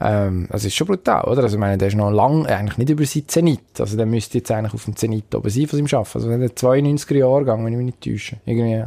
Ähm, 0.00 0.48
das 0.50 0.64
ist 0.64 0.74
schon 0.74 0.86
brutal, 0.86 1.24
oder? 1.24 1.42
Also 1.42 1.56
ich 1.56 1.60
meine, 1.60 1.76
der 1.76 1.88
ist 1.88 1.94
noch 1.94 2.10
lang, 2.10 2.46
eigentlich 2.46 2.78
nicht 2.78 2.88
über 2.88 3.04
sein 3.04 3.24
Zenit. 3.28 3.78
Also 3.80 3.98
der 3.98 4.06
müsste 4.06 4.38
jetzt 4.38 4.50
eigentlich 4.50 4.72
auf 4.72 4.86
dem 4.86 4.96
Zenit 4.96 5.34
oben 5.34 5.50
sein 5.50 5.66
von 5.66 5.76
seinem 5.76 5.88
Schaffen. 5.88 6.16
Also 6.16 6.38
der 6.38 6.56
92er 6.56 7.16
Jahrgang, 7.18 7.66
wenn 7.66 7.74
ich 7.74 7.76
mich 7.76 7.86
nicht 7.86 8.00
täusche. 8.00 8.38
Irgendwie 8.46 8.82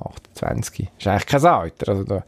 28. 0.00 0.90
Ist 0.98 1.06
eigentlich 1.06 1.26
kein 1.26 1.44
Alter. 1.44 1.92
Also 1.92 2.02
da 2.02 2.24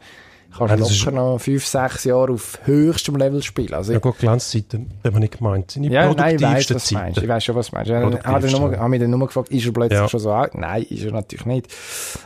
kannst 0.57 0.73
du 0.73 1.05
locker 1.05 1.11
noch 1.11 1.39
5, 1.39 1.65
6 1.65 2.03
Jahre 2.05 2.31
auf 2.33 2.59
höchstem 2.63 3.15
Level 3.15 3.43
spielen. 3.43 3.73
Also 3.73 3.93
ja 3.93 3.99
gut, 3.99 4.17
Glanzzeiten, 4.19 4.91
habe 5.03 5.15
ich 5.15 5.19
nicht 5.19 5.37
gemeint. 5.37 5.71
Seine 5.71 5.87
ja, 5.89 6.13
nein, 6.13 6.35
ich 6.35 6.41
weiss, 6.41 6.73
was 6.73 6.87
du 6.87 6.93
meinst. 6.95 7.21
Ich 7.21 7.27
weiss 7.27 7.43
schon, 7.43 7.55
was 7.55 7.69
du 7.69 7.75
meinst. 7.75 7.89
Ich 7.89 8.23
habe 8.25 8.89
mich 8.89 9.01
dann 9.01 9.09
nur 9.09 9.27
gefragt, 9.27 9.49
ist 9.49 9.65
er 9.65 9.71
plötzlich 9.73 9.99
ja. 9.99 10.07
schon 10.07 10.19
so 10.19 10.31
alt? 10.31 10.55
Nein, 10.55 10.83
ist 10.83 11.03
er 11.03 11.11
natürlich 11.11 11.45
nicht. 11.45 11.67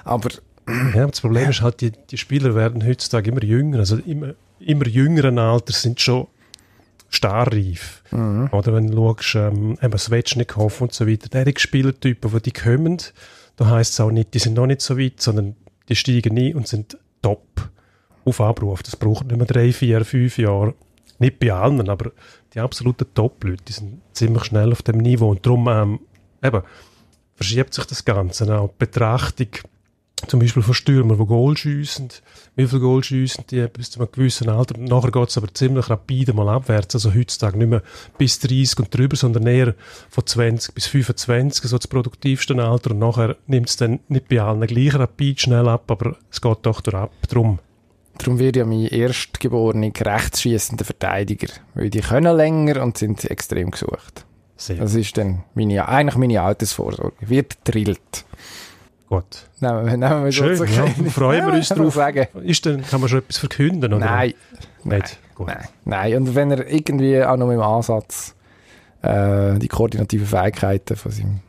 Aber... 0.04 0.30
Ja, 0.94 1.08
das 1.08 1.22
Problem 1.22 1.50
ist 1.50 1.62
halt, 1.62 1.82
die, 1.82 1.92
die 1.92 2.18
Spieler 2.18 2.54
werden 2.54 2.86
heutzutage 2.86 3.32
immer 3.32 3.44
jünger. 3.44 3.80
Also 3.80 3.98
immer, 3.98 4.34
immer 4.60 4.88
jüngeren 4.88 5.40
Alter 5.40 5.74
sind 5.74 6.00
schon 6.00 6.28
starrreif. 7.10 8.04
Mhm. 8.12 8.50
Oder 8.52 8.74
wenn 8.74 8.88
du 8.88 9.16
schaust, 9.22 9.36
ähm, 9.36 9.78
eben 9.82 9.98
Svechnikov 9.98 10.82
und 10.82 10.94
so 10.94 11.08
weiter, 11.08 11.28
derige 11.28 11.60
Spielertypen, 11.60 12.32
die, 12.32 12.42
die 12.42 12.52
kommen, 12.52 12.98
da 13.56 13.68
heisst 13.68 13.94
es 13.94 14.00
auch 14.00 14.12
nicht, 14.12 14.34
die 14.34 14.40
sind 14.40 14.54
noch 14.54 14.68
nicht 14.68 14.82
so 14.82 14.98
weit, 14.98 15.20
sondern 15.20 15.56
die 15.90 15.96
steigen 15.96 16.36
nie 16.36 16.54
und 16.54 16.68
sind 16.68 16.98
top 17.22 17.70
auf 18.26 18.42
Abruf. 18.42 18.84
Das 18.84 18.96
braucht 18.96 19.26
nicht 19.26 19.38
mehr 19.38 19.48
drei, 19.48 19.72
vier, 19.72 20.04
fünf 20.06 20.38
Jahre. 20.38 20.74
Nicht 21.20 21.40
bei 21.40 21.52
allen, 21.52 21.90
aber 21.90 22.12
die 22.54 22.60
absoluten 22.60 23.08
Top-Leute, 23.14 23.74
sind 23.74 24.02
ziemlich 24.14 24.46
schnell 24.46 24.72
auf 24.72 24.82
dem 24.82 24.98
Niveau 24.98 25.30
und 25.30 25.46
darum 25.46 25.68
ähm, 25.68 26.00
eben, 26.42 26.62
verschiebt 27.36 27.74
sich 27.74 27.86
das 27.86 28.06
Ganze 28.06 28.58
auch. 28.58 28.70
Die 28.70 28.86
Betrachtung 28.86 29.50
zum 30.28 30.40
Beispiel 30.40 30.64
von 30.64 30.74
Stürmern, 30.74 31.18
die 31.18 31.26
Goal 31.26 31.56
schiessen, 31.56 32.10
wie 32.56 32.68
viele 32.68 32.82
Goal 32.82 33.04
schiessen 33.04 33.46
die 33.50 33.66
bis 33.68 33.92
zu 33.92 34.00
einem 34.00 34.12
gewissen 34.12 34.50
Alter. 34.50 34.78
Nachher 34.78 35.12
geht 35.12 35.30
es 35.30 35.38
aber 35.38 35.54
ziemlich 35.54 35.90
rapide 35.90 36.34
mal 36.34 36.50
abwärts. 36.50 36.96
Also 36.96 37.14
heutzutage 37.14 37.58
nicht 37.58 37.70
mehr 37.70 37.84
bis 38.18 38.40
30 38.40 38.80
und 38.80 38.94
drüber, 38.94 39.16
sondern 39.16 39.48
eher 39.48 39.76
von 40.10 40.26
20 40.26 40.74
bis 40.74 40.88
25, 40.88 41.70
so 41.70 41.78
das 41.78 41.88
produktivste 41.88 42.62
Alter. 42.62 42.92
Und 42.92 43.00
nachher 43.00 43.38
nimmt 43.48 43.70
es 43.70 43.78
dann 43.78 44.00
nicht 44.10 44.28
bei 44.28 44.42
allen 44.42 44.68
gleich 44.68 44.96
rapid 44.96 45.40
schnell 45.40 45.68
ab, 45.70 45.90
aber 45.90 46.18
es 46.30 46.42
geht 46.42 46.58
doch 46.64 46.84
ab. 46.94 47.12
Drum 47.30 47.60
Darum 48.20 48.38
wird 48.38 48.58
ja 48.58 48.66
mein 48.66 48.86
erstgeborener 48.86 49.92
rechtsschießender 49.98 50.84
Verteidiger, 50.84 51.48
weil 51.74 51.90
die 51.90 52.02
können 52.02 52.36
länger 52.36 52.84
und 52.84 52.98
sind 52.98 53.24
extrem 53.24 53.72
gesucht. 53.72 54.26
Sehr. 54.58 54.76
Das 54.76 54.94
ist 54.94 55.18
dann 55.18 55.46
meine, 55.54 55.88
eigentlich 55.88 56.18
meine 56.18 56.42
Altersvorsorge. 56.42 57.16
Wird 57.22 57.58
drillt. 57.64 58.26
Gut. 59.08 59.48
Nehmen 59.62 59.86
wir, 59.86 59.98
nehmen 59.98 60.26
wir 60.26 60.32
Schön, 60.34 60.58
so 60.58 60.66
ja, 60.66 60.86
freuen 61.10 61.48
wir 61.48 61.54
uns 61.54 61.70
drauf. 61.70 61.94
Sagen. 61.96 62.28
Ist 62.44 62.66
denn, 62.66 62.84
kann 62.84 63.00
man 63.00 63.10
schon 63.10 63.20
etwas 63.20 63.38
verkünden? 63.38 63.94
Oder? 63.94 64.06
Nein. 64.06 64.34
Nicht? 64.84 65.18
Gut. 65.34 65.48
Nein. 65.48 65.68
Nein. 65.86 66.16
Und 66.18 66.36
wenn 66.36 66.52
er 66.52 66.70
irgendwie 66.70 67.24
auch 67.24 67.38
noch 67.38 67.50
im 67.50 67.62
Ansatz 67.62 68.36
äh, 69.02 69.58
die 69.60 69.70
koordinativen 69.70 70.28
Fähigkeiten 70.28 70.98
von 70.98 71.12
seinem 71.12 71.40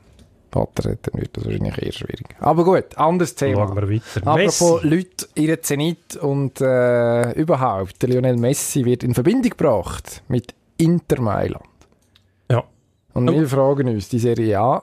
Vater 0.51 0.97
dann 1.03 1.21
wird 1.21 1.37
das 1.37 1.45
wahrscheinlich 1.45 1.83
eher 1.83 1.93
schwierig. 1.93 2.25
Aber 2.41 2.65
gut, 2.65 2.97
anderes 2.97 3.35
Thema. 3.35 3.67
Schauen 3.67 3.77
wir 3.77 3.91
weiter. 3.91 4.27
Apropos 4.27 4.83
Messi. 4.83 4.89
Leute, 4.89 5.29
ihre 5.35 5.61
Zenit 5.61 6.17
und 6.17 6.61
äh, 6.61 7.33
überhaupt, 7.33 8.03
der 8.03 8.09
Lionel 8.09 8.37
Messi 8.37 8.85
wird 8.85 9.03
in 9.03 9.15
Verbindung 9.15 9.51
gebracht 9.51 10.23
mit 10.29 10.55
Inter 10.77 11.21
Mailand. 11.21 11.65
Ja. 12.51 12.65
Und 13.15 13.31
wir 13.31 13.45
oh. 13.45 13.47
fragen 13.47 13.89
uns, 13.89 14.09
die 14.09 14.19
Serie 14.19 14.59
A, 14.59 14.83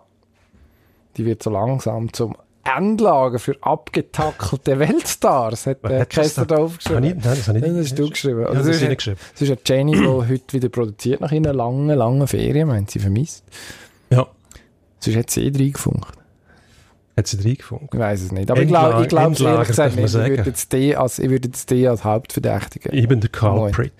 die 1.17 1.25
wird 1.25 1.43
so 1.43 1.49
langsam 1.49 2.11
zum 2.13 2.35
Endlager 2.63 3.39
für 3.39 3.55
abgetackelte 3.61 4.79
Weltstars, 4.79 5.67
hat 5.67 5.83
der 5.83 6.05
Kessler 6.05 6.45
da 6.45 6.57
aufgeschrieben. 6.57 7.03
Ich, 7.03 7.13
nein, 7.15 7.23
das 7.23 7.47
habe 7.47 7.59
ich 7.59 7.63
nicht. 7.63 7.75
Das 7.75 7.85
hast 7.85 7.99
du 7.99 8.09
geschrieben. 8.09 8.41
Ja, 8.41 8.53
das, 8.53 8.67
das, 8.67 8.81
ist, 8.81 8.89
geschrieben. 8.89 9.17
das 9.33 9.41
ist 9.41 9.49
eine 9.49 9.59
Jenny, 9.65 9.91
die 9.93 10.07
heute 10.07 10.53
wieder 10.53 10.69
produziert 10.69 11.21
nach 11.21 11.31
einer 11.31 11.53
langen, 11.53 11.87
langen 11.87 12.27
Ferien. 12.27 12.71
Hat 12.71 12.91
sie 12.91 12.99
vermisst. 12.99 13.43
Ja. 14.09 14.27
Sonst 14.99 15.17
hat 15.17 15.29
sie 15.29 15.47
eh 15.47 15.51
reingefunkt. 15.55 16.17
Hat 17.15 17.27
sie 17.27 17.37
reingefunkt? 17.37 17.93
Ich 17.93 17.99
weiß 17.99 18.21
es 18.21 18.31
nicht. 18.31 18.49
Aber 18.51 18.61
Endlager, 18.61 19.01
ich 19.01 19.07
glaube, 19.07 19.31
ich 19.33 19.37
glaube 19.39 19.53
ehrlich 19.53 19.67
gesagt 19.67 19.95
nicht. 19.95 20.05
Ich 20.05 20.13
würde 20.13 20.43
jetzt 20.43 20.73
die 20.73 20.95
als, 20.95 21.19
ich 21.19 21.29
würde 21.29 21.47
jetzt 21.47 21.69
die 21.69 21.87
als 21.87 22.03
Hauptverdächtige. 22.03 22.89
Ich 22.89 23.07
bin 23.07 23.19
der 23.19 23.29
Culprit. 23.29 23.91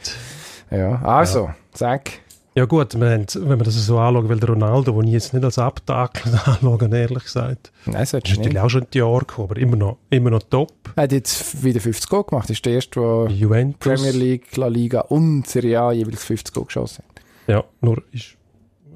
Ja, 0.71 1.01
also, 1.01 1.45
ja. 1.45 1.55
sag. 1.73 2.12
Ja 2.57 2.65
gut, 2.65 2.95
haben, 2.95 3.01
wenn 3.03 3.47
man 3.47 3.60
das 3.60 3.75
so 3.75 3.99
anschaut, 3.99 4.29
weil 4.29 4.39
der 4.39 4.49
Ronaldo, 4.49 4.91
den 4.91 5.10
ich 5.10 5.13
jetzt 5.13 5.31
nicht 5.31 5.43
als 5.43 5.60
Abtakel 5.60 6.33
anschaue, 6.45 6.89
ehrlich 6.91 7.23
gesagt. 7.23 7.71
Nein, 7.86 7.97
das 7.97 8.13
ist 8.13 8.27
natürlich 8.27 8.60
auch 8.60 8.69
schon 8.69 8.81
ein 8.81 8.88
Jahr 8.93 9.19
gekommen, 9.19 9.49
aber 9.51 9.60
immer 9.62 9.75
noch, 9.75 9.97
immer 10.10 10.31
noch 10.31 10.41
top. 10.41 10.73
Er 10.95 11.03
hat 11.03 11.12
jetzt 11.12 11.63
wieder 11.63 11.79
50 11.79 12.10
Goal 12.10 12.23
gemacht. 12.23 12.45
Das 12.45 12.55
ist 12.55 12.65
der 12.65 12.73
erste, 12.73 12.99
der 12.99 13.27
Juventus. 13.29 13.77
Premier 13.79 14.12
League, 14.12 14.57
La 14.57 14.67
Liga 14.67 15.01
und 15.01 15.47
Serie 15.47 15.79
A 15.79 15.91
jeweils 15.91 16.23
50 16.23 16.51
Goal 16.51 16.65
geschossen 16.65 17.03
hat. 17.07 17.21
Ja, 17.47 17.63
nur 17.81 18.01
ist 18.12 18.37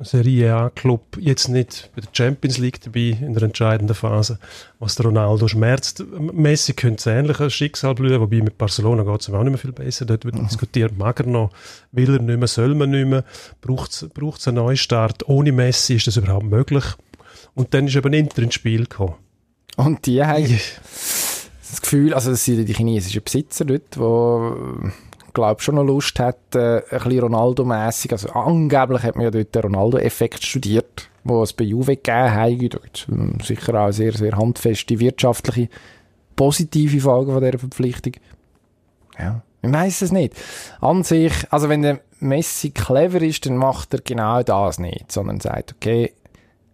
Serie 0.02 0.54
A-Club 0.56 1.18
jetzt 1.20 1.48
nicht 1.48 1.92
bei 1.96 2.02
der 2.02 2.10
Champions 2.12 2.58
League 2.58 2.82
dabei 2.82 3.18
in 3.22 3.34
der 3.34 3.44
entscheidenden 3.44 3.96
Phase, 3.96 4.40
was 4.80 4.96
der 4.96 5.06
Ronaldo 5.06 5.48
schmerzt. 5.48 6.04
Messi 6.18 6.74
könnte 6.74 7.00
es 7.00 7.06
ähnlich 7.06 7.40
ein 7.40 7.50
Schicksal 7.50 7.96
blühen, 7.96 8.20
wobei 8.20 8.42
mit 8.42 8.58
Barcelona 8.58 9.04
geht 9.04 9.22
es 9.22 9.30
auch 9.30 9.44
nicht 9.44 9.52
mehr 9.52 9.58
viel 9.58 9.72
besser. 9.72 10.06
Dort 10.06 10.26
wird 10.26 10.36
mhm. 10.36 10.48
diskutiert, 10.48 10.98
mag 10.98 11.20
er 11.20 11.28
noch, 11.28 11.52
will 11.92 12.16
er 12.16 12.22
nicht 12.22 12.40
mehr, 12.40 12.48
soll 12.48 12.76
man 12.76 12.92
nicht 12.92 13.08
mehr, 13.08 13.24
braucht 13.62 13.92
es 13.92 14.48
einen 14.48 14.56
Neustart. 14.56 15.28
Ohne 15.28 15.52
Messi 15.52 15.96
ist 15.96 16.08
das 16.08 16.18
überhaupt 16.18 16.46
möglich. 16.46 16.86
Und 17.54 17.74
dann 17.74 17.88
ist 17.88 17.96
eben 17.96 18.14
Inter 18.14 18.42
ins 18.42 18.56
Spiel 18.56 18.82
gekommen. 18.82 19.16
Und 19.78 20.06
die 20.06 20.24
haben 20.24 20.48
das 21.72 21.82
Gefühl, 21.82 22.14
also 22.14 22.32
das 22.32 22.44
sind 22.44 22.66
die 22.66 22.74
chinesischen 22.74 23.24
Besitzer 23.24 23.66
dort, 23.66 23.96
die 23.96 24.92
glaube 25.34 25.62
schon 25.62 25.76
noch 25.76 25.84
Lust 25.84 26.20
hat, 26.20 26.56
äh, 26.56 26.78
ein 26.78 26.84
bisschen 26.90 27.20
Ronaldo-mässig. 27.20 28.12
Also 28.12 28.30
angeblich 28.30 29.04
hat 29.04 29.16
man 29.16 29.26
ja 29.26 29.32
dort 29.32 29.54
den 29.54 29.62
Ronaldo-Effekt 29.62 30.44
studiert, 30.44 31.10
wo 31.24 31.44
es 31.44 31.54
bei 31.54 31.66
Juve 31.66 31.96
gegeben 31.96 32.72
hat. 32.74 33.08
Ähm, 33.12 33.38
sicher 33.44 33.76
auch 33.76 33.92
sehr, 33.92 34.14
sehr 34.14 34.38
handfeste 34.38 35.00
wirtschaftliche, 35.00 35.70
positive 36.36 37.00
Folgen 37.00 37.34
von 37.34 37.44
dieser 37.44 37.60
Verpflichtung. 37.60 38.14
Ja, 39.18 39.42
ich 39.62 39.72
weiß 39.72 40.02
es 40.02 40.12
nicht. 40.12 40.34
An 40.80 41.04
sich, 41.04 41.34
also 41.50 41.70
wenn 41.70 41.82
der 41.82 42.00
Messi 42.20 42.72
clever 42.72 43.22
ist, 43.22 43.46
dann 43.46 43.58
macht 43.58 43.94
er 43.94 44.02
genau 44.02 44.42
das 44.44 44.80
nicht, 44.80 45.12
sondern 45.12 45.40
sagt, 45.40 45.76
okay, 45.76 46.14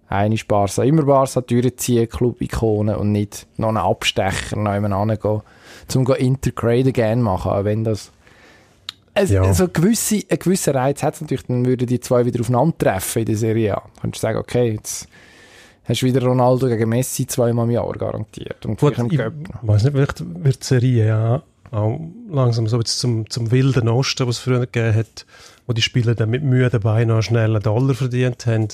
eine 0.09 0.37
Barca, 0.47 0.83
immer 0.83 1.03
Barca 1.03 1.41
durchziehen, 1.41 2.07
Club-Ikone 2.07 2.97
und 2.97 3.11
nicht 3.11 3.47
noch 3.57 3.69
einen 3.69 3.77
Abstecher 3.77 4.55
noch 4.55 4.73
jemand 4.73 4.93
angehen, 4.93 5.41
zum 5.87 6.05
Intergrade 6.07 6.89
again 6.89 7.21
machen, 7.21 7.65
wenn 7.65 7.83
das 7.83 8.11
es, 9.23 9.29
ja. 9.29 9.53
so 9.53 9.67
gewisse, 9.67 10.21
ein 10.29 10.39
gewisser 10.39 10.75
Reiz 10.75 11.03
hat 11.03 11.15
es 11.15 11.21
natürlich, 11.21 11.45
dann 11.45 11.65
würden 11.65 11.87
die 11.87 11.99
zwei 11.99 12.25
wieder 12.25 12.39
aufeinandertreffen 12.41 13.21
in 13.21 13.25
der 13.25 13.37
Serie 13.37 13.77
A. 13.77 13.81
Dann 13.81 14.01
könntest 14.01 14.23
du 14.23 14.27
sagen, 14.27 14.39
okay, 14.39 14.71
jetzt 14.73 15.07
hast 15.85 16.01
du 16.01 16.05
wieder 16.05 16.23
Ronaldo 16.23 16.67
gegen 16.67 16.89
Messi 16.89 17.27
zweimal 17.27 17.65
im 17.65 17.71
Jahr 17.71 17.91
garantiert. 17.93 18.65
Und 18.65 18.79
Gut, 18.79 18.93
ich 18.93 19.19
weiß 19.19 19.83
nicht, 19.83 19.93
vielleicht 19.93 20.43
wird 20.43 20.61
die 20.61 20.65
Serie 20.65 21.13
A 21.13 21.43
auch 21.71 21.99
langsam 22.29 22.67
so 22.67 22.77
jetzt 22.77 22.99
zum, 22.99 23.29
zum 23.29 23.51
wilden 23.51 23.89
Osten, 23.89 24.27
was 24.27 24.37
es 24.37 24.41
früher 24.41 24.61
gegeben 24.61 24.95
hat, 24.95 25.25
wo 25.65 25.73
die 25.73 25.81
Spieler 25.81 26.15
dann 26.15 26.29
mit 26.29 26.43
Mühe 26.43 26.69
dabei 26.69 27.05
noch 27.05 27.21
schnell 27.21 27.55
einen 27.55 27.63
Dollar 27.63 27.95
verdient 27.95 28.45
haben. 28.45 28.67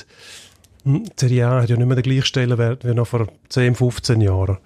Hm, 0.83 1.05
die 1.05 1.11
Serie 1.15 1.47
A 1.47 1.61
hat 1.61 1.69
ja 1.69 1.77
nicht 1.77 1.85
mehr 1.85 1.95
den 1.95 2.03
gleichen 2.03 2.25
Stellenwert 2.25 2.85
wie 2.85 2.93
noch 2.93 3.07
vor 3.07 3.27
10, 3.49 3.75
15 3.75 4.21
Jahren. 4.21 4.57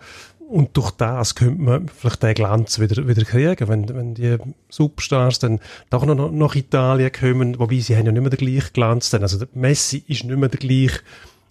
Und 0.50 0.78
durch 0.78 0.92
das 0.92 1.36
könnte 1.36 1.62
man 1.62 1.90
vielleicht 1.90 2.24
den 2.24 2.34
Glanz 2.34 2.80
wieder, 2.80 3.06
wieder 3.08 3.26
kriegen, 3.26 3.68
wenn, 3.68 3.90
wenn 3.90 4.14
die 4.14 4.38
Superstars 4.70 5.40
dann 5.40 5.60
doch 5.90 6.06
noch 6.06 6.32
nach 6.32 6.56
Italien 6.56 7.12
kommen, 7.12 7.60
wobei 7.60 7.80
sie 7.80 7.98
haben 7.98 8.06
ja 8.06 8.12
nicht 8.14 8.22
mehr 8.22 8.30
den 8.30 8.38
gleichen 8.38 8.74
Glanz. 8.74 9.10
Dann. 9.10 9.24
Also 9.24 9.40
der 9.40 9.50
Messi 9.54 10.04
ist 10.08 10.24
nicht 10.24 10.38
mehr 10.38 10.50
der 10.50 10.60
gleiche 10.60 11.02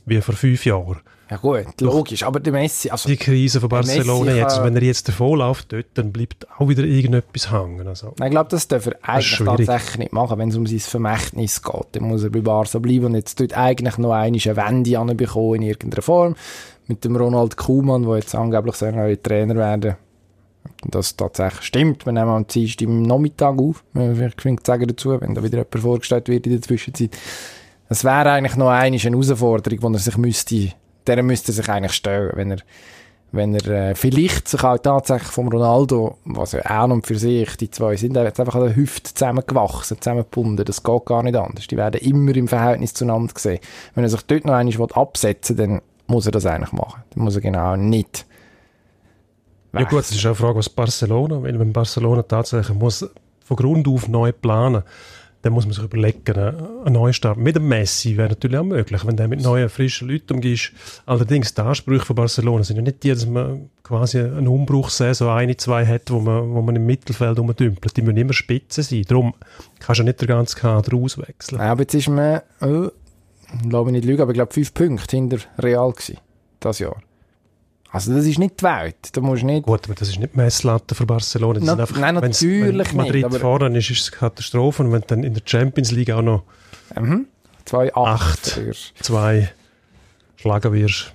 wie 0.07 0.21
vor 0.21 0.35
fünf 0.35 0.65
Jahren. 0.65 0.99
Ja 1.29 1.39
gut, 1.39 1.81
logisch, 1.81 2.23
aber 2.23 2.39
der 2.39 2.53
Messi... 2.53 2.89
Also 2.89 3.09
die 3.09 3.17
Krise 3.17 3.59
von 3.61 3.69
Barcelona 3.69 4.27
Messi 4.27 4.39
jetzt, 4.39 4.63
wenn 4.63 4.77
er 4.77 4.83
jetzt 4.83 5.09
davonläuft 5.09 5.73
dort, 5.73 5.87
dann 5.95 6.13
bleibt 6.13 6.47
auch 6.57 6.69
wieder 6.69 6.85
irgendetwas 6.85 7.51
hängen. 7.51 7.89
Also, 7.89 8.15
Nein, 8.19 8.29
ich 8.29 8.31
glaube, 8.31 8.51
das 8.51 8.69
darf 8.69 8.87
er 8.87 8.95
eigentlich 9.03 9.39
tatsächlich 9.45 9.99
nicht 9.99 10.13
machen, 10.13 10.39
wenn 10.39 10.51
es 10.51 10.57
um 10.57 10.69
sein 10.69 10.79
Vermächtnis 10.79 11.63
geht. 11.63 11.87
Dann 11.93 12.05
muss 12.05 12.23
er 12.23 12.31
bei 12.31 12.43
Barca 12.43 12.79
bleiben 12.79 13.07
und 13.07 13.15
jetzt 13.17 13.41
dort 13.41 13.57
eigentlich 13.57 13.99
noch 13.99 14.13
eine 14.13 14.37
Wende 14.37 14.99
anbekommen 15.01 15.57
in 15.57 15.63
irgendeiner 15.63 16.03
Form. 16.03 16.37
Mit 16.89 17.05
dem 17.05 17.17
Ronald 17.17 17.57
Koeman, 17.57 18.05
der 18.05 18.17
jetzt 18.17 18.35
angeblich 18.35 18.77
soll 18.77 18.93
neuer 18.93 19.21
Trainer 19.21 19.57
werden 19.57 19.97
das 20.85 21.17
tatsächlich 21.17 21.63
stimmt. 21.63 22.07
Wir 22.07 22.13
nehmen 22.13 22.29
am 22.29 22.47
Dienstag 22.47 22.89
am 22.89 23.03
Nachmittag 23.03 23.59
auf. 23.59 23.85
Vielleicht 23.93 24.37
geschwind 24.37 24.67
sagen 24.67 24.87
dazu, 24.87 25.21
wenn 25.21 25.35
da 25.35 25.43
wieder 25.43 25.59
jemand 25.59 25.81
vorgestellt 25.81 26.29
wird 26.29 26.47
in 26.47 26.53
der 26.53 26.63
Zwischenzeit. 26.63 27.17
Es 27.89 28.05
wäre 28.05 28.33
eigentlich 28.33 28.57
noch 28.57 28.71
eine 28.71 28.97
Herausforderung, 28.97 29.93
die 29.93 29.97
er 29.97 30.01
sich 30.01 30.17
müsste, 30.17 30.73
der 31.07 31.23
müsste 31.23 31.53
er 31.53 31.55
sich 31.55 31.69
eigentlich 31.69 31.93
stellen, 31.93 32.33
wenn 32.35 32.51
er 32.53 32.59
wenn 33.33 33.55
er 33.55 33.91
äh, 33.91 33.95
vielleicht 33.95 34.49
sich 34.49 34.63
auch 34.63 34.79
tatsächlich 34.79 35.31
vom 35.31 35.49
Ronaldo, 35.49 36.17
was 36.25 36.53
ja 36.53 36.61
an 36.61 36.93
und 36.93 37.07
für 37.07 37.19
sich, 37.19 37.57
die 37.57 37.71
zwei 37.71 37.97
sind 37.97 38.17
jetzt 38.17 38.39
einfach 38.41 38.55
an 38.55 38.63
der 38.63 38.77
Hüfte 38.77 39.13
zusammengewachsen, 39.13 40.01
zusammengebunden, 40.01 40.65
das 40.65 40.83
geht 40.83 41.05
gar 41.05 41.23
nicht 41.25 41.37
anders. 41.37 41.67
Die 41.67 41.77
werden 41.77 42.01
immer 42.01 42.35
im 42.35 42.49
Verhältnis 42.49 42.95
zueinander 42.95 43.35
gesehen. 43.35 43.59
Wenn 43.95 44.05
er 44.05 44.11
sich 44.11 44.23
dort 44.23 44.45
noch 44.45 44.55
einmal 44.55 44.93
absetzen 44.93 45.59
will, 45.59 45.67
dann 45.67 45.83
muss 46.07 46.27
er 46.27 46.33
das 46.33 46.47
eigentlich 46.47 46.73
machen. 46.73 47.03
Dann 47.11 47.25
muss 47.25 47.35
er 47.35 47.43
genau 47.43 47.77
nicht. 47.77 48.27
ja 49.73 49.85
gut, 49.85 50.01
es 50.01 50.13
ist 50.13 50.21
auch 50.21 50.27
eine 50.27 50.35
Frage, 50.35 50.59
was 50.59 50.69
Barcelona, 50.69 51.43
weil 51.43 51.59
wenn 51.59 51.73
Barcelona 51.73 52.23
tatsächlich 52.23 52.77
muss 52.77 53.09
von 53.45 53.57
Grund 53.57 53.87
auf 53.89 54.09
neu 54.09 54.33
planen, 54.33 54.83
dann 55.47 55.53
muss 55.53 55.65
man 55.65 55.75
sich 55.75 55.85
überlegen, 55.85 56.35
äh, 56.35 56.53
einen 56.85 56.95
Neustart 56.95 57.39
mit 57.39 57.55
dem 57.55 57.69
Messi 57.69 58.17
wäre 58.17 58.31
natürlich 58.31 58.59
auch 58.59 58.65
möglich, 58.65 59.07
wenn 59.07 59.17
der 59.17 59.29
mit 59.29 59.43
neuen, 59.43 59.69
frischen 59.69 60.09
Leuten 60.09 60.35
umgeht. 60.35 60.73
Allerdings, 61.07 61.55
die 61.55 61.61
Ansprüche 61.61 62.05
von 62.05 62.17
Barcelona 62.17 62.65
sind 62.65 62.77
ja 62.77 62.83
nicht 62.83 63.05
die, 63.05 63.11
dass 63.11 63.27
man 63.27 63.71
quasi 63.85 64.19
eine 64.19 64.51
Umbruchssaison, 64.51 65.29
eine, 65.29 65.57
zwei 65.57 65.87
hat, 65.87 66.11
wo 66.11 66.19
man, 66.19 66.53
wo 66.53 66.63
man 66.63 66.75
im 66.75 66.85
Mittelfeld 66.85 67.39
rumdümpelt. 67.39 67.97
Die 67.97 68.03
müssen 68.03 68.17
immer 68.17 68.33
Spitze 68.33 68.83
sein. 68.83 69.05
Darum 69.07 69.35
kannst 69.79 70.01
du 70.01 70.05
nicht 70.05 70.21
den 70.21 70.27
ganzen 70.27 70.59
Kader 70.59 70.97
auswechseln. 70.97 71.61
Aber 71.61 71.83
jetzt 71.83 71.95
ist 71.95 72.09
man, 72.09 72.41
oh, 72.61 72.89
lass 73.71 73.85
mich 73.85 73.93
nicht 73.93 74.05
lügen, 74.05 74.23
aber 74.23 74.31
ich 74.33 74.37
glaube 74.37 74.53
fünf 74.53 74.73
Punkte 74.75 75.17
hinter 75.17 75.39
Real 75.59 75.93
gewesen, 75.93 76.19
das 76.61 76.79
Jahr. 76.79 76.97
Also 77.91 78.13
das 78.15 78.27
ist 78.27 78.39
nicht 78.39 78.61
die 78.61 78.65
Welt. 78.65 78.97
Da 79.13 79.21
musst 79.21 79.43
nicht... 79.45 79.65
Gut, 79.65 79.85
aber 79.87 79.95
das 79.95 80.09
ist 80.09 80.19
nicht 80.19 80.37
Messlatte 80.37 80.95
für 80.95 81.07
Barcelona. 81.07 81.61
Die 81.61 81.65
Na- 81.67 81.75
einfach, 81.77 81.97
nein, 81.99 82.17
natürlich 82.17 82.89
wenn 82.91 82.97
Madrid 82.97 83.31
nicht, 83.31 83.41
vorne 83.41 83.79
ist, 83.79 83.91
ist 83.91 84.01
es 84.01 84.13
eine 84.13 84.19
Katastrophe. 84.19 84.83
Und 84.83 84.93
wenn 84.93 85.01
du 85.03 85.07
dann 85.07 85.23
in 85.25 85.33
der 85.35 85.43
Champions 85.47 85.93
League 85.93 86.11
auch 86.11 86.23
noch 86.23 86.43
Mhm. 86.95 87.27
Zwei, 87.65 87.93
acht. 87.95 88.59
Acht. 88.59 89.03
zwei 89.03 89.51
schlagen 90.37 90.73
wirst, 90.73 91.15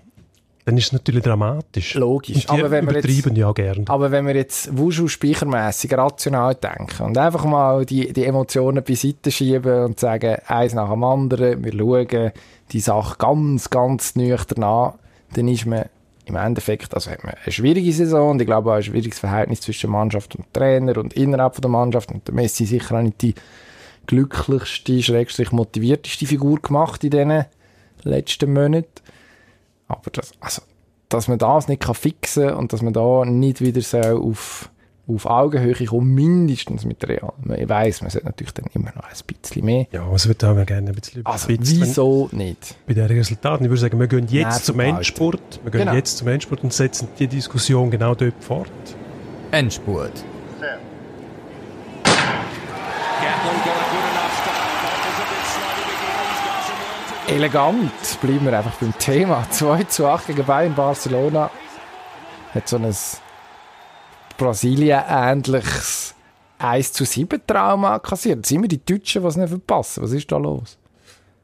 dann 0.65 0.77
ist 0.77 0.87
es 0.87 0.93
natürlich 0.93 1.23
dramatisch. 1.23 1.95
Logisch. 1.95 2.47
Aber 2.47 2.69
wenn 2.71 2.85
wir 2.87 3.01
jetzt- 3.01 3.35
ja 3.35 3.51
gern. 3.51 3.85
Aber 3.87 4.11
wenn 4.11 4.27
wir 4.27 4.35
jetzt 4.35 4.77
Wushu-speichermässig 4.77 5.93
rational 5.97 6.55
denken 6.55 7.03
und 7.03 7.17
einfach 7.17 7.45
mal 7.45 7.85
die, 7.85 8.13
die 8.13 8.25
Emotionen 8.25 8.83
beiseite 8.83 9.31
schieben 9.31 9.85
und 9.85 9.99
sagen, 9.99 10.37
eins 10.47 10.73
nach 10.73 10.89
dem 10.91 11.03
anderen, 11.03 11.63
wir 11.63 11.73
schauen 11.73 12.31
die 12.71 12.79
Sache 12.79 13.15
ganz, 13.17 13.69
ganz 13.69 14.15
nüchtern 14.15 14.63
an, 14.63 14.93
dann 15.33 15.47
ist 15.47 15.65
man 15.65 15.85
im 16.25 16.35
Endeffekt, 16.35 16.93
also 16.93 17.09
hat 17.09 17.23
man 17.23 17.33
eine 17.43 17.51
schwierige 17.51 17.91
Saison 17.91 18.31
und 18.31 18.41
ich 18.41 18.45
glaube 18.45 18.71
auch 18.71 18.75
ein 18.75 18.83
schwieriges 18.83 19.19
Verhältnis 19.19 19.61
zwischen 19.61 19.89
Mannschaft 19.89 20.35
und 20.35 20.53
Trainer 20.53 20.97
und 20.97 21.13
innerhalb 21.13 21.55
von 21.55 21.61
der 21.63 21.71
Mannschaft 21.71 22.11
und 22.11 22.25
der 22.27 22.35
Messi 22.35 22.65
sicher 22.65 22.95
auch 22.97 23.01
nicht 23.01 23.21
die 23.23 23.33
glücklichste, 24.07 25.01
schrägstrich 25.01 25.51
motivierteste 25.51 26.25
Figur 26.25 26.59
gemacht 26.61 27.03
in 27.03 27.09
diesen 27.09 27.45
letzten 28.03 28.53
Monaten. 28.53 28.87
Aber 29.91 30.11
das, 30.11 30.31
also, 30.39 30.61
dass 31.09 31.27
man 31.27 31.37
das 31.37 31.67
nicht 31.67 31.81
kann 31.81 31.95
fixen 31.95 32.47
kann 32.47 32.55
und 32.57 32.73
dass 32.73 32.81
man 32.81 32.93
da 32.93 33.25
nicht 33.25 33.61
wieder 33.61 33.81
so 33.81 33.97
auf, 33.99 34.69
auf 35.07 35.25
Augenhöhe 35.25 35.73
kommt, 35.85 36.07
mindestens 36.07 36.85
mit 36.85 37.05
Real. 37.07 37.33
Ich 37.57 37.67
weiss, 37.67 38.01
man 38.01 38.09
sollte 38.09 38.27
natürlich 38.27 38.53
dann 38.53 38.65
immer 38.73 38.91
noch 38.95 39.03
ein 39.03 39.15
bisschen 39.41 39.65
mehr. 39.65 39.87
Ja, 39.91 40.07
es 40.13 40.27
wird 40.27 40.43
auch 40.45 40.55
gerne 40.65 40.89
ein 40.91 40.95
bisschen 40.95 41.25
Also, 41.25 41.49
überspitzt, 41.49 41.71
wenn- 41.79 41.87
wieso 41.87 42.29
nicht? 42.31 42.75
bei 42.87 42.93
diesen 42.93 43.07
Resultaten. 43.07 43.63
Ich 43.65 43.69
würde 43.69 43.81
sagen, 43.81 43.99
wir 43.99 44.07
gehen 44.07 44.27
jetzt 44.29 44.33
Nerven 44.45 44.63
zum. 44.63 44.79
Endspurt. 44.79 45.59
Wir 45.63 45.71
gehen 45.71 45.81
Genau. 45.81 45.93
jetzt 45.93 46.17
zum 46.17 46.27
Endspurt 46.29 46.63
und 46.63 46.71
setzen 46.71 47.07
die 47.19 47.27
Diskussion 47.27 47.91
genau 47.91 48.15
dort 48.15 48.41
fort. 48.41 48.69
Endspurt. 49.51 50.23
Elegant 57.31 58.19
bleiben 58.19 58.45
wir 58.45 58.57
einfach 58.57 58.75
beim 58.75 58.97
Thema. 58.99 59.47
2 59.51 59.85
zu 59.85 60.05
8 60.05 60.27
gegen 60.27 60.45
Bayern 60.45 60.75
Barcelona 60.75 61.49
hat 62.53 62.67
so 62.67 62.75
ein 62.75 62.93
Brasilien-ähnliches 64.37 66.13
1 66.59 66.91
zu 66.91 67.05
7 67.05 67.39
Trauma 67.47 67.99
kassiert. 67.99 68.45
Sind 68.45 68.63
wir 68.63 68.67
die 68.67 68.83
Deutschen, 68.83 69.25
es 69.25 69.37
nicht 69.37 69.47
verpassen? 69.47 70.03
Was 70.03 70.11
ist 70.11 70.29
da 70.29 70.35
los? 70.35 70.77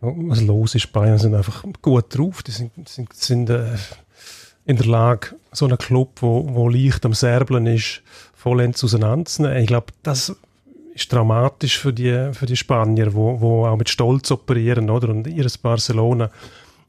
Was 0.02 0.42
los 0.42 0.76
ist, 0.76 0.92
Bayern 0.92 1.20
sind 1.20 1.34
einfach 1.34 1.64
gut 1.82 2.18
drauf. 2.18 2.44
Die 2.44 2.52
sind, 2.52 2.90
sind, 2.90 3.14
sind 3.14 3.50
äh, 3.50 3.78
in 4.66 4.76
der 4.76 4.88
Lage, 4.88 5.38
so 5.54 5.66
einen 5.68 5.78
Club, 5.78 6.22
wo, 6.22 6.54
wo 6.54 6.68
leicht 6.68 7.06
am 7.06 7.14
Serblen 7.14 7.66
ist, 7.66 8.02
vollends 8.36 8.84
auseinanderzunehmen. 8.84 9.58
Ich 9.60 9.68
glaube, 9.68 9.94
das 10.04 10.36
ist 10.98 11.14
dramatisch 11.14 11.78
für 11.78 11.94
die, 11.94 12.30
für 12.34 12.46
die 12.48 12.56
Spanier, 12.56 13.14
wo, 13.14 13.40
wo 13.40 13.66
auch 13.68 13.78
mit 13.78 13.90
Stolz 13.90 14.32
operieren, 14.32 14.90
oder? 14.90 15.10
Und 15.10 15.28
ihres 15.28 15.58
Barcelona, 15.58 16.32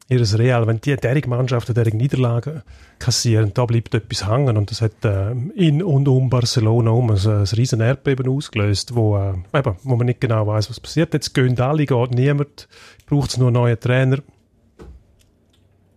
ihres 0.07 0.37
Real, 0.39 0.65
wenn 0.65 0.81
die 0.81 0.95
derige 0.95 1.29
Mannschaften 1.29 1.75
derige 1.75 1.95
Niederlagen 1.95 2.63
kassieren, 2.97 3.51
da 3.53 3.65
bleibt 3.65 3.93
etwas 3.93 4.27
hängen. 4.27 4.57
Und 4.57 4.71
das 4.71 4.81
hat 4.81 5.05
äh, 5.05 5.31
in 5.53 5.83
und 5.83 6.07
um 6.07 6.29
Barcelona 6.29 6.89
um 6.89 7.11
ein, 7.11 7.17
ein 7.17 7.43
riesen 7.43 7.81
Erdbeben 7.81 8.27
ausgelöst, 8.27 8.95
wo, 8.95 9.15
äh, 9.17 9.33
eben, 9.57 9.75
wo 9.83 9.95
man 9.95 10.07
nicht 10.07 10.21
genau 10.21 10.47
weiß, 10.47 10.71
was 10.71 10.79
passiert. 10.79 11.13
Jetzt 11.13 11.33
gehen 11.35 11.59
alle, 11.59 11.85
geht 11.85 12.11
niemand, 12.11 12.67
braucht 13.05 13.29
es 13.29 13.37
nur 13.37 13.49
einen 13.49 13.53
neuen 13.53 13.79
Trainer. 13.79 14.17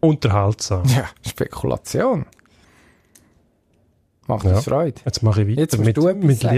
Unterhaltsam. 0.00 0.82
Ja, 0.86 1.08
Spekulation. 1.26 2.26
Macht 4.26 4.44
Ja. 4.44 4.56
uns 4.56 4.64
Freude. 4.64 5.00
Jetzt 5.04 5.22
mache 5.22 5.42
ich 5.42 5.56
weiter 5.56 5.78
mit, 5.78 5.96
mit 6.22 6.40
sagen. 6.40 6.54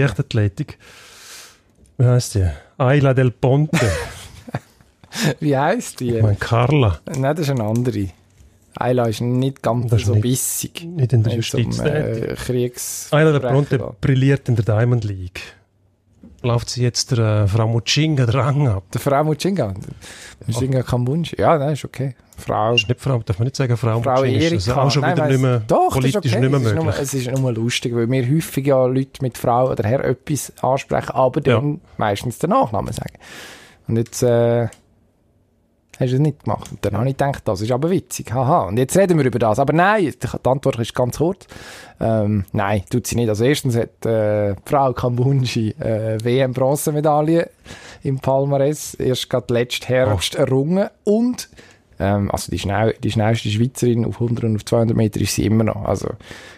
Wie 1.97 2.05
heisst 2.05 2.35
die? 2.35 2.47
Ayla 2.77 3.13
del 3.13 3.31
Ponte. 3.31 3.79
Wie 5.39 5.55
heisst 5.57 5.99
die? 6.01 6.15
ich 6.17 6.21
meine 6.21 6.35
Carla. 6.35 6.99
Nein, 7.05 7.35
das 7.35 7.45
ist 7.47 7.49
eine 7.51 7.63
andere. 7.63 8.09
Ayla 8.77 9.05
ist 9.05 9.21
nicht 9.21 9.61
ganz 9.61 9.91
ist 9.93 10.05
so 10.05 10.13
nicht- 10.13 10.23
bissig. 10.23 10.83
Nicht 10.83 11.13
in 11.13 11.23
der 11.23 11.31
um 11.31 11.37
Justiz 11.37 11.77
tätig. 11.77 12.29
äh, 12.31 12.35
Kriegs... 12.35 13.07
Ayla 13.11 13.31
del 13.39 13.49
Ponte 13.49 13.93
brilliert 14.01 14.49
in 14.49 14.55
der 14.57 14.65
Diamond 14.65 15.05
League. 15.05 15.41
Läuft 16.45 16.69
sie 16.69 16.83
jetzt 16.83 17.09
der 17.11 17.43
äh, 17.43 17.47
Frau 17.47 17.67
Muchinga 17.67 18.27
den 18.27 18.35
Rang 18.35 18.67
ab? 18.67 18.83
Der 18.93 19.01
Frau 19.01 19.23
Muchinga. 19.23 19.73
Muchinga 20.45 20.83
Kambunji. 20.83 21.35
Ja, 21.39 21.57
nein, 21.57 21.73
ist 21.73 21.83
okay. 21.83 22.15
Frau... 22.37 22.75
Ist 22.75 22.87
nicht 22.87 23.01
Frau, 23.01 23.17
darf 23.17 23.39
man 23.39 23.45
nicht 23.45 23.55
sagen 23.55 23.75
Frau, 23.75 23.99
Frau 23.99 24.17
Muchinga? 24.17 24.39
Erika. 24.39 24.55
Ist 24.55 24.67
das 24.67 24.77
auch 24.77 24.91
schon 24.91 25.01
Nein, 25.01 25.17
wieder 25.17 25.27
nicht 25.27 25.41
mehr 25.41 25.59
Doch, 25.65 25.89
politisch 25.89 26.13
das 26.13 26.25
ist 26.25 26.33
okay. 26.33 26.41
nicht 26.41 26.51
mehr 26.51 26.59
es, 26.59 26.65
ist 26.67 26.75
nur, 26.75 26.85
möglich? 26.85 27.01
es 27.01 27.13
ist 27.15 27.31
nur 27.39 27.51
lustig, 27.51 27.95
weil 27.95 28.11
wir 28.11 28.29
häufig 28.29 28.67
ja 28.67 28.85
Leute 28.85 29.23
mit 29.23 29.39
Frau 29.39 29.71
oder 29.71 29.89
Herr 29.89 30.03
etwas 30.05 30.53
ansprechen, 30.61 31.11
aber 31.11 31.41
dann 31.41 31.81
meistens 31.97 32.37
den 32.37 32.51
Nachnamen 32.51 32.93
sagen. 32.93 33.15
Und 33.87 33.97
jetzt 33.97 34.21
äh, 34.21 34.67
hast 35.99 36.11
du 36.11 36.15
es 36.15 36.19
nicht 36.19 36.43
gemacht. 36.43 36.71
Und 36.71 36.83
dann 36.83 36.97
habe 36.97 37.07
ich 37.07 37.17
gedacht, 37.17 37.41
das 37.45 37.61
ist 37.61 37.71
aber 37.71 37.89
witzig. 37.89 38.33
Haha. 38.33 38.63
Und 38.63 38.77
jetzt 38.77 38.97
reden 38.97 39.17
wir 39.17 39.25
über 39.25 39.39
das. 39.39 39.59
Aber 39.59 39.73
nein, 39.73 40.13
die 40.21 40.49
Antwort 40.49 40.79
ist 40.79 40.95
ganz 40.95 41.17
kurz. 41.17 41.47
Ähm, 41.99 42.45
nein, 42.51 42.83
tut 42.89 43.07
sie 43.07 43.15
nicht. 43.15 43.29
Also 43.29 43.45
erstens 43.45 43.75
hat 43.75 44.05
äh, 44.05 44.55
Frau 44.65 44.93
Kambunji 44.93 45.69
äh, 45.79 46.17
WM-Bronzemedaille 46.23 47.49
im 48.03 48.19
Palmares 48.19 48.93
erst 48.95 49.29
gerade 49.29 49.53
letzten 49.53 49.87
Herbst 49.87 50.35
errungen 50.35 50.89
und 51.03 51.49
ähm, 51.99 52.29
also 52.31 52.51
die, 52.51 52.59
schnell, 52.59 52.95
die 53.01 53.11
schnellste 53.11 53.49
Schweizerin 53.49 54.05
auf 54.05 54.15
100 54.15 54.43
und 54.45 54.55
auf 54.57 54.65
200 54.65 54.95
Meter 54.95 55.21
ist 55.21 55.35
sie 55.35 55.45
immer 55.45 55.63
noch. 55.63 55.85
Also 55.85 56.09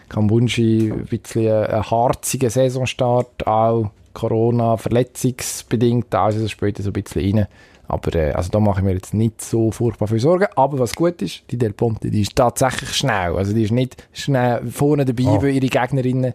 Kambunji, 0.09 0.91
ein 0.91 1.05
bisschen 1.05 1.65
ein 1.65 1.89
harziger 1.89 2.49
Saisonstart, 2.49 3.45
auch 3.45 3.91
Corona, 4.13 4.77
verletzungsbedingt, 4.77 6.07
da 6.09 6.29
ist 6.29 6.37
es 6.37 6.51
später 6.51 6.81
so 6.81 6.89
ein 6.89 6.93
bisschen 6.93 7.37
rein. 7.37 7.47
Aber 7.87 8.13
äh, 8.15 8.31
also 8.31 8.49
da 8.49 8.59
mache 8.59 8.79
ich 8.81 8.85
mir 8.85 8.93
jetzt 8.93 9.13
nicht 9.13 9.41
so 9.41 9.71
furchtbar 9.71 10.07
viel 10.07 10.19
Sorgen. 10.19 10.47
Aber 10.55 10.79
was 10.79 10.93
gut 10.93 11.21
ist, 11.21 11.43
die 11.51 11.57
Del 11.57 11.73
Ponte, 11.73 12.09
die 12.11 12.21
ist 12.21 12.35
tatsächlich 12.35 12.93
schnell. 12.93 13.35
Also 13.37 13.53
die 13.53 13.63
ist 13.63 13.71
nicht 13.71 13.95
schnell 14.13 14.61
vorne 14.69 15.05
dabei, 15.05 15.23
Ah. 15.29 15.41
weil 15.41 15.49
ihre 15.55 15.67
Gegnerinnen 15.67 16.33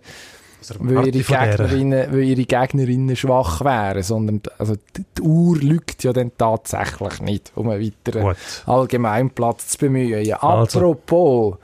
weil 0.78 1.08
ihre. 1.08 1.24
Gegnerinnen, 1.24 2.06
weil 2.12 2.22
ihre 2.22 2.44
Gegnerinnen 2.44 3.16
schwach 3.16 3.64
wären, 3.64 4.02
sondern 4.04 4.40
also 4.58 4.74
die, 4.96 5.04
die 5.18 5.22
Uhr 5.22 5.56
lügt 5.58 6.04
ja 6.04 6.12
dann 6.12 6.30
tatsächlich 6.38 7.20
nicht, 7.20 7.50
um 7.56 7.68
einen 7.68 7.82
weiteren. 7.84 8.36
Allgemeinplatz 8.66 9.68
zu 9.70 9.78
bemühen. 9.78 10.24
Ja, 10.24 10.36
Also. 10.42 10.78
apropos, 10.78 11.56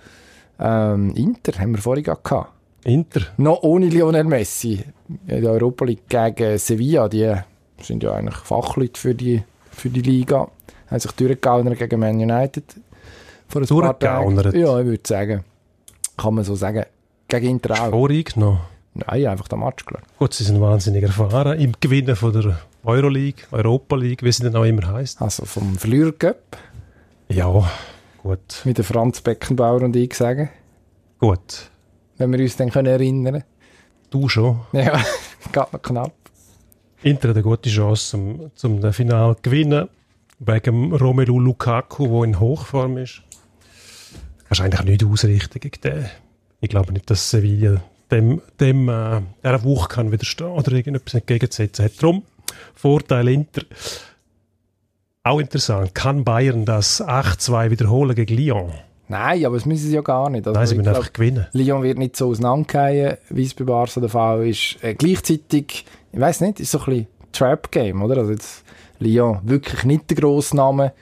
ähm, 0.59 1.15
Inter 1.15 1.59
haben 1.61 1.77
wir 1.77 1.81
vorhin 1.83 2.03
gehabt. 2.05 2.49
Inter. 2.85 3.21
Noch 3.37 3.63
ohne 3.63 3.87
Lionel 3.87 4.25
Messi 4.25 4.83
in 5.29 5.43
der 5.43 5.53
Europa 5.53 5.85
League 5.85 6.09
gegen 6.09 6.59
Sevilla, 6.59 7.09
die 7.09 7.33
sind 7.81 8.03
ja 8.03 8.13
eigentlich 8.15 8.37
Fachleute 8.37 9.01
für 9.01 9.15
die, 9.15 9.43
für 9.79 9.91
die 9.91 10.03
Liga, 10.03 10.49
haben 10.91 11.01
sich 11.01 11.13
durchgehauen 11.13 11.75
gegen 11.75 12.01
Man 12.01 12.17
United. 12.17 12.65
Vor 13.49 13.63
ein 13.63 13.69
paar 13.69 13.99
Tagen. 13.99 14.37
Ja, 14.59 14.79
ich 14.79 14.87
würde 14.87 15.03
sagen. 15.07 15.45
Kann 16.17 16.35
man 16.35 16.45
so 16.45 16.55
sagen. 16.55 16.85
Gegen 17.29 17.47
Inter 17.51 17.75
auch. 17.75 17.91
Voreingenommen? 17.91 18.61
Nein, 18.95 19.27
einfach 19.27 19.49
der 19.49 19.59
Match, 19.59 19.85
klar. 19.85 20.03
Gut, 20.19 20.35
sie 20.35 20.45
sind 20.45 20.61
wahnsinnig 20.61 21.05
erfahren 21.05 21.59
im 21.61 21.73
Gewinnen 21.79 22.17
von 22.17 22.33
der 22.33 22.59
Euroleague, 22.85 23.45
Europa 23.53 23.97
League, 23.97 24.23
wie 24.23 24.33
sie 24.33 24.43
denn 24.43 24.57
auch 24.57 24.65
immer 24.65 24.89
heisst. 24.89 25.23
Also 25.23 25.45
vom 25.45 25.77
Fleur 25.77 26.13
Cup. 26.13 26.57
Ja, 27.29 27.71
gut. 28.23 28.63
Mit 28.65 28.79
der 28.79 28.85
Franz 28.85 29.21
Beckenbauer 29.21 29.83
und 29.83 29.95
ich 29.95 30.15
sagen. 30.15 30.49
Gut. 31.19 31.71
Wenn 32.17 32.33
wir 32.33 32.41
uns 32.41 32.57
dann 32.57 32.71
können 32.71 32.87
erinnern 32.87 33.45
Du 34.11 34.29
schon. 34.29 34.61
Ja, 34.73 34.99
geht 35.53 35.73
noch 35.73 35.83
knapp. 35.83 36.13
Inter 37.03 37.29
hat 37.29 37.37
eine 37.37 37.43
gute 37.43 37.71
Chance, 37.71 38.17
um, 38.17 38.51
um 38.63 38.81
das 38.81 38.97
Finale 38.97 39.37
zu 39.37 39.43
gewinnen. 39.43 39.89
Wegen 40.41 40.95
Romelu 40.95 41.39
Lukaku, 41.41 42.07
der 42.07 42.25
in 42.25 42.41
Hochform 42.41 42.99
ist. 42.99 43.23
Kannst 44.47 44.61
eigentlich 44.61 44.85
nicht 44.85 45.05
ausrichten 45.05 45.61
gegen 45.61 45.81
den. 45.81 46.07
Ich 46.61 46.69
glaube 46.69 46.93
nicht, 46.93 47.11
dass 47.11 47.31
Sevilla 47.31 47.83
dem, 48.11 48.41
dem 48.61 48.89
äh, 48.89 49.21
dieser 49.45 49.65
Wucht 49.65 49.91
kann 49.91 50.13
widerstehen 50.13 50.49
oder 50.49 50.73
irgendetwas 50.73 51.15
entgegensetzen 51.15 51.85
hat. 51.85 52.03
Darum 52.03 52.23
Vorteil 52.75 53.29
Inter. 53.29 53.63
Auch 55.23 55.41
interessant. 55.41 55.95
Kann 55.95 56.25
Bayern 56.25 56.65
das 56.65 57.03
8-2 57.03 57.71
wiederholen 57.71 58.15
gegen 58.15 58.37
Lyon? 58.37 58.73
Nein, 59.09 59.45
aber 59.45 59.57
das 59.57 59.65
müssen 59.65 59.89
sie 59.89 59.95
ja 59.95 60.03
gar 60.03 60.29
nicht. 60.29 60.47
Also 60.47 60.59
Nein, 60.59 60.67
sie 60.67 60.75
müssen 60.77 60.89
einfach 60.89 61.13
gewinnen. 61.13 61.47
Lyon 61.53 61.83
wird 61.83 61.99
nicht 61.99 62.17
so 62.17 62.29
auseinandergehen, 62.29 63.17
wie 63.31 63.45
es 63.45 63.55
bei 63.55 63.65
Barca 63.65 64.01
der 64.01 64.11
Fall 64.11 64.47
ist. 64.47 64.77
Äh, 64.83 64.95
gleichzeitig, 64.95 65.87
ich 66.13 66.21
weiß 66.21 66.43
nicht, 66.43 66.61
ist 66.61 66.71
so 66.71 66.79
ein 66.81 66.85
bisschen 66.85 67.07
Trap-Game, 67.33 68.03
oder? 68.03 68.19
Also 68.19 68.33
jetzt 68.33 68.65
Lyon 68.99 69.41
wirklich 69.45 69.85
nicht 69.85 70.11
der 70.11 70.19
grosse 70.19 70.57
Name. 70.57 70.93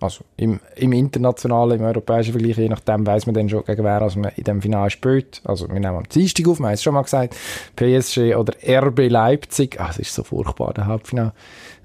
Also 0.00 0.24
im, 0.36 0.60
im 0.76 0.92
internationalen, 0.92 1.80
im 1.80 1.86
europäischen 1.86 2.32
Vergleich, 2.32 2.58
je 2.58 2.68
nachdem 2.68 3.06
weiß 3.06 3.26
man 3.26 3.34
dann 3.34 3.48
schon, 3.48 3.64
gegen 3.64 3.82
wer 3.82 4.02
also 4.02 4.20
man 4.20 4.30
in 4.36 4.44
dem 4.44 4.60
Finale 4.60 4.90
spielt. 4.90 5.40
Also 5.44 5.68
wir 5.68 5.80
nehmen 5.80 5.96
am 5.96 6.08
Dienstag 6.08 6.46
auf, 6.48 6.58
wir 6.58 6.66
haben 6.66 6.74
es 6.74 6.82
schon 6.82 6.94
mal 6.94 7.02
gesagt, 7.02 7.34
PSG 7.76 8.36
oder 8.36 8.52
RB 8.62 9.08
Leipzig, 9.08 9.80
ah, 9.80 9.86
das 9.88 9.98
ist 9.98 10.14
so 10.14 10.22
furchtbar, 10.22 10.74
der 10.74 10.86
Halbfinale, 10.86 11.32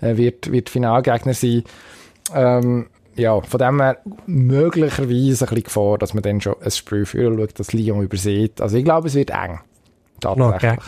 äh, 0.02 0.18
wird, 0.18 0.52
wird 0.52 0.70
Finalgegner 0.70 1.34
sein. 1.34 1.64
Ähm, 2.36 2.88
ja, 3.15 3.41
von 3.41 3.60
dem 3.60 3.82
her 3.82 3.97
möglicherweise 4.26 5.45
ein 5.45 5.50
bisschen 5.50 5.63
Gefahr, 5.63 5.97
dass 5.97 6.13
man 6.13 6.24
dann 6.24 6.41
schon 6.41 6.56
ein 6.62 6.71
Spiel 6.71 7.06
führen 7.06 7.38
schaut, 7.38 7.60
dass 7.60 7.74
Lyon 7.74 8.04
übersieht. 8.04 8.62
Also 8.62 8.78
ich 8.78 8.84
glaube, 8.84 9.08
es 9.08 9.15
wird 9.15 9.32
eng. 9.32 9.60
Noch 10.24 10.58
Gag. 10.60 10.80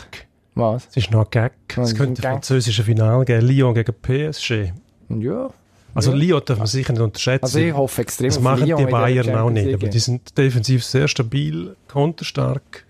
Was? 0.54 0.86
Es 0.90 0.96
ist 0.98 1.10
noch 1.10 1.30
Gag. 1.30 1.52
Es 1.76 1.94
könnte 1.94 2.22
ein 2.22 2.34
französisches 2.34 2.84
Finale 2.84 3.24
geben, 3.24 3.46
Lyon 3.46 3.74
gegen 3.74 3.92
PSG. 3.92 4.72
Ja. 5.08 5.50
Also 5.94 6.12
ja. 6.12 6.16
Lyon 6.16 6.42
darf 6.44 6.58
man 6.58 6.66
sicher 6.66 6.92
nicht 6.92 7.02
unterschätzen. 7.02 7.44
Also 7.44 7.58
ich 7.58 7.74
hoffe 7.74 8.02
extrem 8.02 8.28
Das 8.28 8.40
machen 8.40 8.66
Lyon 8.66 8.78
die 8.78 8.90
Bayern 8.90 9.34
auch 9.36 9.50
nicht, 9.50 9.74
aber 9.74 9.88
die 9.88 9.98
sind 9.98 10.36
defensiv 10.38 10.84
sehr 10.84 11.08
stabil, 11.08 11.76
konterstark 11.88 12.83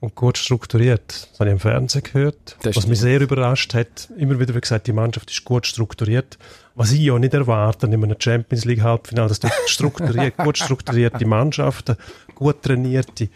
und 0.00 0.14
gut 0.14 0.38
strukturiert. 0.38 1.28
Das 1.30 1.40
habe 1.40 1.50
ich 1.50 1.54
im 1.54 1.60
Fernsehen 1.60 2.02
gehört. 2.02 2.56
Das 2.62 2.76
Was 2.76 2.86
mich 2.86 3.00
sehr 3.00 3.20
überrascht 3.20 3.74
hat, 3.74 4.08
immer 4.16 4.38
wieder 4.38 4.54
wie 4.54 4.60
gesagt, 4.60 4.86
die 4.86 4.92
Mannschaft 4.92 5.30
ist 5.30 5.44
gut 5.44 5.66
strukturiert. 5.66 6.38
Was 6.74 6.92
ich 6.92 7.00
ja 7.00 7.18
nicht 7.18 7.34
erwarte 7.34 7.86
in 7.86 7.94
einem 7.94 8.16
Champions 8.18 8.64
League 8.64 8.82
Halbfinale, 8.82 9.28
dass 9.28 9.40
dort 9.40 9.52
strukturiert, 9.66 10.36
gut 10.36 10.58
strukturierte 10.58 11.26
Mannschaften, 11.26 11.96
gut 12.34 12.62
trainierte 12.62 13.28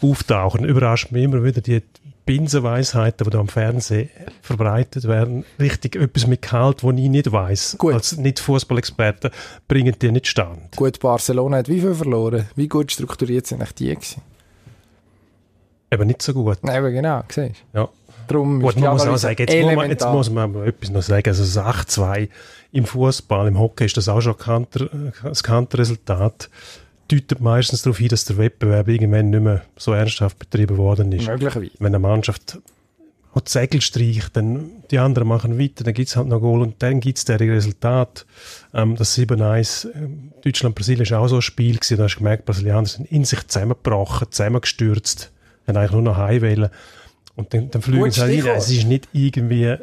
auftauchen. 0.00 0.64
Überrascht 0.64 1.10
mich 1.10 1.24
immer 1.24 1.42
wieder 1.42 1.60
die 1.60 1.82
Binsenweisheiten, 2.24 3.24
die 3.24 3.30
da 3.30 3.38
am 3.40 3.48
Fernsehen 3.48 4.08
verbreitet 4.42 5.04
werden, 5.04 5.44
richtig 5.58 5.96
etwas 5.96 6.26
mit 6.26 6.42
Gehalt, 6.42 6.82
das 6.82 6.90
ich 6.90 7.08
nicht 7.08 7.32
weiß. 7.32 7.78
Als 7.80 8.16
Nicht-Fußballexperte 8.16 9.30
bringen 9.66 9.96
die 10.00 10.12
nicht 10.12 10.28
stand. 10.28 10.76
Gut, 10.76 11.00
Barcelona 11.00 11.58
hat 11.58 11.68
wie 11.68 11.80
viel 11.80 11.94
verloren? 11.94 12.48
Wie 12.54 12.68
gut 12.68 12.92
strukturiert 12.92 13.46
sind 13.46 13.62
die 13.78 13.88
gewesen? 13.88 14.22
Eben 15.92 16.06
nicht 16.06 16.22
so 16.22 16.32
gut. 16.32 16.58
Nein, 16.62 16.76
aber 16.76 16.90
genau, 16.90 17.22
siehst 17.28 17.62
du. 17.72 17.78
Ja. 17.78 17.88
Darum 18.28 18.60
gut, 18.60 18.76
man 18.76 18.92
muss 18.92 19.06
auch 19.06 19.16
sagen, 19.16 19.36
jetzt 19.38 19.62
muss, 19.62 19.74
man, 19.74 19.90
jetzt 19.90 20.06
muss 20.06 20.30
man 20.30 20.66
etwas 20.66 20.90
noch 20.90 21.02
sagen. 21.02 21.28
Also 21.28 21.42
das 21.42 21.58
8-2 21.58 22.28
im 22.72 22.86
Fußball, 22.86 23.48
im 23.48 23.58
Hockey 23.58 23.84
ist 23.84 23.96
das 23.96 24.08
auch 24.08 24.20
schon 24.20 24.36
ein 24.46 24.66
bekanntes 25.22 25.78
Resultat 25.78 26.48
deutet 27.12 27.40
meistens 27.40 27.82
darauf 27.82 27.98
hin, 27.98 28.08
dass 28.08 28.24
der 28.24 28.38
Wettbewerb 28.38 28.88
irgendwann 28.88 29.30
nicht 29.30 29.42
mehr 29.42 29.62
so 29.76 29.92
ernsthaft 29.92 30.38
betrieben 30.38 30.78
worden 30.78 31.12
ist. 31.12 31.26
Möglicherweise. 31.26 31.72
Wenn 31.78 31.94
eine 31.94 31.98
Mannschaft 31.98 32.58
hat 33.34 33.48
Segel 33.48 33.80
streicht, 33.80 34.36
dann 34.36 34.70
die 34.90 34.98
anderen 34.98 35.26
machen 35.26 35.58
weiter, 35.58 35.84
dann 35.84 35.94
gibt 35.94 36.08
es 36.08 36.16
halt 36.16 36.28
noch 36.28 36.40
Goal 36.40 36.60
und 36.60 36.82
dann 36.82 37.00
gibt 37.00 37.18
es 37.18 37.24
der 37.24 37.40
Resultat. 37.40 38.26
Ähm, 38.74 38.96
das 38.96 39.16
7-1 39.16 39.88
ähm, 39.94 40.32
Deutschland-Brasilien 40.44 41.02
ist 41.02 41.12
auch 41.12 41.28
so 41.28 41.36
ein 41.36 41.42
Spiel 41.42 41.76
gewesen, 41.76 41.96
da 41.96 42.04
hast 42.04 42.14
du 42.14 42.18
gemerkt, 42.18 42.44
Brasilianer 42.44 42.86
sind 42.86 43.10
in 43.10 43.24
sich 43.24 43.46
zusammengebrochen, 43.46 44.28
zusammengestürzt, 44.30 45.32
eigentlich 45.76 45.92
nur 45.92 46.02
noch 46.02 46.16
Heimwählen. 46.16 46.70
Und 47.34 47.54
dann, 47.54 47.70
dann 47.70 47.82
fliegen 47.82 48.10
sie 48.10 48.20
halt 48.20 48.44
rein. 48.44 48.56
Es 48.56 48.70
ist 48.70 48.86
nicht 48.86 49.08
irgendwie 49.12 49.76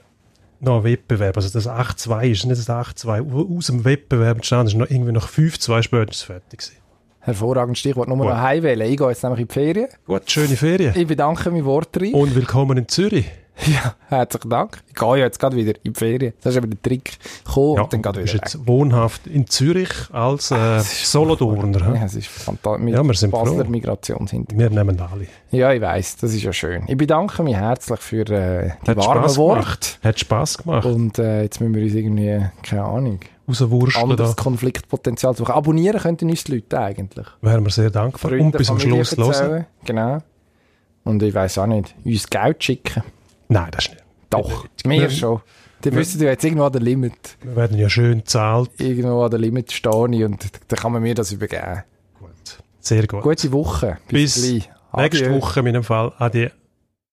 noch 0.60 0.80
ein 0.80 0.84
Wettbewerb. 0.84 1.38
Also 1.38 1.50
das 1.50 1.68
8-2 1.68 2.32
ist 2.32 2.46
nicht 2.46 2.60
das 2.60 2.70
8-2 2.70 3.58
aus 3.58 3.68
dem 3.68 3.86
Wettbewerb 3.86 4.38
entstanden, 4.38 4.68
ist 4.68 4.76
noch 4.76 4.90
irgendwie 4.90 5.12
noch 5.12 5.28
5-2 5.28 5.82
spätestens 5.84 6.24
fertig 6.24 6.60
gewesen. 6.60 6.76
Hervorragend 7.22 7.78
Stichwort. 7.78 8.08
Nur 8.08 8.18
noch 8.18 8.36
heimwählen. 8.36 8.90
Ich 8.90 8.98
gehe 8.98 9.10
jetzt 9.10 9.24
nämlich 9.24 9.42
in 9.42 9.48
die 9.48 9.54
Ferien. 9.54 9.88
Gut, 10.06 10.30
schöne 10.30 10.56
Ferien. 10.56 10.94
Ich 10.96 11.08
bedanke 11.08 11.52
mich 11.52 11.66
wortreich. 11.66 12.14
Und 12.14 12.34
willkommen 12.36 12.78
in 12.78 12.88
Zürich. 12.88 13.26
Ja, 13.66 13.96
herzlichen 14.08 14.50
Dank. 14.50 14.82
Ich 14.88 14.96
gehe 14.96 15.18
jetzt 15.18 15.40
gerade 15.40 15.56
wieder 15.56 15.74
in 15.84 15.94
die 15.94 15.98
Ferien. 15.98 16.34
Das 16.42 16.56
ist 16.56 16.58
eben 16.58 16.70
der 16.70 16.82
Trick. 16.82 17.18
Komm, 17.44 17.78
ja, 17.78 17.84
dann 17.86 18.02
gerade 18.02 18.20
wieder. 18.22 18.32
Du 18.32 18.40
bist 18.40 18.54
jetzt 18.56 18.68
wohnhaft 18.68 19.28
in 19.28 19.48
Zürich 19.48 19.90
als 20.12 20.52
äh, 20.52 20.80
Solodorner. 20.80 21.96
Ja, 21.96 22.06
es 22.06 22.16
ist 22.16 22.28
fantastisch. 22.28 22.90
Ja, 22.90 23.04
wir 23.04 23.14
sind 23.14 23.32
Basler 23.32 23.66
froh. 23.66 23.72
Migrationshintergrund. 23.72 24.76
Wir 24.76 24.84
nehmen 24.84 25.00
alle. 25.02 25.28
Ja, 25.52 25.74
ich 25.74 25.82
weiss. 25.82 26.18
Das 26.18 26.34
ist 26.34 26.44
ja 26.44 26.54
schön. 26.54 26.84
Ich 26.88 26.98
bedanke 26.98 27.44
mich 27.44 27.56
herzlich 27.56 28.00
für 28.00 28.22
äh, 28.30 28.72
die 28.86 28.92
Hat 28.92 28.98
warmen 28.98 29.36
Worte. 29.36 29.90
Hat 30.04 30.20
Spass 30.20 30.58
gemacht. 30.58 30.86
Und 30.86 31.20
äh, 31.20 31.44
jetzt 31.44 31.60
müssen 31.60 31.76
wir 31.76 31.84
uns 31.84 31.94
irgendwie, 31.94 32.46
keine 32.64 32.84
Ahnung 32.84 33.20
rauswurschteln. 33.50 34.12
Anderes 34.12 34.36
da. 34.36 34.44
Konfliktpotenzial 34.44 35.36
suchen. 35.36 35.54
Abonnieren 35.54 36.00
könnten 36.00 36.30
uns 36.30 36.44
die 36.44 36.56
Leute 36.56 36.80
eigentlich. 36.80 37.28
Wären 37.42 37.64
wir 37.64 37.72
sehr 37.72 37.90
dankbar. 37.90 38.30
Freunde, 38.30 38.46
und 38.46 38.52
bis 38.58 38.68
zum 38.68 38.80
Schluss 38.80 39.18
hören. 39.18 39.66
Genau. 39.86 40.20
Und 41.04 41.24
ich 41.24 41.34
weiß 41.34 41.58
auch 41.58 41.66
nicht, 41.66 41.96
uns 42.06 42.30
Geld 42.30 42.64
schicken. 42.64 43.04
Nein, 43.50 43.68
das 43.72 43.86
ist 43.86 43.92
nicht. 43.92 44.04
Doch, 44.30 44.66
mehr 44.86 45.10
schon. 45.10 45.42
Dann 45.82 45.96
wissen 45.96 46.20
wir 46.20 46.30
jetzt 46.30 46.44
irgendwo 46.44 46.66
an 46.66 46.72
der 46.72 46.82
Limit. 46.82 47.38
Wir 47.42 47.56
werden 47.56 47.78
ja 47.78 47.90
schön 47.90 48.26
zahlt. 48.26 48.70
Irgendwo 48.80 49.24
an 49.24 49.32
der 49.32 49.40
Limit 49.40 49.72
stehen 49.72 50.24
und 50.24 50.50
dann 50.68 50.80
kann 50.80 50.92
man 50.92 51.02
mir 51.02 51.16
das 51.16 51.32
übergeben. 51.32 51.84
Gut. 52.20 52.30
Sehr 52.80 53.08
gut. 53.08 53.22
Gute 53.22 53.52
Woche. 53.52 53.98
Bis, 54.08 54.42
Bis 54.42 54.70
nächste 54.96 55.34
Woche 55.34 55.60
in 55.60 55.66
meinem 55.66 55.84
Fall. 55.84 56.14
Adieu. 56.18 56.50